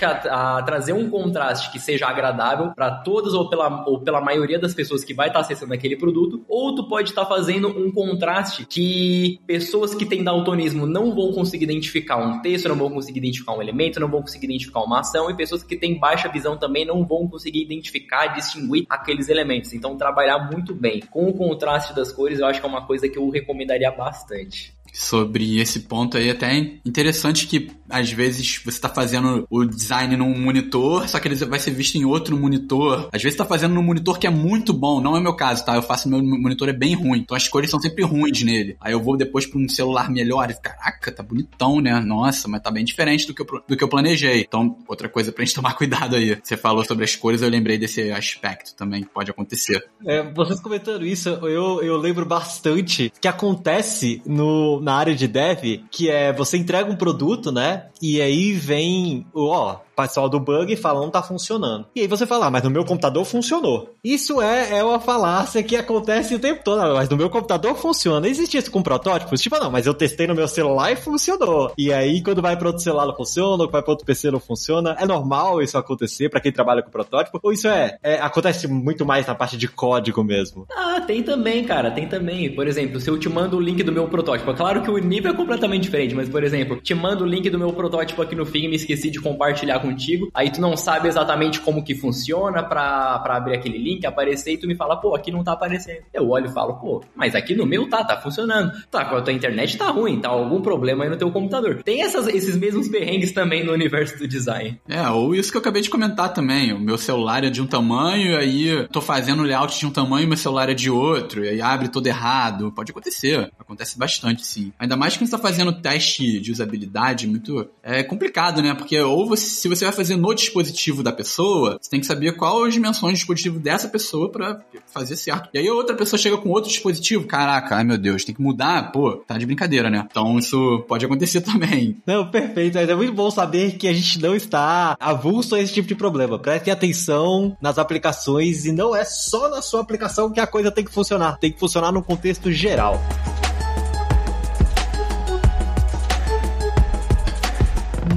trazer 0.65 0.93
um 0.93 1.09
contraste 1.09 1.71
que 1.71 1.79
seja 1.79 1.96
seja 1.97 2.07
agradável 2.07 2.71
para 2.73 2.91
todas 2.91 3.33
ou 3.33 3.49
pela, 3.49 3.85
ou 3.87 3.99
pela 3.99 4.21
maioria 4.21 4.59
das 4.59 4.73
pessoas 4.73 5.03
que 5.03 5.13
vai 5.13 5.27
estar 5.27 5.39
tá 5.39 5.45
acessando 5.45 5.73
aquele 5.73 5.95
produto, 5.95 6.45
ou 6.47 6.75
tu 6.75 6.87
pode 6.87 7.09
estar 7.09 7.25
tá 7.25 7.27
fazendo 7.27 7.67
um 7.67 7.91
contraste 7.91 8.65
que 8.65 9.39
pessoas 9.47 9.95
que 9.95 10.05
têm 10.05 10.23
daltonismo 10.23 10.85
não 10.85 11.13
vão 11.13 11.33
conseguir 11.33 11.65
identificar 11.65 12.17
um 12.17 12.41
texto, 12.41 12.69
não 12.69 12.75
vão 12.75 12.89
conseguir 12.89 13.19
identificar 13.19 13.53
um 13.53 13.61
elemento, 13.61 13.99
não 13.99 14.09
vão 14.09 14.21
conseguir 14.21 14.45
identificar 14.45 14.81
uma 14.81 14.99
ação, 14.99 15.29
e 15.29 15.35
pessoas 15.35 15.63
que 15.63 15.75
têm 15.75 15.99
baixa 15.99 16.29
visão 16.29 16.57
também 16.57 16.85
não 16.85 17.05
vão 17.05 17.27
conseguir 17.27 17.61
identificar, 17.61 18.27
distinguir 18.27 18.85
aqueles 18.89 19.29
elementos. 19.29 19.73
Então, 19.73 19.97
trabalhar 19.97 20.49
muito 20.51 20.75
bem 20.75 21.01
com 21.09 21.27
o 21.27 21.33
contraste 21.33 21.95
das 21.95 22.11
cores, 22.11 22.39
eu 22.39 22.45
acho 22.45 22.59
que 22.59 22.65
é 22.65 22.69
uma 22.69 22.85
coisa 22.85 23.09
que 23.09 23.17
eu 23.17 23.29
recomendaria 23.29 23.91
bastante 23.91 24.76
sobre 24.97 25.59
esse 25.59 25.81
ponto 25.81 26.17
aí. 26.17 26.29
Até 26.29 26.79
interessante 26.83 27.45
que 27.45 27.69
às 27.89 28.11
vezes 28.11 28.59
você 28.63 28.77
está 28.77 28.89
fazendo 28.89 29.45
o 29.49 29.63
design 29.63 30.17
num 30.17 30.37
monitor, 30.37 31.07
só 31.07 31.19
que 31.19 31.27
ele 31.27 31.35
vai 31.45 31.59
ser 31.59 31.71
visto 31.71 31.95
em 31.95 32.03
outro 32.03 32.35
monitor. 32.35 33.09
Às 33.13 33.21
vezes 33.21 33.35
está 33.35 33.45
fazendo 33.45 33.75
num 33.75 33.83
monitor 33.83 34.17
que 34.17 34.27
é 34.27 34.29
muito 34.29 34.73
bom, 34.73 34.99
não 34.99 35.15
é 35.15 35.21
meu 35.21 35.35
caso, 35.35 35.63
tá? 35.63 35.75
Eu 35.75 35.83
faço 35.83 36.09
meu 36.09 36.21
monitor 36.21 36.67
é 36.67 36.73
bem 36.73 36.95
ruim, 36.95 37.19
então 37.19 37.37
as 37.37 37.47
cores 37.47 37.69
são 37.69 37.79
sempre 37.79 38.03
ruins 38.03 38.41
nele. 38.41 38.75
Aí 38.81 38.93
eu 38.93 39.01
vou 39.01 39.15
depois 39.15 39.45
para 39.45 39.59
um 39.59 39.69
celular 39.69 40.09
melhor 40.09 40.49
e 40.49 40.59
caraca, 40.59 41.11
tá 41.11 41.21
bonitão, 41.21 41.79
né? 41.79 41.99
Nossa, 41.99 42.47
mas 42.47 42.61
tá 42.61 42.71
bem 42.71 42.83
diferente 42.83 43.27
do 43.27 43.33
que 43.33 43.41
eu, 43.41 43.45
do 43.67 43.77
que 43.77 43.83
eu 43.83 43.87
planejei. 43.87 44.41
Então, 44.41 44.77
outra 44.87 45.07
coisa 45.07 45.31
pra 45.31 45.45
gente 45.45 45.55
tomar 45.55 45.73
cuidado 45.77 46.15
aí. 46.15 46.37
Você 46.41 46.57
falou 46.57 46.83
sobre 46.83 47.05
as 47.05 47.15
cores, 47.15 47.41
eu 47.41 47.49
lembrei 47.49 47.77
desse 47.77 48.11
aspecto 48.11 48.75
também 48.75 49.03
que 49.03 49.09
pode 49.09 49.29
acontecer. 49.29 49.85
É, 50.05 50.23
vocês 50.33 50.59
comentando 50.59 51.05
isso, 51.05 51.29
eu, 51.29 51.83
eu 51.83 51.97
lembro 51.97 52.25
bastante 52.25 53.11
que 53.21 53.27
acontece 53.27 54.21
no 54.25 54.81
na 54.87 54.95
área 54.95 55.13
de 55.13 55.27
dev, 55.27 55.83
que 55.91 56.09
é 56.09 56.31
você 56.31 56.55
entrega 56.55 56.89
um 56.89 56.95
produto, 56.95 57.51
né? 57.51 57.87
E 58.01 58.21
aí 58.21 58.53
vem, 58.53 59.27
ó, 59.35 59.79
pessoal 60.03 60.29
do 60.29 60.39
bug 60.39 60.75
fala 60.75 61.01
não 61.01 61.09
tá 61.09 61.23
funcionando. 61.23 61.87
E 61.95 62.01
aí 62.01 62.07
você 62.07 62.25
fala, 62.27 62.45
ah, 62.45 62.51
mas 62.51 62.63
no 62.63 62.69
meu 62.69 62.85
computador 62.85 63.25
funcionou. 63.25 63.95
Isso 64.03 64.41
é, 64.41 64.77
é 64.77 64.83
uma 64.83 64.99
falácia 64.99 65.63
que 65.63 65.75
acontece 65.75 66.35
o 66.35 66.39
tempo 66.39 66.63
todo. 66.63 66.79
Ah, 66.79 66.93
mas 66.93 67.09
no 67.09 67.17
meu 67.17 67.29
computador 67.29 67.75
funciona. 67.75 68.27
Existe 68.27 68.57
isso 68.57 68.71
com 68.71 68.83
protótipos? 68.83 69.41
Tipo, 69.41 69.57
não, 69.59 69.71
mas 69.71 69.87
eu 69.87 69.93
testei 69.93 70.27
no 70.27 70.35
meu 70.35 70.47
celular 70.47 70.91
e 70.91 70.95
funcionou. 70.95 71.73
E 71.77 71.91
aí, 71.91 72.21
quando 72.21 72.41
vai 72.41 72.55
para 72.55 72.67
outro 72.67 72.83
celular 72.83 73.07
não 73.07 73.15
funciona, 73.15 73.63
ou 73.63 73.69
vai 73.69 73.81
para 73.81 73.91
outro 73.91 74.05
PC 74.05 74.31
não 74.31 74.39
funciona. 74.39 74.95
É 74.99 75.05
normal 75.05 75.61
isso 75.61 75.77
acontecer 75.77 76.29
para 76.29 76.39
quem 76.39 76.51
trabalha 76.51 76.83
com 76.83 76.91
protótipo? 76.91 77.39
Ou 77.41 77.51
isso 77.51 77.67
é, 77.67 77.97
é, 78.03 78.19
acontece 78.19 78.67
muito 78.67 79.05
mais 79.05 79.25
na 79.25 79.33
parte 79.33 79.57
de 79.57 79.67
código 79.67 80.23
mesmo? 80.23 80.67
Ah, 80.75 81.01
tem 81.01 81.23
também, 81.23 81.63
cara, 81.63 81.89
tem 81.91 82.07
também. 82.07 82.53
Por 82.53 82.67
exemplo, 82.67 82.99
se 82.99 83.09
eu 83.09 83.17
te 83.17 83.29
mando 83.29 83.57
o 83.57 83.59
link 83.59 83.81
do 83.83 83.91
meu 83.91 84.07
protótipo, 84.07 84.51
é 84.51 84.53
claro 84.53 84.81
que 84.81 84.91
o 84.91 84.97
nível 84.97 85.31
é 85.31 85.35
completamente 85.35 85.83
diferente, 85.83 86.13
mas 86.13 86.29
por 86.29 86.43
exemplo, 86.43 86.79
te 86.81 86.93
mando 86.93 87.23
o 87.23 87.27
link 87.27 87.49
do 87.49 87.57
meu 87.57 87.73
protótipo 87.73 88.21
aqui 88.21 88.35
no 88.35 88.45
fim 88.45 88.65
e 88.65 88.67
me 88.67 88.75
esqueci 88.75 89.09
de 89.09 89.19
compartilhar 89.19 89.79
com 89.79 89.86
contigo, 89.87 90.29
aí 90.33 90.51
tu 90.51 90.61
não 90.61 90.75
sabe 90.77 91.07
exatamente 91.07 91.61
como 91.61 91.83
que 91.83 91.95
funciona 91.95 92.63
pra 92.63 93.21
abrir 93.25 93.55
aquele 93.55 93.77
link, 93.77 94.05
aparecer 94.05 94.53
e 94.53 94.57
tu 94.57 94.67
me 94.67 94.75
fala, 94.75 94.95
pô, 94.97 95.15
aqui 95.15 95.31
não 95.31 95.43
tá 95.43 95.53
aparecendo. 95.53 96.01
Eu 96.13 96.29
olho 96.29 96.47
e 96.47 96.53
falo, 96.53 96.75
pô, 96.75 97.03
mas 97.15 97.35
aqui 97.35 97.55
no 97.55 97.65
meu 97.65 97.89
tá, 97.89 98.03
tá 98.03 98.17
funcionando. 98.17 98.71
Tá, 98.91 99.05
com 99.05 99.15
a 99.15 99.21
tua 99.21 99.33
internet 99.33 99.77
tá 99.77 99.89
ruim, 99.89 100.19
tá 100.19 100.29
algum 100.29 100.61
problema 100.61 101.03
aí 101.03 101.09
no 101.09 101.17
teu 101.17 101.31
computador. 101.31 101.81
Tem 101.83 102.01
essas, 102.03 102.27
esses 102.27 102.57
mesmos 102.57 102.87
perrengues 102.87 103.31
também 103.31 103.63
no 103.63 103.73
universo 103.73 104.17
do 104.17 104.27
design. 104.27 104.79
É, 104.87 105.07
ou 105.09 105.33
isso 105.35 105.51
que 105.51 105.57
eu 105.57 105.61
acabei 105.61 105.81
de 105.81 105.89
comentar 105.89 106.33
também. 106.33 106.73
O 106.73 106.79
meu 106.79 106.97
celular 106.97 107.43
é 107.43 107.49
de 107.49 107.61
um 107.61 107.67
tamanho, 107.67 108.37
aí 108.37 108.87
tô 108.91 109.01
fazendo 109.01 109.43
layout 109.43 109.77
de 109.79 109.85
um 109.85 109.91
tamanho 109.91 110.27
meu 110.27 110.37
celular 110.37 110.69
é 110.69 110.73
de 110.73 110.89
outro, 110.89 111.43
e 111.43 111.49
aí 111.49 111.61
abre 111.61 111.87
todo 111.87 112.07
errado. 112.07 112.71
Pode 112.71 112.91
acontecer. 112.91 113.51
Acontece 113.59 113.97
bastante, 113.97 114.45
sim. 114.45 114.71
Ainda 114.77 114.95
mais 114.95 115.15
que 115.15 115.25
você 115.25 115.31
tá 115.31 115.37
fazendo 115.37 115.71
teste 115.73 116.39
de 116.39 116.51
usabilidade 116.51 117.27
muito. 117.27 117.69
É 117.81 118.03
complicado, 118.03 118.61
né? 118.61 118.73
Porque 118.73 118.99
ou 118.99 119.27
você, 119.27 119.45
se 119.45 119.67
você 119.67 119.76
você 119.77 119.85
vai 119.85 119.93
fazer 119.93 120.15
no 120.15 120.33
dispositivo 120.33 121.03
da 121.03 121.11
pessoa, 121.11 121.77
você 121.81 121.89
tem 121.89 121.99
que 121.99 122.05
saber 122.05 122.33
qual 122.33 122.63
as 122.63 122.73
dimensões 122.73 123.13
do 123.13 123.17
dispositivo 123.17 123.59
dessa 123.59 123.87
pessoa 123.87 124.29
para 124.29 124.61
fazer 124.87 125.15
certo. 125.15 125.49
E 125.53 125.59
aí 125.59 125.69
outra 125.69 125.95
pessoa 125.95 126.19
chega 126.19 126.37
com 126.37 126.49
outro 126.49 126.69
dispositivo, 126.69 127.25
caraca, 127.25 127.75
ai 127.75 127.83
meu 127.83 127.97
Deus, 127.97 128.23
tem 128.23 128.35
que 128.35 128.41
mudar, 128.41 128.91
pô, 128.91 129.17
tá 129.27 129.37
de 129.37 129.45
brincadeira, 129.45 129.89
né? 129.89 130.05
Então 130.09 130.37
isso 130.37 130.83
pode 130.87 131.05
acontecer 131.05 131.41
também. 131.41 131.97
Não, 132.05 132.29
perfeito, 132.29 132.77
é 132.77 132.95
muito 132.95 133.13
bom 133.13 133.29
saber 133.29 133.77
que 133.77 133.87
a 133.87 133.93
gente 133.93 134.19
não 134.19 134.35
está 134.35 134.95
avulso 134.99 135.55
a 135.55 135.61
esse 135.61 135.73
tipo 135.73 135.87
de 135.87 135.95
problema. 135.95 136.39
Preste 136.39 136.71
atenção 136.71 137.55
nas 137.61 137.77
aplicações 137.77 138.65
e 138.65 138.71
não 138.71 138.95
é 138.95 139.03
só 139.05 139.49
na 139.49 139.61
sua 139.61 139.81
aplicação 139.81 140.31
que 140.31 140.39
a 140.39 140.47
coisa 140.47 140.71
tem 140.71 140.83
que 140.83 140.91
funcionar, 140.91 141.37
tem 141.37 141.51
que 141.51 141.59
funcionar 141.59 141.91
no 141.91 142.03
contexto 142.03 142.51
geral. 142.51 142.99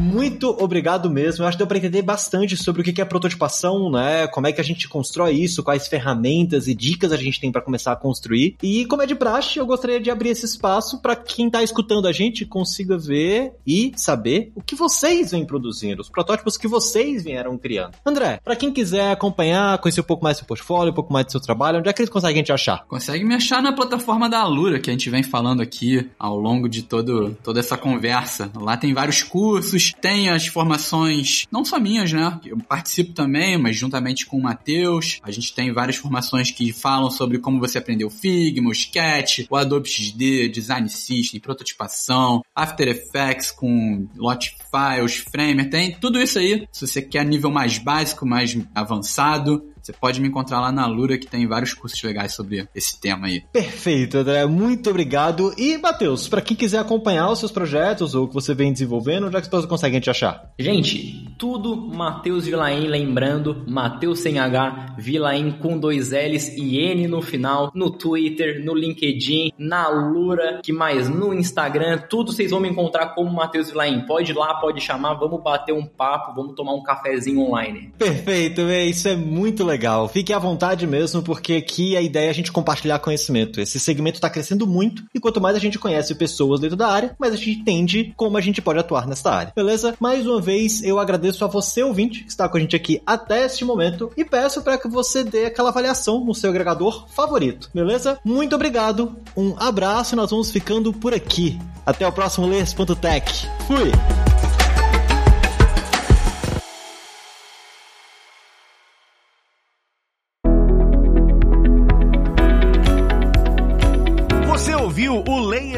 Muito 0.00 0.48
obrigado 0.58 1.10
mesmo. 1.10 1.44
Eu 1.44 1.48
acho 1.48 1.56
que 1.56 1.58
deu 1.58 1.66
para 1.66 1.78
entender 1.78 2.02
bastante 2.02 2.56
sobre 2.56 2.80
o 2.80 2.84
que 2.84 3.00
é 3.00 3.04
prototipação, 3.04 3.90
né? 3.90 4.26
Como 4.26 4.46
é 4.46 4.52
que 4.52 4.60
a 4.60 4.64
gente 4.64 4.88
constrói 4.88 5.32
isso, 5.32 5.62
quais 5.62 5.86
ferramentas 5.86 6.66
e 6.66 6.74
dicas 6.74 7.12
a 7.12 7.16
gente 7.16 7.40
tem 7.40 7.52
para 7.52 7.60
começar 7.60 7.92
a 7.92 7.96
construir. 7.96 8.56
E 8.62 8.86
como 8.86 9.02
é 9.02 9.06
de 9.06 9.14
praxe, 9.14 9.58
eu 9.58 9.66
gostaria 9.66 10.00
de 10.00 10.10
abrir 10.10 10.30
esse 10.30 10.46
espaço 10.46 11.00
para 11.00 11.14
quem 11.14 11.46
está 11.46 11.62
escutando 11.62 12.08
a 12.08 12.12
gente 12.12 12.46
consiga 12.46 12.96
ver 12.96 13.52
e 13.66 13.92
saber 13.96 14.52
o 14.54 14.62
que 14.62 14.74
vocês 14.74 15.30
vêm 15.30 15.44
produzindo, 15.44 16.00
os 16.00 16.08
protótipos 16.08 16.56
que 16.56 16.66
vocês 16.66 17.22
vieram 17.22 17.58
criando. 17.58 17.92
André, 18.04 18.40
para 18.42 18.56
quem 18.56 18.72
quiser 18.72 19.12
acompanhar, 19.12 19.78
conhecer 19.78 20.00
um 20.00 20.04
pouco 20.04 20.24
mais 20.24 20.36
do 20.36 20.40
seu 20.40 20.46
portfólio, 20.46 20.92
um 20.92 20.94
pouco 20.94 21.12
mais 21.12 21.26
do 21.26 21.32
seu 21.32 21.40
trabalho, 21.40 21.78
onde 21.78 21.88
é 21.88 21.92
que 21.92 22.00
eles 22.00 22.10
conseguem 22.10 22.42
te 22.42 22.52
achar? 22.52 22.84
Consegue 22.86 23.24
me 23.24 23.34
achar 23.34 23.62
na 23.62 23.72
plataforma 23.72 24.28
da 24.28 24.40
Alura, 24.40 24.80
que 24.80 24.90
a 24.90 24.92
gente 24.92 25.10
vem 25.10 25.22
falando 25.22 25.60
aqui 25.60 26.08
ao 26.18 26.38
longo 26.38 26.68
de 26.68 26.82
todo, 26.82 27.36
toda 27.42 27.60
essa 27.60 27.76
conversa. 27.76 28.50
Lá 28.54 28.76
tem 28.76 28.94
vários 28.94 29.22
cursos, 29.22 29.89
tem 29.94 30.28
as 30.28 30.46
formações, 30.46 31.46
não 31.50 31.64
só 31.64 31.78
minhas, 31.78 32.12
né? 32.12 32.38
Eu 32.44 32.58
participo 32.58 33.12
também, 33.12 33.58
mas 33.58 33.76
juntamente 33.76 34.26
com 34.26 34.38
o 34.38 34.42
Matheus. 34.42 35.18
A 35.22 35.30
gente 35.30 35.54
tem 35.54 35.72
várias 35.72 35.96
formações 35.96 36.50
que 36.50 36.72
falam 36.72 37.10
sobre 37.10 37.38
como 37.38 37.60
você 37.60 37.78
aprendeu 37.78 38.10
Figma, 38.10 38.68
o 38.68 38.72
Sketch, 38.72 39.46
o 39.48 39.56
Adobe 39.56 39.88
XD, 39.88 40.48
Design 40.48 40.88
System, 40.88 41.40
prototipação, 41.40 42.42
After 42.54 42.88
Effects 42.88 43.50
com 43.50 44.08
Lot 44.16 44.56
Files, 44.70 45.16
Framer, 45.30 45.68
tem 45.68 45.92
tudo 45.92 46.20
isso 46.20 46.38
aí. 46.38 46.66
Se 46.72 46.86
você 46.86 47.02
quer 47.02 47.24
nível 47.24 47.50
mais 47.50 47.78
básico, 47.78 48.26
mais 48.26 48.56
avançado, 48.74 49.69
você 49.82 49.92
pode 49.92 50.20
me 50.20 50.28
encontrar 50.28 50.60
lá 50.60 50.70
na 50.70 50.86
Lura, 50.86 51.18
que 51.18 51.26
tem 51.26 51.46
vários 51.46 51.74
cursos 51.74 52.02
legais 52.02 52.34
sobre 52.34 52.68
esse 52.74 53.00
tema 53.00 53.26
aí. 53.26 53.42
Perfeito, 53.52 54.18
André. 54.18 54.46
Muito 54.46 54.90
obrigado. 54.90 55.52
E, 55.56 55.76
Matheus, 55.78 56.28
para 56.28 56.40
quem 56.40 56.56
quiser 56.56 56.78
acompanhar 56.78 57.30
os 57.30 57.38
seus 57.38 57.52
projetos 57.52 58.14
ou 58.14 58.24
o 58.24 58.28
que 58.28 58.34
você 58.34 58.54
vem 58.54 58.72
desenvolvendo, 58.72 59.26
onde 59.26 59.36
é 59.36 59.40
que 59.40 59.46
as 59.46 59.48
pessoas 59.48 59.66
conseguem 59.66 60.00
te 60.00 60.10
achar? 60.10 60.52
Gente, 60.58 61.34
tudo 61.38 61.76
Matheus 61.76 62.44
Vilaim, 62.44 62.86
lembrando, 62.86 63.64
Matheus 63.66 64.20
sem 64.20 64.38
H, 64.38 64.96
Vilaim 64.98 65.52
com 65.52 65.78
dois 65.78 66.10
L's 66.10 66.48
e 66.56 66.78
N 66.78 67.08
no 67.08 67.22
final, 67.22 67.70
no 67.74 67.90
Twitter, 67.90 68.64
no 68.64 68.74
LinkedIn, 68.74 69.52
na 69.58 69.88
Lura, 69.88 70.60
que 70.62 70.72
mais 70.72 71.08
no 71.08 71.32
Instagram, 71.32 71.98
tudo 72.08 72.32
vocês 72.32 72.50
vão 72.50 72.60
me 72.60 72.68
encontrar 72.68 73.14
como 73.14 73.32
Matheus 73.32 73.70
Vilaim. 73.70 74.06
Pode 74.06 74.32
ir 74.32 74.36
lá, 74.36 74.54
pode 74.54 74.80
chamar, 74.80 75.14
vamos 75.14 75.42
bater 75.42 75.72
um 75.72 75.86
papo, 75.86 76.34
vamos 76.34 76.54
tomar 76.54 76.74
um 76.74 76.82
cafezinho 76.82 77.40
online. 77.40 77.92
Perfeito, 77.98 78.60
é, 78.62 78.84
isso 78.84 79.08
é 79.08 79.16
muito 79.16 79.64
legal. 79.64 79.69
Fique 80.08 80.32
à 80.32 80.38
vontade 80.38 80.86
mesmo, 80.86 81.22
porque 81.22 81.54
aqui 81.54 81.96
a 81.96 82.02
ideia 82.02 82.28
é 82.28 82.30
a 82.30 82.34
gente 82.34 82.52
compartilhar 82.52 82.98
conhecimento. 82.98 83.60
Esse 83.60 83.78
segmento 83.78 84.16
está 84.16 84.30
crescendo 84.30 84.66
muito 84.66 85.04
e 85.14 85.20
quanto 85.20 85.40
mais 85.40 85.56
a 85.56 85.60
gente 85.60 85.78
conhece 85.78 86.14
pessoas 86.14 86.60
dentro 86.60 86.76
da 86.76 86.88
área, 86.88 87.14
mais 87.18 87.32
a 87.32 87.36
gente 87.36 87.60
entende 87.60 88.12
como 88.16 88.36
a 88.36 88.40
gente 88.40 88.62
pode 88.62 88.78
atuar 88.78 89.06
nessa 89.06 89.30
área. 89.30 89.52
Beleza? 89.54 89.94
Mais 90.00 90.26
uma 90.26 90.40
vez, 90.40 90.82
eu 90.82 90.98
agradeço 90.98 91.44
a 91.44 91.48
você, 91.48 91.82
ouvinte, 91.82 92.24
que 92.24 92.30
está 92.30 92.48
com 92.48 92.56
a 92.56 92.60
gente 92.60 92.76
aqui 92.76 93.02
até 93.06 93.44
este 93.44 93.64
momento 93.64 94.10
e 94.16 94.24
peço 94.24 94.62
para 94.62 94.78
que 94.78 94.88
você 94.88 95.24
dê 95.24 95.46
aquela 95.46 95.70
avaliação 95.70 96.24
no 96.24 96.34
seu 96.34 96.50
agregador 96.50 97.08
favorito. 97.08 97.70
Beleza? 97.74 98.18
Muito 98.24 98.54
obrigado, 98.54 99.16
um 99.36 99.54
abraço 99.58 100.14
e 100.14 100.16
nós 100.16 100.30
vamos 100.30 100.50
ficando 100.50 100.92
por 100.92 101.14
aqui. 101.14 101.58
Até 101.84 102.06
o 102.06 102.12
próximo 102.12 102.46
Layers.tech. 102.46 103.48
Fui! 103.66 104.29